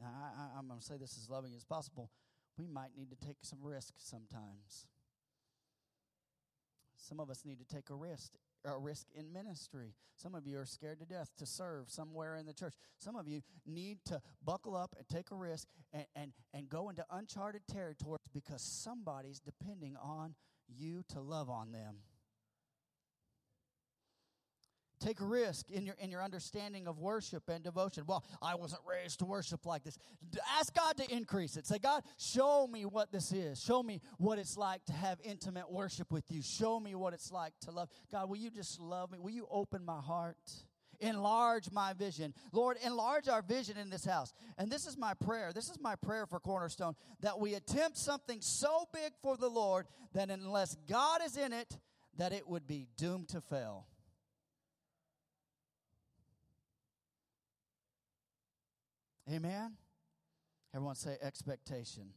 I, 0.01 0.59
am 0.59 0.67
going 0.67 0.79
to 0.79 0.85
say 0.85 0.95
this 0.97 1.17
as 1.17 1.27
loving 1.27 1.53
as 1.55 1.63
possible. 1.63 2.11
We 2.55 2.67
might 2.67 2.95
need 2.95 3.09
to 3.09 3.27
take 3.27 3.37
some 3.41 3.59
risk 3.63 3.95
sometimes. 3.97 4.85
Some 6.97 7.19
of 7.19 7.31
us 7.31 7.43
need 7.43 7.57
to 7.57 7.65
take 7.65 7.89
a 7.89 7.95
risk 7.95 8.31
a 8.65 8.77
risk 8.77 9.07
in 9.13 9.31
ministry. 9.31 9.93
Some 10.15 10.35
of 10.35 10.47
you 10.47 10.57
are 10.59 10.65
scared 10.65 10.99
to 10.99 11.05
death 11.05 11.31
to 11.37 11.45
serve 11.45 11.89
somewhere 11.89 12.35
in 12.35 12.45
the 12.45 12.53
church. 12.53 12.73
Some 12.97 13.15
of 13.15 13.27
you 13.27 13.41
need 13.65 13.99
to 14.05 14.21
buckle 14.43 14.75
up 14.75 14.95
and 14.97 15.07
take 15.07 15.31
a 15.31 15.35
risk 15.35 15.67
and, 15.93 16.05
and, 16.15 16.33
and 16.53 16.69
go 16.69 16.89
into 16.89 17.05
uncharted 17.11 17.61
territories 17.67 18.21
because 18.33 18.61
somebody's 18.61 19.39
depending 19.39 19.95
on 20.01 20.35
you 20.67 21.03
to 21.09 21.19
love 21.19 21.49
on 21.49 21.71
them. 21.71 21.97
Take 25.05 25.21
a 25.21 25.25
risk 25.25 25.69
in 25.69 25.85
your 25.85 25.93
in 25.99 26.09
your 26.09 26.23
understanding 26.23 26.87
of 26.87 26.97
worship 26.97 27.47
and 27.47 27.63
devotion. 27.63 28.05
Well, 28.07 28.23
I 28.41 28.55
wasn't 28.55 28.81
raised 28.89 29.19
to 29.19 29.25
worship 29.25 29.63
like 29.67 29.83
this. 29.83 29.99
Ask 30.57 30.73
God 30.73 30.97
to 30.97 31.15
increase 31.15 31.57
it. 31.57 31.67
Say, 31.67 31.77
God, 31.77 32.01
show 32.17 32.65
me 32.65 32.85
what 32.85 33.11
this 33.11 33.31
is. 33.31 33.61
Show 33.61 33.83
me 33.83 34.01
what 34.17 34.39
it's 34.39 34.57
like 34.57 34.83
to 34.85 34.93
have 34.93 35.19
intimate 35.23 35.71
worship 35.71 36.11
with 36.11 36.23
you. 36.31 36.41
Show 36.41 36.79
me 36.79 36.95
what 36.95 37.13
it's 37.13 37.31
like 37.31 37.53
to 37.61 37.71
love. 37.71 37.89
God, 38.11 38.29
will 38.29 38.37
you 38.37 38.49
just 38.49 38.79
love 38.79 39.11
me? 39.11 39.19
Will 39.19 39.29
you 39.29 39.47
open 39.51 39.85
my 39.85 39.99
heart? 39.99 40.37
Enlarge 40.99 41.69
my 41.71 41.93
vision. 41.93 42.33
Lord, 42.51 42.77
enlarge 42.83 43.27
our 43.27 43.43
vision 43.43 43.77
in 43.77 43.91
this 43.91 44.05
house. 44.05 44.33
And 44.57 44.71
this 44.71 44.87
is 44.87 44.97
my 44.97 45.13
prayer. 45.13 45.51
This 45.53 45.69
is 45.69 45.79
my 45.79 45.95
prayer 45.95 46.25
for 46.25 46.39
Cornerstone 46.39 46.95
that 47.21 47.39
we 47.39 47.53
attempt 47.53 47.97
something 47.99 48.41
so 48.41 48.85
big 48.91 49.11
for 49.21 49.37
the 49.37 49.49
Lord 49.49 49.85
that 50.13 50.31
unless 50.31 50.75
God 50.89 51.21
is 51.23 51.37
in 51.37 51.53
it, 51.53 51.77
that 52.17 52.33
it 52.33 52.47
would 52.47 52.65
be 52.65 52.87
doomed 52.97 53.29
to 53.29 53.41
fail. 53.41 53.85
Amen? 59.31 59.73
Everyone 60.73 60.95
say 60.95 61.17
expectation. 61.21 62.09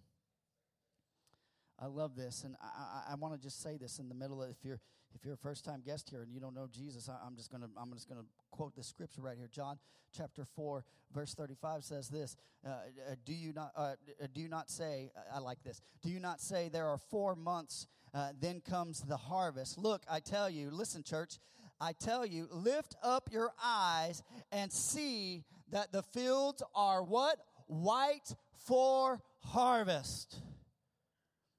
I 1.80 1.86
love 1.86 2.16
this, 2.16 2.44
and 2.44 2.56
I, 2.60 3.10
I, 3.10 3.12
I 3.12 3.14
want 3.14 3.34
to 3.34 3.40
just 3.40 3.62
say 3.62 3.76
this 3.76 3.98
in 3.98 4.08
the 4.08 4.14
middle 4.14 4.42
of 4.42 4.50
if 4.50 4.64
you're 4.64 4.80
if 5.14 5.24
you're 5.24 5.34
a 5.34 5.38
first 5.38 5.64
time 5.64 5.82
guest 5.84 6.10
here 6.10 6.22
and 6.22 6.32
you 6.32 6.40
don't 6.40 6.54
know 6.54 6.68
Jesus, 6.70 7.08
I, 7.08 7.26
am 7.26 7.36
just 7.36 7.50
gonna 7.50 7.68
I'm 7.80 7.92
just 7.94 8.08
gonna 8.08 8.24
quote 8.50 8.74
the 8.74 8.82
scripture 8.82 9.22
right 9.22 9.36
here. 9.38 9.48
John 9.50 9.78
chapter 10.14 10.44
four 10.44 10.84
verse 11.14 11.34
thirty 11.34 11.54
five 11.54 11.84
says 11.84 12.08
this: 12.08 12.36
uh, 12.66 12.70
uh, 12.70 13.14
Do 13.24 13.32
you 13.32 13.52
not 13.52 13.72
uh, 13.76 13.94
uh 14.22 14.26
do 14.34 14.40
you 14.40 14.48
not 14.48 14.70
say 14.70 15.10
I 15.32 15.38
like 15.38 15.62
this? 15.62 15.80
Do 16.02 16.10
you 16.10 16.20
not 16.20 16.40
say 16.40 16.68
there 16.68 16.88
are 16.88 16.98
four 16.98 17.36
months? 17.36 17.86
Uh, 18.14 18.30
then 18.40 18.60
comes 18.60 19.02
the 19.02 19.18
harvest. 19.18 19.76
Look, 19.76 20.02
I 20.10 20.20
tell 20.20 20.48
you, 20.48 20.70
listen, 20.70 21.02
church. 21.02 21.38
I 21.80 21.92
tell 21.92 22.26
you, 22.26 22.48
lift 22.50 22.96
up 23.02 23.28
your 23.30 23.52
eyes 23.62 24.22
and 24.50 24.72
see 24.72 25.44
that 25.70 25.92
the 25.92 26.02
fields 26.02 26.62
are 26.74 27.02
what? 27.02 27.38
White 27.66 28.34
for 28.66 29.20
harvest. 29.40 30.40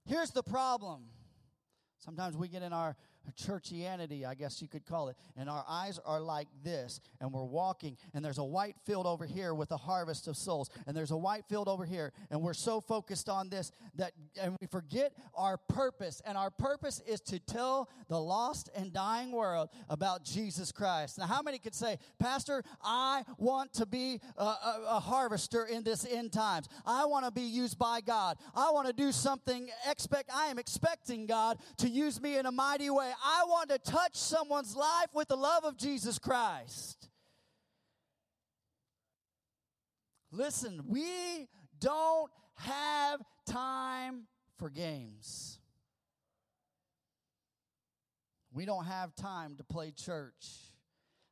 Here's 0.06 0.32
the 0.32 0.44
problem. 0.44 1.04
Sometimes 2.00 2.36
we 2.36 2.48
get 2.48 2.64
in 2.64 2.74
our 2.74 2.96
churchianity, 3.36 4.26
I 4.26 4.36
guess 4.36 4.62
you 4.62 4.68
could 4.68 4.86
call 4.86 5.10
it. 5.10 5.18
And 5.38 5.50
our 5.50 5.66
eyes 5.68 6.00
are 6.06 6.22
like 6.22 6.48
this, 6.64 7.00
and 7.20 7.32
we're 7.32 7.44
walking, 7.44 7.98
and 8.14 8.24
there's 8.24 8.38
a 8.38 8.44
white 8.44 8.76
field 8.86 9.06
over 9.06 9.26
here 9.26 9.54
with 9.54 9.72
a 9.72 9.78
harvest 9.78 10.28
of 10.28 10.38
souls, 10.38 10.70
and 10.88 10.96
there's 10.96 11.12
a 11.12 11.18
white 11.18 11.46
field 11.48 11.68
over 11.68 11.86
here, 11.86 12.14
and 12.30 12.42
we're 12.42 12.54
so 12.54 12.82
focused 12.82 13.30
on 13.30 13.50
this 13.50 13.72
that 13.96 14.14
and 14.42 14.56
we 14.60 14.68
forget 14.68 15.14
our 15.36 15.58
purpose. 15.58 16.22
And 16.26 16.38
our 16.38 16.50
purpose 16.50 17.02
is 17.08 17.22
to 17.22 17.40
tell 17.40 17.90
the 18.08 18.20
lost 18.20 18.70
and 18.76 18.94
dying 18.94 19.32
world 19.32 19.70
about 19.90 20.24
Jesus 20.24 20.72
Christ. 20.72 21.18
Now, 21.18 21.28
how 21.28 21.42
many 21.42 21.60
could 21.60 21.76
say, 21.76 21.98
Pastor, 22.20 22.64
I 22.84 23.24
want 23.38 23.74
to 23.74 23.86
be 23.86 24.22
a, 24.38 24.44
a, 24.44 24.86
a 24.90 25.00
harvester 25.00 25.66
in 25.66 25.84
this 25.84 26.06
end 26.06 26.32
times. 26.32 26.68
I 26.86 27.06
want 27.06 27.26
to 27.26 27.32
be 27.32 27.42
used 27.42 27.78
by 27.78 28.02
God. 28.02 28.38
I 28.56 28.72
want 28.72 28.88
to 28.88 28.94
do 28.94 29.12
something 29.12 29.70
expect 29.90 30.30
I 30.34 30.48
am 30.48 30.60
expecting 30.60 31.26
God 31.26 31.58
to 31.78 31.90
use 31.90 32.22
me 32.22 32.38
in 32.38 32.46
a 32.46 32.52
mighty 32.52 32.90
way. 32.90 33.12
I 33.24 33.44
want 33.46 33.70
to 33.70 33.78
touch 33.80 34.16
someone's 34.16 34.76
life 34.76 35.08
with 35.14 35.28
the 35.28 35.36
love 35.36 35.64
of 35.64 35.78
Jesus 35.78 36.20
Christ. 36.20 37.10
Listen, 40.32 40.82
we 40.88 41.48
don't 41.80 42.32
have 42.56 43.22
time 43.46 44.28
for 44.58 44.70
games. 44.70 45.60
We 48.54 48.66
don't 48.66 48.86
have 48.86 49.16
time 49.16 49.56
to 49.58 49.64
play 49.64 49.92
church. 49.92 50.74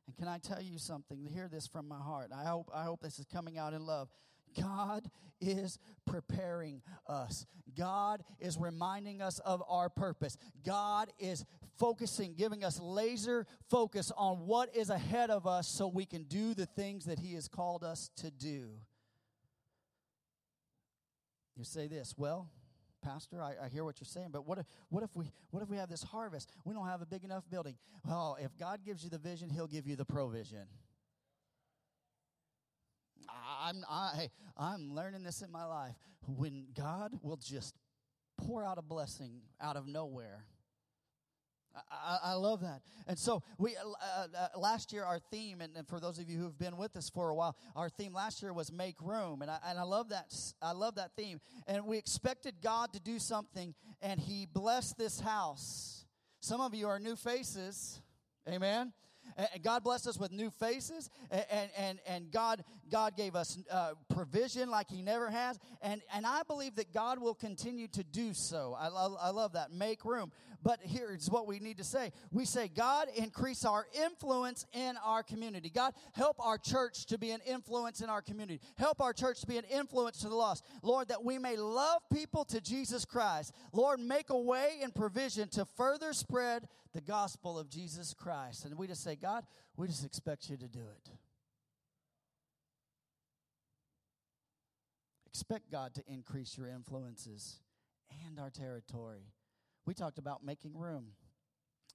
And 0.06 0.16
can 0.16 0.28
I 0.28 0.38
tell 0.38 0.62
you 0.62 0.78
something? 0.78 1.26
Hear 1.26 1.48
this 1.48 1.66
from 1.66 1.86
my 1.86 1.98
heart. 1.98 2.30
I 2.34 2.44
hope 2.44 2.70
I 2.74 2.84
hope 2.84 3.00
this 3.02 3.18
is 3.18 3.26
coming 3.26 3.58
out 3.58 3.74
in 3.74 3.84
love. 3.84 4.08
God 4.58 5.10
is 5.40 5.78
preparing 6.06 6.82
us. 7.06 7.46
God 7.76 8.24
is 8.40 8.56
reminding 8.58 9.20
us 9.20 9.38
of 9.40 9.62
our 9.68 9.88
purpose. 9.88 10.36
God 10.64 11.12
is 11.18 11.44
focusing, 11.78 12.34
giving 12.34 12.64
us 12.64 12.80
laser 12.80 13.46
focus 13.70 14.12
on 14.16 14.46
what 14.46 14.74
is 14.74 14.90
ahead 14.90 15.30
of 15.30 15.46
us 15.46 15.68
so 15.68 15.86
we 15.86 16.04
can 16.04 16.24
do 16.24 16.54
the 16.54 16.66
things 16.66 17.04
that 17.06 17.18
He 17.18 17.34
has 17.34 17.48
called 17.48 17.84
us 17.84 18.10
to 18.16 18.30
do. 18.30 18.70
You 21.56 21.64
say 21.64 21.88
this, 21.88 22.14
well, 22.16 22.50
Pastor, 23.02 23.42
I, 23.42 23.54
I, 23.64 23.68
hear 23.68 23.84
what 23.84 24.00
you're 24.00 24.06
saying, 24.06 24.28
but 24.32 24.46
what 24.46 24.58
if, 24.58 24.66
what 24.88 25.02
if 25.02 25.14
we 25.14 25.30
what 25.50 25.62
if 25.62 25.68
we 25.68 25.76
have 25.76 25.88
this 25.88 26.02
harvest? 26.02 26.50
We 26.64 26.74
don't 26.74 26.86
have 26.86 27.00
a 27.00 27.06
big 27.06 27.24
enough 27.24 27.48
building. 27.48 27.76
Well, 28.04 28.36
if 28.40 28.56
God 28.56 28.80
gives 28.84 29.04
you 29.04 29.10
the 29.10 29.18
vision, 29.18 29.50
He'll 29.50 29.68
give 29.68 29.86
you 29.86 29.94
the 29.94 30.04
provision. 30.04 30.66
I'm 33.60 33.84
I, 33.88 34.30
I'm 34.56 34.94
learning 34.94 35.22
this 35.22 35.42
in 35.42 35.52
my 35.52 35.64
life. 35.64 35.94
When 36.26 36.66
God 36.76 37.12
will 37.22 37.36
just 37.36 37.74
pour 38.36 38.64
out 38.64 38.78
a 38.78 38.82
blessing 38.82 39.42
out 39.60 39.76
of 39.76 39.86
nowhere. 39.86 40.44
I, 41.90 42.18
I, 42.22 42.32
love 42.34 42.60
that. 42.60 42.82
And 43.06 43.18
so 43.18 43.42
we 43.58 43.76
uh, 43.76 43.80
uh, 43.80 44.26
uh, 44.36 44.58
last 44.58 44.92
year 44.92 45.04
our 45.04 45.18
theme, 45.18 45.60
and, 45.60 45.76
and, 45.76 45.86
for 45.86 46.00
those 46.00 46.18
of 46.18 46.28
you 46.28 46.38
who 46.38 46.44
have 46.44 46.58
been 46.58 46.76
with 46.76 46.96
us 46.96 47.08
for 47.10 47.30
a 47.30 47.34
while, 47.34 47.56
our 47.76 47.88
theme 47.88 48.12
last 48.12 48.42
year 48.42 48.52
was 48.52 48.72
make 48.72 49.00
room, 49.00 49.42
and 49.42 49.50
I, 49.50 49.58
and 49.66 49.78
I 49.78 49.82
love 49.82 50.10
that. 50.10 50.34
I 50.62 50.72
love 50.72 50.96
that 50.96 51.12
theme. 51.16 51.40
And 51.66 51.86
we 51.86 51.98
expected 51.98 52.56
God 52.62 52.92
to 52.92 53.00
do 53.00 53.18
something, 53.18 53.74
and 54.02 54.20
He 54.20 54.46
blessed 54.46 54.98
this 54.98 55.20
house. 55.20 56.04
Some 56.40 56.60
of 56.60 56.74
you 56.74 56.88
are 56.88 56.98
new 56.98 57.16
faces, 57.16 58.00
Amen. 58.48 58.92
And 59.36 59.62
God 59.62 59.84
blessed 59.84 60.06
us 60.06 60.18
with 60.18 60.32
new 60.32 60.50
faces, 60.50 61.10
and, 61.30 61.70
and, 61.76 61.98
and 62.06 62.30
God, 62.32 62.64
God 62.90 63.16
gave 63.16 63.34
us 63.34 63.58
uh, 63.70 63.92
provision 64.08 64.70
like 64.70 64.88
He 64.90 65.02
never 65.02 65.30
has. 65.30 65.58
And, 65.82 66.02
and 66.12 66.26
I 66.26 66.42
believe 66.42 66.76
that 66.76 66.92
God 66.92 67.20
will 67.20 67.34
continue 67.34 67.88
to 67.88 68.04
do 68.04 68.34
so. 68.34 68.76
I, 68.78 68.88
love, 68.88 69.16
I 69.20 69.30
love 69.30 69.52
that. 69.52 69.72
Make 69.72 70.04
room. 70.04 70.32
But 70.62 70.80
here's 70.82 71.30
what 71.30 71.46
we 71.46 71.60
need 71.60 71.78
to 71.78 71.84
say 71.84 72.12
we 72.32 72.44
say, 72.44 72.68
God, 72.68 73.08
increase 73.16 73.64
our 73.64 73.86
influence 74.04 74.66
in 74.72 74.96
our 75.04 75.22
community. 75.22 75.70
God, 75.70 75.94
help 76.12 76.36
our 76.40 76.58
church 76.58 77.06
to 77.06 77.18
be 77.18 77.30
an 77.30 77.40
influence 77.46 78.00
in 78.00 78.10
our 78.10 78.22
community. 78.22 78.60
Help 78.76 79.00
our 79.00 79.12
church 79.12 79.40
to 79.42 79.46
be 79.46 79.58
an 79.58 79.64
influence 79.64 80.18
to 80.18 80.28
the 80.28 80.34
lost. 80.34 80.64
Lord, 80.82 81.08
that 81.08 81.24
we 81.24 81.38
may 81.38 81.56
love 81.56 82.02
people 82.12 82.44
to 82.46 82.60
Jesus 82.60 83.04
Christ. 83.04 83.52
Lord, 83.72 84.00
make 84.00 84.30
a 84.30 84.38
way 84.38 84.80
and 84.82 84.94
provision 84.94 85.48
to 85.50 85.64
further 85.64 86.12
spread 86.12 86.66
the 86.92 87.00
gospel 87.00 87.58
of 87.58 87.70
Jesus 87.70 88.14
Christ. 88.14 88.64
And 88.64 88.76
we 88.76 88.86
just 88.86 89.04
say, 89.04 89.14
God, 89.14 89.44
we 89.76 89.86
just 89.86 90.04
expect 90.04 90.50
you 90.50 90.56
to 90.56 90.66
do 90.66 90.80
it. 90.80 91.10
Expect 95.38 95.70
God 95.70 95.94
to 95.94 96.02
increase 96.08 96.58
your 96.58 96.66
influences 96.66 97.60
and 98.26 98.40
our 98.40 98.50
territory. 98.50 99.22
We 99.86 99.94
talked 99.94 100.18
about 100.18 100.44
making 100.44 100.76
room 100.76 101.12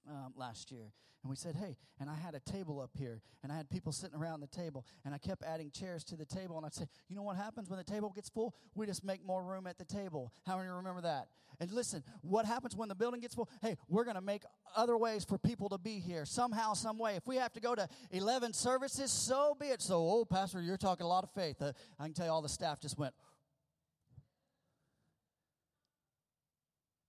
um, 0.10 0.34
last 0.38 0.72
year. 0.72 0.94
And 1.24 1.30
we 1.30 1.36
said, 1.36 1.56
hey, 1.56 1.76
and 2.00 2.10
I 2.10 2.16
had 2.16 2.36
a 2.36 2.40
table 2.40 2.80
up 2.80 2.92
here, 2.98 3.22
and 3.44 3.52
I 3.52 3.56
had 3.58 3.70
people 3.70 3.92
sitting 3.92 4.18
around 4.18 4.40
the 4.40 4.48
table, 4.48 4.86
and 5.04 5.14
I 5.14 5.18
kept 5.18 5.44
adding 5.44 5.72
chairs 5.72 6.06
to 6.06 6.16
the 6.16 6.26
table. 6.26 6.56
And 6.56 6.66
I 6.66 6.70
said, 6.70 6.88
you 7.10 7.18
know 7.18 7.22
what 7.22 7.36
happens 7.36 7.70
when 7.70 7.78
the 7.78 7.84
table 7.84 8.14
gets 8.16 8.30
full? 8.30 8.56
We 8.76 8.86
just 8.86 9.04
make 9.04 9.26
more 9.26 9.44
room 9.44 9.68
at 9.68 9.78
the 9.78 9.86
table. 9.86 10.32
How 10.46 10.58
many 10.58 10.70
remember 10.70 11.02
that? 11.02 11.28
And 11.60 11.72
listen, 11.72 12.04
what 12.22 12.46
happens 12.46 12.76
when 12.76 12.90
the 12.90 12.96
building 12.96 13.22
gets 13.22 13.36
full? 13.36 13.50
Hey, 13.62 13.78
we're 13.88 14.04
going 14.04 14.16
to 14.16 14.22
make 14.22 14.44
other 14.76 14.98
ways 14.98 15.24
for 15.24 15.38
people 15.38 15.70
to 15.70 15.78
be 15.78 16.00
here 16.00 16.26
somehow, 16.26 16.74
some 16.74 16.98
way. 16.98 17.16
If 17.16 17.28
we 17.28 17.36
have 17.38 17.54
to 17.54 17.62
go 17.62 17.76
to 17.76 17.88
11 18.12 18.54
services, 18.54 19.12
so 19.12 19.56
be 19.60 19.68
it. 19.68 19.82
So, 19.82 19.98
oh, 19.98 20.26
Pastor, 20.26 20.62
you're 20.62 20.78
talking 20.78 21.06
a 21.06 21.10
lot 21.10 21.24
of 21.24 21.32
faith. 21.32 21.62
Uh, 21.62 21.74
I 22.00 22.06
can 22.06 22.14
tell 22.14 22.26
you 22.26 22.32
all 22.32 22.42
the 22.42 22.50
staff 22.50 22.82
just 22.82 22.98
went, 22.98 23.14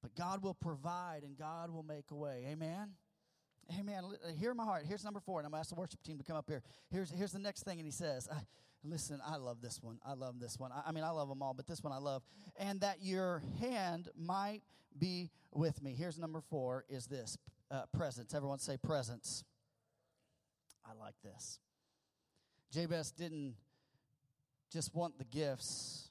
But 0.04 0.14
God 0.16 0.42
will 0.42 0.52
provide 0.52 1.22
and 1.22 1.34
God 1.34 1.70
will 1.70 1.82
make 1.82 2.10
a 2.10 2.14
way. 2.14 2.44
Amen? 2.50 2.90
Amen. 3.80 4.04
Uh, 4.04 4.32
hear 4.38 4.52
my 4.52 4.64
heart. 4.64 4.84
Here's 4.86 5.02
number 5.02 5.18
four, 5.18 5.40
and 5.40 5.46
I'm 5.46 5.52
going 5.52 5.56
to 5.56 5.60
ask 5.60 5.70
the 5.70 5.80
worship 5.80 6.02
team 6.02 6.18
to 6.18 6.24
come 6.24 6.36
up 6.36 6.44
here. 6.46 6.62
Here's, 6.90 7.10
here's 7.10 7.32
the 7.32 7.38
next 7.38 7.62
thing, 7.62 7.78
and 7.78 7.86
he 7.86 7.90
says, 7.90 8.28
I, 8.30 8.42
Listen, 8.86 9.18
I 9.26 9.36
love 9.36 9.62
this 9.62 9.82
one. 9.82 9.98
I 10.04 10.12
love 10.12 10.38
this 10.38 10.58
one. 10.58 10.70
I, 10.70 10.82
I, 10.88 10.92
mean, 10.92 11.04
I 11.04 11.08
love 11.08 11.30
them 11.30 11.40
all, 11.40 11.54
but 11.54 11.66
this 11.66 11.82
one 11.82 11.90
I 11.90 11.96
love. 11.96 12.22
And 12.58 12.82
that 12.82 12.98
your 13.00 13.42
hand 13.58 14.10
might 14.14 14.60
be 14.98 15.30
with 15.52 15.82
me. 15.82 15.94
Here's 15.94 16.18
number 16.18 16.42
four 16.50 16.84
is 16.90 17.06
this 17.06 17.38
uh, 17.70 17.84
presence. 17.96 18.34
Everyone 18.34 18.58
say 18.58 18.76
presence. 18.76 19.42
I 20.84 20.92
like 21.02 21.14
this. 21.24 21.60
Jabez 22.70 23.10
didn't 23.10 23.54
just 24.70 24.94
want 24.94 25.16
the 25.16 25.24
gifts, 25.24 26.10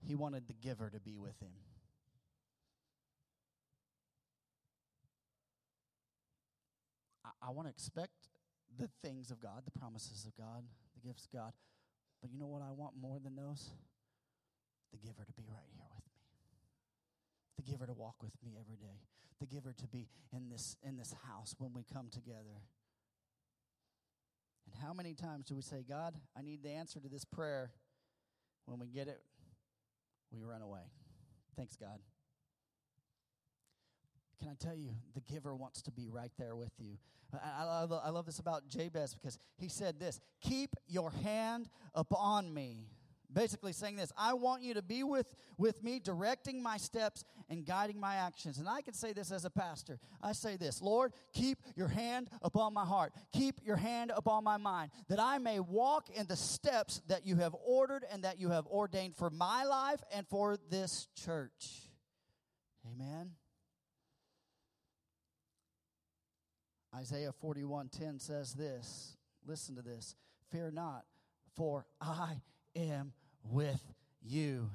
he 0.00 0.14
wanted 0.14 0.46
the 0.46 0.54
giver 0.54 0.88
to 0.88 1.00
be 1.00 1.18
with 1.18 1.38
him. 1.42 1.50
I, 7.46 7.50
want 7.50 7.68
to 7.68 7.70
expect 7.70 8.28
the 8.78 8.88
things 9.02 9.30
of 9.30 9.40
God, 9.40 9.62
the 9.64 9.78
promises 9.78 10.26
of 10.26 10.36
God, 10.36 10.64
the 10.94 11.06
gifts 11.06 11.26
of 11.26 11.32
God. 11.32 11.52
But 12.20 12.32
you 12.32 12.38
know 12.38 12.46
what 12.46 12.62
I 12.62 12.72
want 12.72 12.94
more 13.00 13.18
than 13.22 13.36
those? 13.36 13.70
The 14.92 14.98
giver 14.98 15.24
to 15.24 15.32
be 15.32 15.44
right 15.48 15.68
here 15.74 15.86
with 15.94 16.04
me. 16.04 16.22
The 17.56 17.70
giver 17.70 17.86
to 17.86 17.92
walk 17.92 18.16
with 18.22 18.32
me 18.44 18.56
every 18.58 18.76
day. 18.76 19.00
The 19.40 19.46
giver 19.46 19.72
to 19.72 19.86
be 19.86 20.08
in 20.32 20.48
this 20.48 20.76
in 20.82 20.96
this 20.96 21.14
house 21.28 21.54
when 21.58 21.72
we 21.72 21.84
come 21.92 22.08
together. 22.10 22.64
And 24.66 24.74
how 24.82 24.92
many 24.92 25.14
times 25.14 25.46
do 25.46 25.54
we 25.54 25.62
say, 25.62 25.84
God, 25.88 26.14
I 26.36 26.42
need 26.42 26.62
the 26.62 26.70
answer 26.70 27.00
to 27.00 27.08
this 27.08 27.24
prayer? 27.24 27.70
When 28.64 28.80
we 28.80 28.88
get 28.88 29.06
it, 29.06 29.20
we 30.32 30.42
run 30.42 30.62
away. 30.62 30.90
Thanks, 31.56 31.76
God. 31.76 32.00
Can 34.38 34.50
I 34.50 34.54
tell 34.58 34.74
you, 34.74 34.90
the 35.14 35.22
giver 35.22 35.54
wants 35.54 35.82
to 35.82 35.90
be 35.90 36.08
right 36.10 36.32
there 36.38 36.56
with 36.56 36.72
you. 36.78 36.98
I, 37.32 37.62
I, 37.62 37.64
love, 37.64 37.92
I 38.04 38.10
love 38.10 38.26
this 38.26 38.38
about 38.38 38.68
Jabez 38.68 39.14
because 39.14 39.38
he 39.56 39.68
said 39.68 39.98
this 39.98 40.20
Keep 40.42 40.76
your 40.86 41.10
hand 41.10 41.68
upon 41.94 42.52
me. 42.52 42.88
Basically, 43.32 43.72
saying 43.72 43.96
this 43.96 44.12
I 44.16 44.34
want 44.34 44.62
you 44.62 44.74
to 44.74 44.82
be 44.82 45.02
with, 45.02 45.34
with 45.58 45.82
me, 45.82 45.98
directing 45.98 46.62
my 46.62 46.76
steps 46.76 47.24
and 47.48 47.64
guiding 47.64 47.98
my 47.98 48.16
actions. 48.16 48.58
And 48.58 48.68
I 48.68 48.82
can 48.82 48.94
say 48.94 49.12
this 49.12 49.32
as 49.32 49.44
a 49.44 49.50
pastor. 49.50 49.98
I 50.22 50.32
say 50.32 50.56
this 50.56 50.80
Lord, 50.80 51.12
keep 51.32 51.58
your 51.74 51.88
hand 51.88 52.28
upon 52.42 52.74
my 52.74 52.84
heart, 52.84 53.12
keep 53.32 53.60
your 53.64 53.76
hand 53.76 54.12
upon 54.14 54.44
my 54.44 54.58
mind, 54.58 54.90
that 55.08 55.20
I 55.20 55.38
may 55.38 55.60
walk 55.60 56.08
in 56.10 56.26
the 56.26 56.36
steps 56.36 57.00
that 57.08 57.26
you 57.26 57.36
have 57.36 57.54
ordered 57.64 58.04
and 58.12 58.24
that 58.24 58.38
you 58.38 58.50
have 58.50 58.66
ordained 58.66 59.16
for 59.16 59.30
my 59.30 59.64
life 59.64 60.00
and 60.12 60.26
for 60.28 60.56
this 60.70 61.08
church. 61.16 61.90
Amen. 62.92 63.32
Isaiah 66.96 67.32
41:10 67.32 68.18
says 68.20 68.54
this. 68.54 69.16
Listen 69.44 69.74
to 69.76 69.82
this. 69.82 70.16
Fear 70.50 70.70
not, 70.70 71.04
for 71.54 71.86
I 72.00 72.40
am 72.74 73.12
with 73.44 73.82
you. 74.22 74.70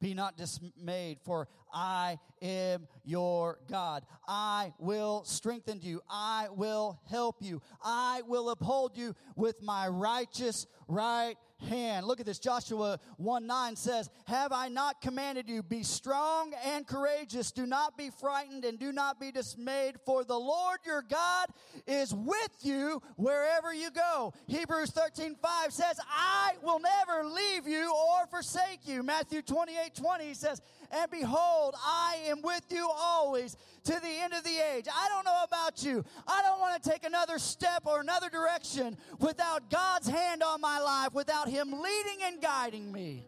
Be 0.00 0.14
not 0.14 0.36
dismayed, 0.36 1.20
for 1.22 1.48
I 1.72 2.18
am 2.40 2.86
your 3.04 3.58
God. 3.70 4.04
I 4.26 4.72
will 4.78 5.24
strengthen 5.24 5.80
you. 5.80 6.00
I 6.08 6.48
will 6.54 7.00
help 7.08 7.36
you. 7.40 7.62
I 7.82 8.22
will 8.26 8.50
uphold 8.50 8.96
you 8.96 9.14
with 9.36 9.62
my 9.62 9.88
righteous 9.88 10.66
right 10.88 11.36
hand. 11.68 12.06
Look 12.06 12.20
at 12.20 12.26
this. 12.26 12.38
Joshua 12.38 12.98
1 13.16 13.46
9 13.46 13.76
says, 13.76 14.10
Have 14.26 14.52
I 14.52 14.68
not 14.68 15.00
commanded 15.00 15.48
you, 15.48 15.62
be 15.62 15.82
strong 15.82 16.52
and 16.64 16.86
courageous? 16.86 17.52
Do 17.52 17.66
not 17.66 17.96
be 17.96 18.10
frightened 18.10 18.64
and 18.64 18.78
do 18.78 18.92
not 18.92 19.20
be 19.20 19.30
dismayed, 19.30 19.96
for 20.04 20.24
the 20.24 20.38
Lord 20.38 20.80
your 20.84 21.02
God 21.02 21.48
is 21.86 22.14
with 22.14 22.50
you 22.62 23.02
wherever 23.16 23.72
you 23.72 23.90
go. 23.90 24.34
Hebrews 24.46 24.90
13 24.90 25.36
5 25.40 25.72
says, 25.72 25.98
I 26.10 26.52
will 26.62 26.80
never 26.80 27.28
leave 27.28 27.66
you 27.66 27.92
or 27.92 28.26
forsake 28.26 28.80
you. 28.84 29.02
Matthew 29.02 29.42
28 29.42 29.94
20 29.94 30.34
says, 30.34 30.60
And 30.94 31.10
behold, 31.10 31.74
I 31.82 32.18
am 32.26 32.42
with 32.42 32.66
you 32.70 32.86
always 32.94 33.56
to 33.84 33.92
the 33.92 34.08
end 34.08 34.34
of 34.34 34.44
the 34.44 34.58
age. 34.74 34.86
I 34.94 35.08
don't 35.08 35.24
know 35.24 35.42
about 35.42 35.82
you. 35.82 36.04
I 36.26 36.42
don't 36.42 36.60
want 36.60 36.82
to 36.82 36.90
take 36.90 37.06
another 37.06 37.38
step 37.38 37.86
or 37.86 38.00
another 38.00 38.28
direction 38.28 38.98
without 39.18 39.70
God's 39.70 40.06
hand 40.06 40.42
on 40.42 40.60
my 40.60 40.78
life, 40.80 41.14
without 41.14 41.48
Him 41.48 41.72
leading 41.72 42.18
and 42.24 42.42
guiding 42.42 42.92
me. 42.92 43.26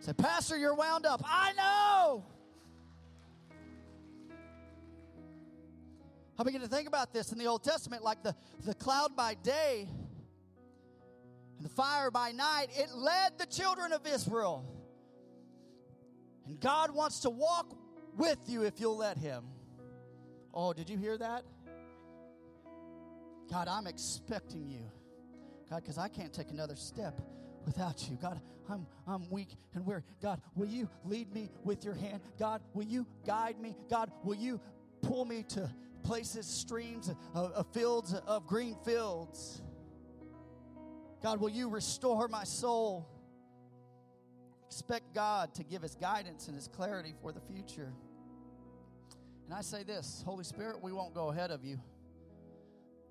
Say, 0.00 0.12
Pastor, 0.12 0.58
you're 0.58 0.74
wound 0.74 1.06
up. 1.06 1.22
I 1.24 1.52
know. 1.54 2.24
I 6.38 6.42
begin 6.42 6.60
to 6.60 6.68
think 6.68 6.86
about 6.86 7.14
this 7.14 7.32
in 7.32 7.38
the 7.38 7.46
Old 7.46 7.64
Testament, 7.64 8.04
like 8.04 8.22
the, 8.22 8.36
the 8.66 8.74
cloud 8.74 9.16
by 9.16 9.34
day 9.42 9.88
and 11.56 11.64
the 11.64 11.70
fire 11.70 12.10
by 12.10 12.32
night, 12.32 12.68
it 12.76 12.90
led 12.94 13.38
the 13.38 13.46
children 13.46 13.92
of 13.92 14.06
Israel. 14.06 14.75
And 16.46 16.60
God 16.60 16.92
wants 16.92 17.20
to 17.20 17.30
walk 17.30 17.74
with 18.16 18.38
you 18.46 18.62
if 18.62 18.80
you'll 18.80 18.96
let 18.96 19.18
Him. 19.18 19.44
Oh, 20.54 20.72
did 20.72 20.88
you 20.88 20.96
hear 20.96 21.18
that? 21.18 21.44
God, 23.50 23.68
I'm 23.68 23.86
expecting 23.86 24.70
you. 24.70 24.90
God, 25.68 25.82
because 25.82 25.98
I 25.98 26.08
can't 26.08 26.32
take 26.32 26.50
another 26.50 26.76
step 26.76 27.20
without 27.64 28.08
you. 28.08 28.16
God, 28.20 28.40
I'm, 28.68 28.86
I'm 29.06 29.28
weak 29.30 29.56
and 29.74 29.84
weary. 29.84 30.02
God, 30.22 30.40
will 30.54 30.68
you 30.68 30.88
lead 31.04 31.32
me 31.32 31.50
with 31.64 31.84
your 31.84 31.94
hand? 31.94 32.20
God, 32.38 32.62
will 32.74 32.84
you 32.84 33.06
guide 33.26 33.60
me? 33.60 33.76
God, 33.90 34.10
will 34.24 34.36
you 34.36 34.60
pull 35.02 35.24
me 35.24 35.44
to 35.50 35.70
places, 36.02 36.46
streams, 36.46 37.08
of, 37.34 37.52
of 37.52 37.66
fields, 37.72 38.14
of 38.14 38.46
green 38.46 38.76
fields? 38.84 39.60
God, 41.22 41.40
will 41.40 41.50
you 41.50 41.68
restore 41.68 42.28
my 42.28 42.44
soul? 42.44 43.08
Expect 44.66 45.14
God 45.14 45.54
to 45.54 45.64
give 45.64 45.82
His 45.82 45.94
guidance 45.94 46.48
and 46.48 46.56
His 46.56 46.68
clarity 46.68 47.14
for 47.22 47.32
the 47.32 47.40
future. 47.40 47.92
And 49.44 49.54
I 49.54 49.60
say 49.60 49.84
this 49.84 50.22
Holy 50.24 50.44
Spirit, 50.44 50.82
we 50.82 50.92
won't 50.92 51.14
go 51.14 51.30
ahead 51.30 51.50
of 51.50 51.64
you 51.64 51.78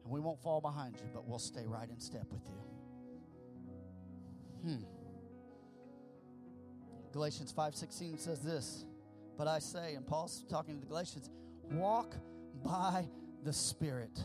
and 0.03 0.13
we 0.13 0.19
won't 0.19 0.41
fall 0.41 0.61
behind 0.61 0.95
you, 0.97 1.07
but 1.13 1.27
we'll 1.27 1.39
stay 1.39 1.65
right 1.65 1.89
in 1.89 1.99
step 1.99 2.27
with 2.31 2.43
you. 2.45 2.53
Hmm. 4.69 4.83
Galatians 7.11 7.53
5:16 7.53 8.19
says 8.19 8.41
this, 8.41 8.85
but 9.37 9.47
I 9.47 9.59
say, 9.59 9.95
and 9.95 10.05
Paul's 10.05 10.43
talking 10.49 10.75
to 10.75 10.81
the 10.81 10.87
Galatians, 10.87 11.29
walk 11.71 12.15
by 12.63 13.07
the 13.43 13.53
Spirit, 13.53 14.19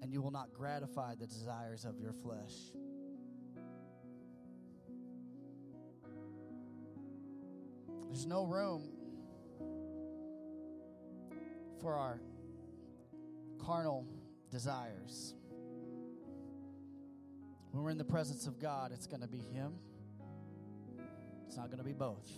and 0.00 0.12
you 0.12 0.22
will 0.22 0.30
not 0.30 0.52
gratify 0.52 1.14
the 1.14 1.26
desires 1.26 1.84
of 1.84 1.98
your 1.98 2.12
flesh. 2.12 2.52
There's 8.08 8.26
no 8.26 8.44
room 8.44 8.90
for 11.80 11.94
our 11.94 12.20
carnal 13.64 14.06
desires. 14.50 15.34
When 17.70 17.82
we're 17.82 17.90
in 17.90 17.98
the 17.98 18.04
presence 18.04 18.46
of 18.46 18.58
God, 18.58 18.92
it's 18.92 19.06
going 19.06 19.20
to 19.20 19.28
be 19.28 19.42
Him. 19.52 19.74
It's 21.46 21.56
not 21.56 21.66
going 21.66 21.78
to 21.78 21.84
be 21.84 21.92
both. 21.92 22.30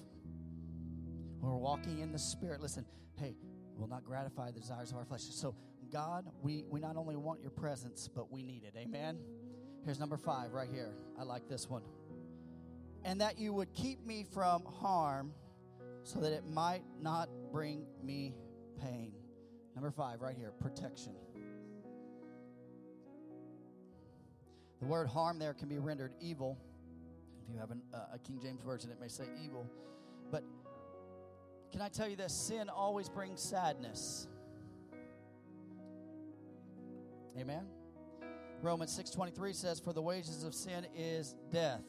When 1.41 1.53
we're 1.53 1.59
walking 1.59 2.01
in 2.01 2.13
the 2.13 2.19
Spirit, 2.19 2.61
listen, 2.61 2.85
hey, 3.17 3.37
we'll 3.77 3.89
not 3.89 4.05
gratify 4.05 4.51
the 4.51 4.61
desires 4.61 4.91
of 4.91 4.97
our 4.97 5.05
flesh. 5.05 5.23
So, 5.23 5.55
God, 5.93 6.27
we, 6.43 6.65
we 6.69 6.81
not 6.81 6.97
only 6.97 7.17
want 7.17 7.41
your 7.41 7.51
presence, 7.51 8.09
but 8.13 8.33
we 8.33 8.43
need 8.43 8.65
it. 8.65 8.75
Amen? 8.77 9.19
Here's 9.85 10.01
number 10.01 10.17
five 10.17 10.53
right 10.53 10.69
here. 10.71 10.93
I 11.19 11.23
like 11.23 11.49
this 11.49 11.71
one. 11.71 11.83
And 13.05 13.21
that 13.21 13.39
you 13.39 13.53
would 13.53 13.73
keep 13.75 14.05
me 14.05 14.27
from 14.35 14.65
harm 14.65 15.33
so 16.09 16.21
that 16.21 16.33
it 16.33 16.43
might 16.55 16.85
not 17.03 17.29
bring 17.53 17.85
me 18.03 18.35
pain. 18.81 19.13
Number 19.75 19.91
five, 19.91 20.23
right 20.23 20.35
here 20.35 20.53
protection. 20.59 21.13
The 24.81 24.87
word 24.87 25.07
harm 25.07 25.39
there 25.39 25.53
can 25.53 25.69
be 25.69 25.79
rendered 25.79 26.13
evil. 26.19 26.57
If 27.43 27.53
you 27.53 27.61
have 27.61 27.71
an, 27.73 27.83
uh, 27.93 28.15
a 28.15 28.19
King 28.19 28.41
James 28.41 28.63
Version, 28.63 28.91
it 28.91 28.99
may 28.99 29.09
say 29.09 29.25
evil. 29.45 29.71
But 30.31 30.45
can 31.73 31.83
I 31.83 31.91
tell 31.91 32.09
you 32.09 32.17
this? 32.17 32.33
Sin 32.33 32.71
always 32.71 33.11
brings 33.11 33.43
sadness. 33.43 34.29
Amen. 37.39 37.67
Romans 38.63 38.99
6:23 38.99 39.53
says 39.53 39.79
for 39.79 39.93
the 39.93 40.03
wages 40.03 40.43
of 40.43 40.55
sin 40.55 40.87
is 40.97 41.37
death. 41.51 41.83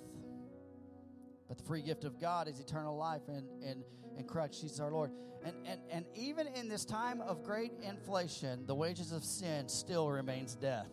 But 1.48 1.58
the 1.58 1.64
free 1.64 1.82
gift 1.82 2.04
of 2.04 2.20
God 2.20 2.50
is 2.50 2.60
eternal 2.60 2.98
life 2.98 3.28
in, 3.30 3.48
in, 3.64 3.84
in 4.20 4.26
Christ 4.26 4.62
Jesus 4.62 4.80
our 4.80 4.92
Lord. 4.92 5.12
And, 5.44 5.56
and, 5.66 5.80
and 5.90 6.06
even 6.14 6.48
in 6.48 6.68
this 6.68 6.84
time 6.86 7.22
of 7.22 7.44
great 7.44 7.72
inflation, 7.82 8.66
the 8.68 8.76
wages 8.76 9.14
of 9.14 9.24
sin 9.24 9.70
still 9.70 10.10
remains 10.10 10.56
death. 10.56 10.90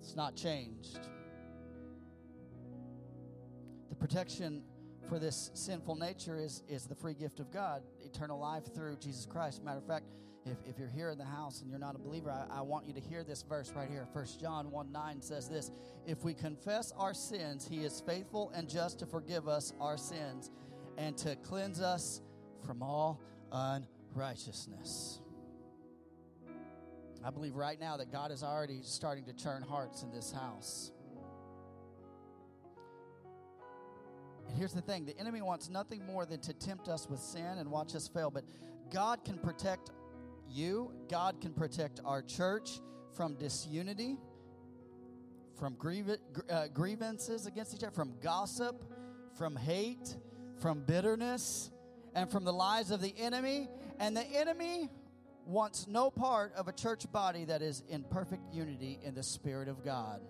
It's 0.00 0.16
not 0.16 0.36
changed. 0.36 0.98
The 3.88 3.94
protection 3.94 4.62
for 5.08 5.18
this 5.18 5.50
sinful 5.54 5.94
nature 5.94 6.36
is, 6.36 6.62
is 6.68 6.86
the 6.86 6.94
free 6.94 7.14
gift 7.14 7.38
of 7.38 7.50
God, 7.52 7.82
eternal 8.04 8.38
life 8.38 8.74
through 8.74 8.96
Jesus 8.96 9.24
Christ. 9.24 9.62
Matter 9.62 9.78
of 9.78 9.86
fact, 9.86 10.06
if, 10.44 10.58
if 10.68 10.78
you're 10.78 10.88
here 10.88 11.10
in 11.10 11.16
the 11.16 11.24
house 11.24 11.62
and 11.62 11.70
you're 11.70 11.78
not 11.78 11.94
a 11.94 11.98
believer, 11.98 12.30
I, 12.30 12.58
I 12.58 12.60
want 12.62 12.86
you 12.86 12.92
to 12.94 13.00
hear 13.00 13.22
this 13.22 13.42
verse 13.42 13.72
right 13.74 13.88
here. 13.88 14.06
First 14.12 14.40
John 14.40 14.70
1 14.70 14.92
9 14.92 15.22
says 15.22 15.48
this 15.48 15.70
If 16.06 16.24
we 16.24 16.34
confess 16.34 16.92
our 16.98 17.14
sins, 17.14 17.66
he 17.66 17.84
is 17.84 18.02
faithful 18.04 18.52
and 18.54 18.68
just 18.68 18.98
to 18.98 19.06
forgive 19.06 19.48
us 19.48 19.72
our 19.80 19.96
sins 19.96 20.50
and 20.98 21.16
to 21.18 21.36
cleanse 21.36 21.80
us 21.80 22.20
from 22.66 22.82
all 22.82 23.20
unrighteousness. 23.52 25.20
I 27.24 27.30
believe 27.30 27.54
right 27.54 27.80
now 27.80 27.96
that 27.96 28.12
God 28.12 28.30
is 28.30 28.42
already 28.42 28.80
starting 28.82 29.24
to 29.24 29.32
turn 29.32 29.62
hearts 29.62 30.02
in 30.02 30.10
this 30.10 30.30
house. 30.30 30.92
And 34.46 34.58
here's 34.58 34.74
the 34.74 34.82
thing 34.82 35.06
the 35.06 35.18
enemy 35.18 35.40
wants 35.40 35.70
nothing 35.70 36.04
more 36.04 36.26
than 36.26 36.40
to 36.40 36.52
tempt 36.52 36.88
us 36.88 37.08
with 37.08 37.20
sin 37.20 37.58
and 37.58 37.70
watch 37.70 37.94
us 37.94 38.08
fail, 38.08 38.30
but 38.30 38.44
God 38.92 39.24
can 39.24 39.38
protect 39.38 39.90
you, 40.50 40.92
God 41.08 41.40
can 41.40 41.54
protect 41.54 42.00
our 42.04 42.20
church 42.20 42.80
from 43.16 43.36
disunity, 43.36 44.18
from 45.58 45.76
uh, 46.50 46.66
grievances 46.74 47.46
against 47.46 47.74
each 47.74 47.82
other, 47.84 47.94
from 47.94 48.14
gossip, 48.22 48.84
from 49.36 49.56
hate, 49.56 50.16
from 50.64 50.80
bitterness, 50.80 51.70
and 52.14 52.30
from 52.30 52.42
the 52.42 52.52
lies 52.52 52.90
of 52.90 53.02
the 53.02 53.14
enemy. 53.18 53.68
And 54.00 54.16
the 54.16 54.24
enemy 54.24 54.88
wants 55.44 55.86
no 55.86 56.10
part 56.10 56.54
of 56.54 56.68
a 56.68 56.72
church 56.72 57.04
body 57.12 57.44
that 57.44 57.60
is 57.60 57.82
in 57.90 58.02
perfect 58.04 58.50
unity 58.50 58.98
in 59.04 59.14
the 59.14 59.22
Spirit 59.22 59.68
of 59.68 59.84
God. 59.84 60.22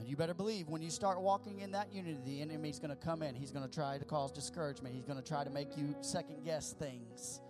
And 0.00 0.08
you 0.08 0.16
better 0.16 0.34
believe 0.34 0.66
when 0.66 0.82
you 0.82 0.90
start 0.90 1.20
walking 1.20 1.60
in 1.60 1.70
that 1.70 1.94
unity, 1.94 2.18
the 2.26 2.40
enemy's 2.40 2.80
going 2.80 2.90
to 2.90 2.96
come 2.96 3.22
in. 3.22 3.36
He's 3.36 3.52
going 3.52 3.68
to 3.68 3.72
try 3.72 3.98
to 3.98 4.04
cause 4.04 4.32
discouragement. 4.32 4.96
He's 4.96 5.04
going 5.04 5.22
to 5.22 5.24
try 5.24 5.44
to 5.44 5.50
make 5.50 5.76
you 5.76 5.94
second 6.00 6.44
guess 6.44 6.72
things. 6.72 7.40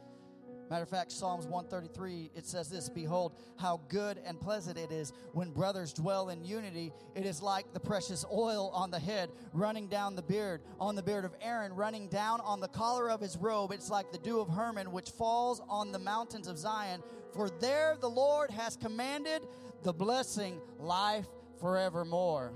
Matter 0.71 0.85
of 0.85 0.89
fact, 0.89 1.11
Psalms 1.11 1.47
133, 1.47 2.31
it 2.37 2.47
says 2.47 2.69
this 2.69 2.89
Behold, 2.89 3.33
how 3.57 3.81
good 3.89 4.21
and 4.25 4.41
pleasant 4.41 4.79
it 4.79 4.93
is 4.93 5.13
when 5.33 5.51
brothers 5.51 5.93
dwell 5.93 6.29
in 6.29 6.45
unity. 6.45 6.93
It 7.17 7.27
is 7.27 7.43
like 7.43 7.73
the 7.73 7.81
precious 7.81 8.25
oil 8.33 8.71
on 8.73 8.93
the 8.93 9.01
head 9.01 9.31
running 9.53 9.89
down 9.89 10.15
the 10.15 10.23
beard, 10.23 10.63
on 10.79 10.95
the 10.95 11.03
beard 11.03 11.25
of 11.25 11.35
Aaron, 11.43 11.75
running 11.75 12.07
down 12.07 12.41
on 12.43 12.61
the 12.61 12.69
collar 12.69 13.11
of 13.11 13.21
his 13.21 13.37
robe. 13.37 13.73
It's 13.73 13.91
like 13.91 14.13
the 14.13 14.19
dew 14.19 14.39
of 14.39 14.49
Hermon, 14.49 14.93
which 14.93 15.11
falls 15.11 15.61
on 15.69 15.91
the 15.91 15.99
mountains 15.99 16.47
of 16.47 16.57
Zion. 16.57 17.03
For 17.35 17.51
there 17.51 17.97
the 18.01 18.11
Lord 18.11 18.53
has 18.53 18.77
commanded 18.77 19.43
the 19.83 19.93
blessing, 19.93 20.61
life 20.79 21.27
forevermore. 21.59 22.53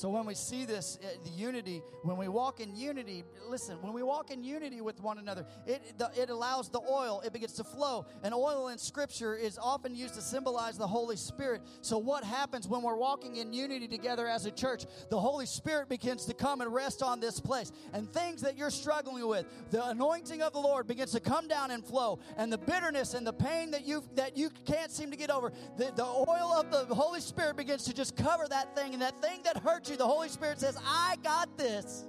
So 0.00 0.08
when 0.08 0.24
we 0.24 0.32
see 0.32 0.64
this, 0.64 0.98
uh, 1.04 1.08
the 1.24 1.28
unity, 1.28 1.82
when 2.04 2.16
we 2.16 2.26
walk 2.26 2.60
in 2.60 2.74
unity, 2.74 3.22
listen, 3.46 3.76
when 3.82 3.92
we 3.92 4.02
walk 4.02 4.30
in 4.30 4.42
unity 4.42 4.80
with 4.80 4.98
one 5.02 5.18
another, 5.18 5.44
it, 5.66 5.98
the, 5.98 6.10
it 6.16 6.30
allows 6.30 6.70
the 6.70 6.80
oil, 6.90 7.20
it 7.22 7.34
begins 7.34 7.52
to 7.56 7.64
flow. 7.64 8.06
And 8.22 8.32
oil 8.32 8.68
in 8.68 8.78
Scripture 8.78 9.36
is 9.36 9.58
often 9.58 9.94
used 9.94 10.14
to 10.14 10.22
symbolize 10.22 10.78
the 10.78 10.86
Holy 10.86 11.16
Spirit. 11.16 11.60
So 11.82 11.98
what 11.98 12.24
happens 12.24 12.66
when 12.66 12.80
we're 12.80 12.96
walking 12.96 13.36
in 13.36 13.52
unity 13.52 13.86
together 13.88 14.26
as 14.26 14.46
a 14.46 14.50
church? 14.50 14.86
The 15.10 15.20
Holy 15.20 15.44
Spirit 15.44 15.90
begins 15.90 16.24
to 16.24 16.32
come 16.32 16.62
and 16.62 16.72
rest 16.72 17.02
on 17.02 17.20
this 17.20 17.38
place. 17.38 17.70
And 17.92 18.10
things 18.10 18.40
that 18.40 18.56
you're 18.56 18.70
struggling 18.70 19.28
with, 19.28 19.44
the 19.70 19.86
anointing 19.86 20.40
of 20.40 20.54
the 20.54 20.60
Lord 20.60 20.86
begins 20.86 21.12
to 21.12 21.20
come 21.20 21.46
down 21.46 21.72
and 21.72 21.84
flow. 21.84 22.20
And 22.38 22.50
the 22.50 22.56
bitterness 22.56 23.12
and 23.12 23.26
the 23.26 23.34
pain 23.34 23.70
that 23.72 23.86
you 23.86 24.02
that 24.14 24.34
you 24.34 24.48
can't 24.64 24.90
seem 24.90 25.10
to 25.10 25.18
get 25.18 25.30
over, 25.30 25.52
the, 25.76 25.92
the 25.94 26.06
oil 26.06 26.54
of 26.54 26.70
the 26.70 26.94
Holy 26.94 27.20
Spirit 27.20 27.58
begins 27.58 27.84
to 27.84 27.92
just 27.92 28.16
cover 28.16 28.46
that 28.48 28.74
thing. 28.74 28.94
And 28.94 29.02
that 29.02 29.20
thing 29.20 29.42
that 29.44 29.58
hurts 29.58 29.89
you, 29.90 29.96
the 29.96 30.06
Holy 30.06 30.28
Spirit 30.28 30.60
says, 30.60 30.78
I 30.86 31.16
got 31.22 31.58
this. 31.58 32.06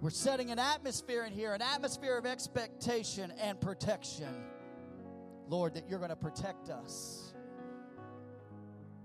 We're 0.00 0.10
setting 0.10 0.50
an 0.50 0.58
atmosphere 0.58 1.24
in 1.24 1.32
here, 1.32 1.54
an 1.54 1.62
atmosphere 1.62 2.18
of 2.18 2.26
expectation 2.26 3.32
and 3.40 3.58
protection. 3.58 4.28
Lord, 5.48 5.74
that 5.74 5.88
you're 5.88 5.98
going 5.98 6.10
to 6.10 6.16
protect 6.16 6.68
us. 6.68 7.32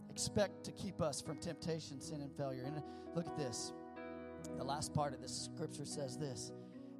Expect 0.09 0.65
to 0.65 0.71
keep 0.73 1.01
us 1.01 1.21
from 1.21 1.37
temptation, 1.37 2.01
sin, 2.01 2.21
and 2.21 2.35
failure. 2.35 2.63
And 2.65 2.81
look 3.15 3.27
at 3.27 3.37
this. 3.37 3.71
The 4.57 4.63
last 4.63 4.93
part 4.93 5.13
of 5.13 5.21
this 5.21 5.49
scripture 5.53 5.85
says 5.85 6.17
this 6.17 6.51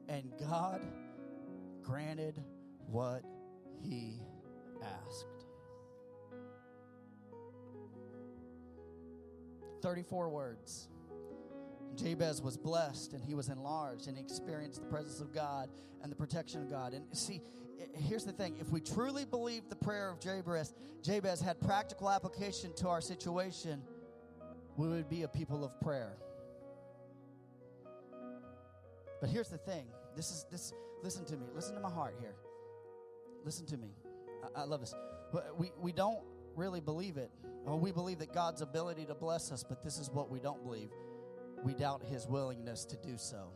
And 0.08 0.32
God 0.40 0.82
granted 1.84 2.42
what 2.88 3.24
he 3.82 4.22
asked. 4.82 5.39
34 9.82 10.30
words. 10.30 10.90
Jabez 11.96 12.42
was 12.42 12.58
blessed 12.58 13.14
and 13.14 13.24
he 13.24 13.34
was 13.34 13.50
enlarged 13.50 14.08
and 14.08 14.18
he 14.18 14.24
experienced 14.24 14.82
the 14.82 14.88
presence 14.88 15.20
of 15.20 15.34
God 15.34 15.70
and 16.02 16.12
the 16.12 16.16
protection 16.16 16.62
of 16.62 16.70
God. 16.70 16.94
And 16.94 17.06
see, 17.12 17.42
here's 17.94 18.24
the 18.24 18.32
thing 18.32 18.56
if 18.60 18.70
we 18.70 18.80
truly 18.80 19.26
believe 19.26 19.70
the 19.70 19.76
prayer 19.76 20.10
of 20.10 20.20
Jabez, 20.20 20.74
Jabez 21.04 21.42
had 21.42 21.60
practical 21.60 22.10
application 22.10 22.74
to 22.76 22.88
our 22.88 23.02
situation, 23.02 23.82
we 24.78 24.88
would 24.88 25.10
be 25.10 25.24
a 25.24 25.28
people 25.28 25.64
of 25.64 25.80
prayer. 25.82 26.18
But 29.20 29.30
here's 29.30 29.50
the 29.50 29.58
thing. 29.58 29.86
This 30.16 30.32
is 30.32 30.46
this 30.52 30.74
listen 31.04 31.26
to 31.26 31.38
me. 31.38 31.48
Listen 31.54 31.76
to 31.76 31.82
my 31.82 31.90
heart 31.90 32.16
here. 32.20 32.36
Listen 33.44 33.66
to 33.68 33.78
me. 33.78 33.90
I, 34.44 34.62
I 34.62 34.64
love 34.64 34.80
this. 34.80 34.94
We, 35.58 35.72
we 35.80 35.92
don't 35.92 36.20
really 36.60 36.82
believe 36.82 37.18
it. 37.18 37.32
Well, 37.66 37.80
we 37.80 37.92
believe 37.92 38.20
that 38.20 38.34
God's 38.34 38.62
ability 38.62 39.06
to 39.06 39.16
bless 39.16 39.52
us, 39.52 39.64
but 39.64 39.82
this 39.82 39.98
is 39.98 40.10
what 40.12 40.30
we 40.30 40.40
don't 40.40 40.64
believe. 40.64 40.90
We 41.64 41.74
doubt 41.74 42.04
his 42.04 42.28
willingness 42.28 42.86
to 42.86 42.98
do 42.98 43.18
so. 43.18 43.52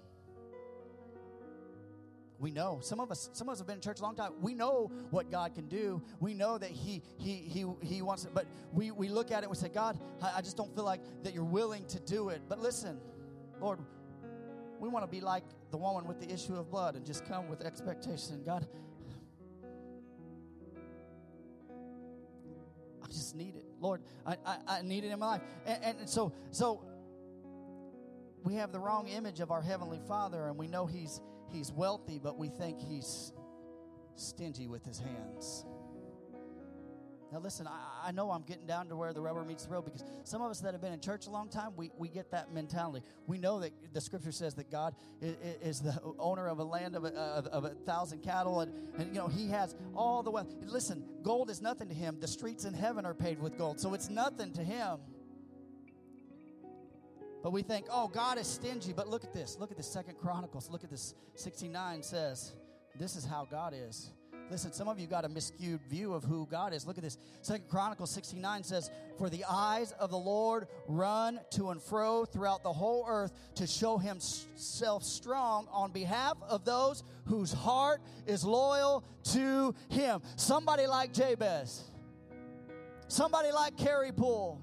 We 2.39 2.51
know 2.51 2.79
some 2.81 2.99
of 2.99 3.09
us. 3.09 3.29
Some 3.31 3.47
of 3.47 3.53
us 3.53 3.59
have 3.59 3.67
been 3.67 3.77
in 3.77 3.81
church 3.81 3.99
a 3.99 4.03
long 4.03 4.15
time. 4.15 4.33
We 4.41 4.53
know 4.53 4.91
what 5.11 5.31
God 5.31 5.55
can 5.55 5.69
do. 5.69 6.01
We 6.19 6.33
know 6.33 6.57
that 6.57 6.71
He 6.71 7.01
He 7.17 7.35
He 7.35 7.65
He 7.81 8.01
wants 8.01 8.25
it. 8.25 8.31
But 8.33 8.47
we 8.73 8.91
we 8.91 9.07
look 9.07 9.31
at 9.31 9.37
it 9.37 9.43
and 9.43 9.49
we 9.49 9.55
say, 9.55 9.69
God, 9.69 9.97
I, 10.21 10.39
I 10.39 10.41
just 10.41 10.57
don't 10.57 10.73
feel 10.75 10.83
like 10.83 10.99
that 11.23 11.33
you're 11.33 11.45
willing 11.45 11.85
to 11.85 12.01
do 12.01 12.29
it. 12.29 12.41
But 12.49 12.59
listen, 12.59 12.99
Lord, 13.61 13.79
we 14.81 14.89
want 14.89 15.05
to 15.05 15.09
be 15.09 15.21
like 15.21 15.45
the 15.71 15.77
woman 15.77 16.05
with 16.05 16.19
the 16.19 16.33
issue 16.33 16.55
of 16.55 16.69
blood 16.69 16.95
and 16.97 17.05
just 17.05 17.25
come 17.25 17.47
with 17.47 17.61
expectation. 17.61 18.43
God, 18.45 18.67
just 23.13 23.35
need 23.35 23.55
it. 23.55 23.65
Lord, 23.79 24.01
I, 24.25 24.37
I, 24.45 24.57
I 24.67 24.81
need 24.81 25.03
it 25.03 25.11
in 25.11 25.19
my 25.19 25.27
life. 25.27 25.41
And, 25.65 25.99
and 25.99 26.09
so 26.09 26.33
so 26.51 26.85
we 28.43 28.55
have 28.55 28.71
the 28.71 28.79
wrong 28.79 29.07
image 29.07 29.39
of 29.39 29.51
our 29.51 29.61
Heavenly 29.61 30.01
Father, 30.07 30.47
and 30.47 30.57
we 30.57 30.67
know 30.67 30.85
He's 30.85 31.21
He's 31.51 31.71
wealthy, 31.71 32.19
but 32.21 32.37
we 32.37 32.49
think 32.49 32.79
He's 32.79 33.31
stingy 34.15 34.67
with 34.67 34.85
His 34.85 34.99
hands. 34.99 35.65
Now, 37.33 37.39
listen, 37.39 37.65
I, 37.65 38.09
I, 38.09 38.11
know 38.11 38.29
I'm 38.29 38.43
getting 38.43 38.67
down 38.67 38.89
to 38.89 38.95
where 38.95 39.11
the 39.11 39.19
rubber 39.19 39.43
meets 39.43 39.65
the 39.65 39.71
road 39.71 39.85
because 39.85 40.03
some 40.23 40.43
of 40.43 40.51
us 40.51 40.59
that 40.59 40.73
have 40.73 40.81
been 40.81 40.93
in 40.93 40.99
church 40.99 41.25
a 41.25 41.31
long 41.31 41.49
time, 41.49 41.71
we, 41.75 41.89
we 41.97 42.07
get 42.07 42.29
that 42.29 42.53
mentality. 42.53 43.03
We 43.25 43.39
know 43.39 43.59
that 43.61 43.71
the 43.91 44.01
scripture 44.01 44.31
says 44.31 44.53
that 44.55 44.69
God 44.69 44.93
is, 45.19 45.35
is 45.63 45.79
the 45.79 45.99
owner 46.19 46.47
of 46.47 46.59
a 46.59 46.63
land 46.63 46.95
of 46.95 47.05
a, 47.05 47.07
of, 47.07 47.47
of 47.47 47.65
a 47.65 47.69
thousand 47.69 48.21
cattle, 48.21 48.59
and, 48.59 48.71
and, 48.99 49.07
you 49.07 49.19
know, 49.19 49.27
He 49.27 49.49
has 49.49 49.73
all 49.95 50.21
the 50.21 50.29
wealth. 50.29 50.53
Listen, 50.67 51.03
gold 51.23 51.49
is 51.49 51.59
nothing 51.59 51.89
to 51.89 51.95
Him. 51.95 52.19
The 52.19 52.27
streets 52.27 52.65
in 52.65 52.75
heaven 52.75 53.03
are 53.03 53.15
paved 53.15 53.41
with 53.41 53.57
gold, 53.57 53.79
so 53.79 53.95
it's 53.95 54.11
nothing 54.11 54.53
to 54.53 54.63
Him. 54.63 54.99
But 57.41 57.51
we 57.51 57.63
think, 57.63 57.87
oh, 57.89 58.09
God 58.09 58.37
is 58.37 58.45
stingy. 58.45 58.93
But 58.93 59.09
look 59.09 59.23
at 59.23 59.33
this. 59.33 59.57
Look 59.59 59.71
at 59.71 59.77
the 59.77 59.83
Second 59.83 60.19
Chronicles. 60.19 60.69
Look 60.69 60.83
at 60.83 60.91
this 60.91 61.15
69 61.33 62.03
says, 62.03 62.53
this 62.99 63.15
is 63.15 63.25
how 63.25 63.47
God 63.49 63.73
is. 63.75 64.11
Listen, 64.51 64.71
some 64.71 64.87
of 64.87 64.99
you 64.99 65.07
got 65.07 65.25
a 65.25 65.29
miscued 65.29 65.79
view 65.89 66.13
of 66.13 66.23
who 66.23 66.45
God 66.45 66.73
is. 66.73 66.85
Look 66.85 66.97
at 66.97 67.03
this. 67.03 67.17
Second 67.41 67.69
Chronicles 67.69 68.11
69 68.11 68.63
says, 68.63 68.91
For 69.17 69.29
the 69.29 69.45
eyes 69.49 69.93
of 69.93 70.11
the 70.11 70.17
Lord 70.17 70.67
run 70.87 71.39
to 71.51 71.69
and 71.71 71.81
fro 71.81 72.25
throughout 72.25 72.61
the 72.61 72.73
whole 72.73 73.05
earth 73.07 73.31
to 73.55 73.65
show 73.65 73.97
himself 73.97 75.03
strong 75.03 75.67
on 75.71 75.91
behalf 75.91 76.37
of 76.47 76.65
those 76.65 77.03
whose 77.25 77.51
heart 77.51 78.01
is 78.27 78.43
loyal 78.43 79.03
to 79.31 79.73
him. 79.89 80.21
Somebody 80.35 80.87
like 80.87 81.13
Jabez. 81.13 81.83
Somebody 83.07 83.51
like 83.51 83.77
Carrie 83.77 84.11
Poole. 84.11 84.61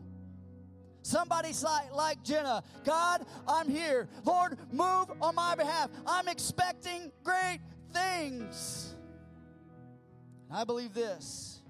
Somebody 1.02 1.52
like, 1.62 1.94
like 1.94 2.22
Jenna, 2.22 2.62
God, 2.84 3.24
I'm 3.48 3.68
here. 3.68 4.08
Lord, 4.24 4.58
move 4.70 5.10
on 5.20 5.34
my 5.34 5.54
behalf. 5.54 5.88
I'm 6.06 6.28
expecting 6.28 7.10
great 7.24 7.60
things. 7.92 8.94
And 10.50 10.58
I 10.58 10.64
believe 10.64 10.94
this. 10.94 11.60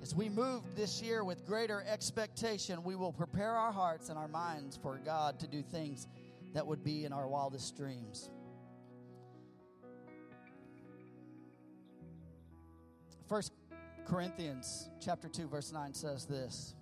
As 0.00 0.14
we 0.14 0.30
move 0.30 0.62
this 0.74 1.02
year 1.02 1.22
with 1.22 1.46
greater 1.46 1.84
expectation, 1.86 2.82
we 2.82 2.96
will 2.96 3.12
prepare 3.12 3.52
our 3.52 3.70
hearts 3.70 4.08
and 4.08 4.18
our 4.18 4.26
minds 4.26 4.78
for 4.82 4.98
God 5.04 5.38
to 5.40 5.46
do 5.46 5.62
things 5.62 6.08
that 6.54 6.66
would 6.66 6.82
be 6.82 7.04
in 7.04 7.12
our 7.12 7.28
wildest 7.28 7.76
dreams. 7.76 8.30
First 13.28 13.52
Corinthians 14.06 14.88
chapter 14.98 15.28
2 15.28 15.46
verse 15.48 15.70
9 15.70 15.92
says 15.92 16.24
this. 16.24 16.74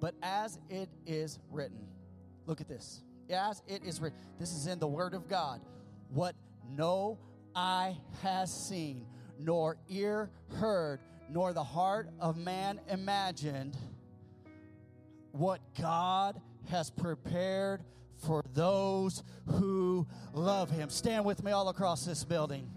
But 0.00 0.16
as 0.20 0.58
it 0.68 0.88
is 1.06 1.38
written, 1.52 1.86
look 2.44 2.60
at 2.60 2.68
this. 2.68 3.02
As 3.30 3.62
it 3.68 3.84
is 3.84 4.00
written, 4.00 4.18
this 4.40 4.52
is 4.52 4.66
in 4.66 4.80
the 4.80 4.88
Word 4.88 5.14
of 5.14 5.28
God. 5.28 5.60
What 6.10 6.34
no 6.76 7.18
eye 7.56 7.96
has 8.22 8.52
seen, 8.52 9.06
nor 9.38 9.78
ear 9.88 10.30
heard, 10.58 11.00
nor 11.28 11.52
the 11.52 11.64
heart 11.64 12.08
of 12.20 12.36
man 12.36 12.80
imagined, 12.88 13.76
what 15.32 15.60
God 15.80 16.40
has 16.68 16.90
prepared 16.90 17.82
for 18.16 18.44
those 18.54 19.22
who 19.46 20.06
love 20.32 20.70
Him. 20.70 20.88
Stand 20.88 21.24
with 21.24 21.42
me 21.42 21.52
all 21.52 21.68
across 21.68 22.04
this 22.04 22.24
building. 22.24 22.70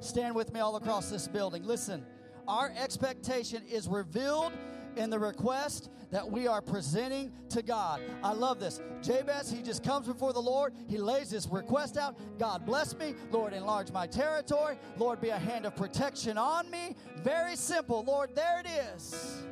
Stand 0.00 0.34
with 0.34 0.52
me 0.52 0.60
all 0.60 0.76
across 0.76 1.10
this 1.10 1.28
building. 1.28 1.64
Listen, 1.64 2.04
our 2.48 2.72
expectation 2.76 3.62
is 3.70 3.86
revealed 3.86 4.52
in 4.96 5.10
the 5.10 5.18
request 5.18 5.90
that 6.10 6.30
we 6.30 6.46
are 6.46 6.60
presenting 6.60 7.32
to 7.48 7.62
God. 7.62 8.00
I 8.22 8.32
love 8.32 8.60
this. 8.60 8.80
Jabez, 9.02 9.50
he 9.50 9.62
just 9.62 9.82
comes 9.82 10.06
before 10.06 10.32
the 10.32 10.40
Lord. 10.40 10.74
He 10.88 10.98
lays 10.98 11.30
his 11.30 11.48
request 11.48 11.96
out. 11.96 12.18
God 12.38 12.66
bless 12.66 12.96
me. 12.96 13.14
Lord, 13.30 13.52
enlarge 13.52 13.90
my 13.92 14.06
territory. 14.06 14.78
Lord, 14.98 15.20
be 15.20 15.30
a 15.30 15.38
hand 15.38 15.64
of 15.64 15.74
protection 15.74 16.36
on 16.36 16.70
me. 16.70 16.96
Very 17.22 17.56
simple. 17.56 18.04
Lord, 18.06 18.34
there 18.34 18.60
it 18.60 18.66
is. 18.94 19.42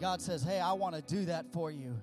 God 0.00 0.22
says, 0.22 0.42
Hey, 0.42 0.60
I 0.60 0.72
want 0.72 0.94
to 0.94 1.02
do 1.02 1.24
that 1.24 1.52
for 1.52 1.70
you 1.70 1.96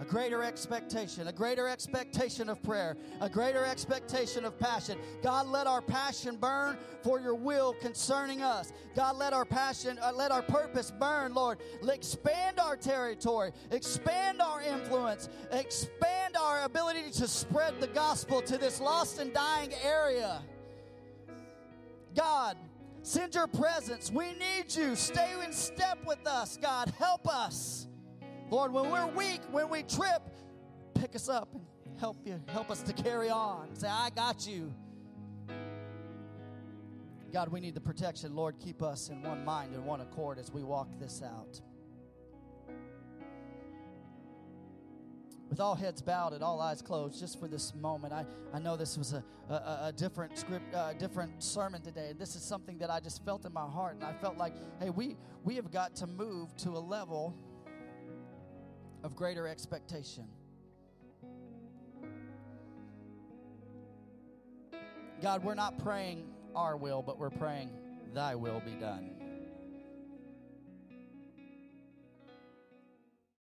a 0.00 0.04
greater 0.04 0.44
expectation, 0.44 1.26
a 1.26 1.32
greater 1.32 1.68
expectation 1.68 2.48
of 2.48 2.62
prayer, 2.62 2.96
a 3.20 3.28
greater 3.28 3.64
expectation 3.64 4.44
of 4.44 4.58
passion. 4.58 4.96
God, 5.22 5.48
let 5.48 5.66
our 5.66 5.82
passion 5.82 6.36
burn 6.36 6.78
for 7.02 7.20
your 7.20 7.34
will 7.34 7.74
concerning 7.80 8.42
us. 8.42 8.72
God, 8.94 9.16
let 9.16 9.32
our 9.32 9.44
passion, 9.44 9.98
uh, 10.00 10.12
let 10.14 10.30
our 10.30 10.42
purpose 10.42 10.92
burn, 10.98 11.34
Lord. 11.34 11.58
Expand 11.82 12.60
our 12.60 12.76
territory, 12.76 13.52
expand 13.70 14.40
our 14.40 14.62
influence, 14.62 15.28
expand 15.50 16.36
our 16.36 16.62
ability 16.62 17.10
to 17.12 17.26
spread 17.26 17.80
the 17.80 17.88
gospel 17.88 18.40
to 18.42 18.56
this 18.56 18.80
lost 18.80 19.18
and 19.18 19.32
dying 19.32 19.72
area. 19.84 20.42
God, 22.14 22.56
send 23.02 23.34
your 23.34 23.46
presence. 23.48 24.12
We 24.12 24.32
need 24.34 24.74
you. 24.74 24.94
Stay 24.94 25.32
in 25.44 25.52
step 25.52 25.98
with 26.06 26.24
us, 26.26 26.56
God. 26.60 26.92
Help 26.98 27.28
us. 27.28 27.87
Lord, 28.50 28.72
when 28.72 28.90
we're 28.90 29.06
weak, 29.08 29.40
when 29.50 29.68
we 29.68 29.82
trip, 29.82 30.22
pick 30.94 31.14
us 31.14 31.28
up 31.28 31.54
and 31.54 31.98
help 31.98 32.16
you, 32.24 32.40
help 32.48 32.70
us 32.70 32.82
to 32.82 32.92
carry 32.94 33.28
on. 33.28 33.74
Say, 33.74 33.88
I 33.88 34.10
got 34.10 34.46
you. 34.46 34.72
God, 37.30 37.50
we 37.50 37.60
need 37.60 37.74
the 37.74 37.80
protection. 37.80 38.34
Lord, 38.34 38.58
keep 38.58 38.82
us 38.82 39.10
in 39.10 39.22
one 39.22 39.44
mind 39.44 39.74
and 39.74 39.84
one 39.84 40.00
accord 40.00 40.38
as 40.38 40.50
we 40.50 40.62
walk 40.62 40.88
this 40.98 41.22
out. 41.22 41.60
With 45.50 45.60
all 45.60 45.74
heads 45.74 46.00
bowed 46.00 46.32
and 46.32 46.42
all 46.42 46.60
eyes 46.60 46.80
closed, 46.80 47.20
just 47.20 47.38
for 47.38 47.48
this 47.48 47.74
moment, 47.74 48.14
I, 48.14 48.24
I 48.54 48.58
know 48.58 48.76
this 48.76 48.96
was 48.96 49.12
a, 49.12 49.24
a, 49.50 49.54
a 49.88 49.92
different 49.94 50.38
script, 50.38 50.74
a 50.74 50.94
different 50.98 51.42
sermon 51.42 51.82
today. 51.82 52.14
This 52.18 52.34
is 52.34 52.42
something 52.42 52.78
that 52.78 52.90
I 52.90 53.00
just 53.00 53.24
felt 53.24 53.44
in 53.44 53.52
my 53.52 53.66
heart, 53.66 53.94
and 53.94 54.04
I 54.04 54.12
felt 54.14 54.36
like, 54.36 54.54
hey, 54.78 54.90
we 54.90 55.16
we 55.44 55.54
have 55.56 55.70
got 55.70 55.96
to 55.96 56.06
move 56.06 56.54
to 56.58 56.70
a 56.70 56.78
level 56.78 57.34
of 59.02 59.14
greater 59.16 59.46
expectation. 59.46 60.26
God, 65.20 65.42
we're 65.42 65.54
not 65.54 65.78
praying 65.82 66.28
our 66.54 66.76
will, 66.76 67.02
but 67.02 67.18
we're 67.18 67.30
praying 67.30 67.70
thy 68.14 68.34
will 68.34 68.60
be 68.60 68.72
done. 68.72 69.17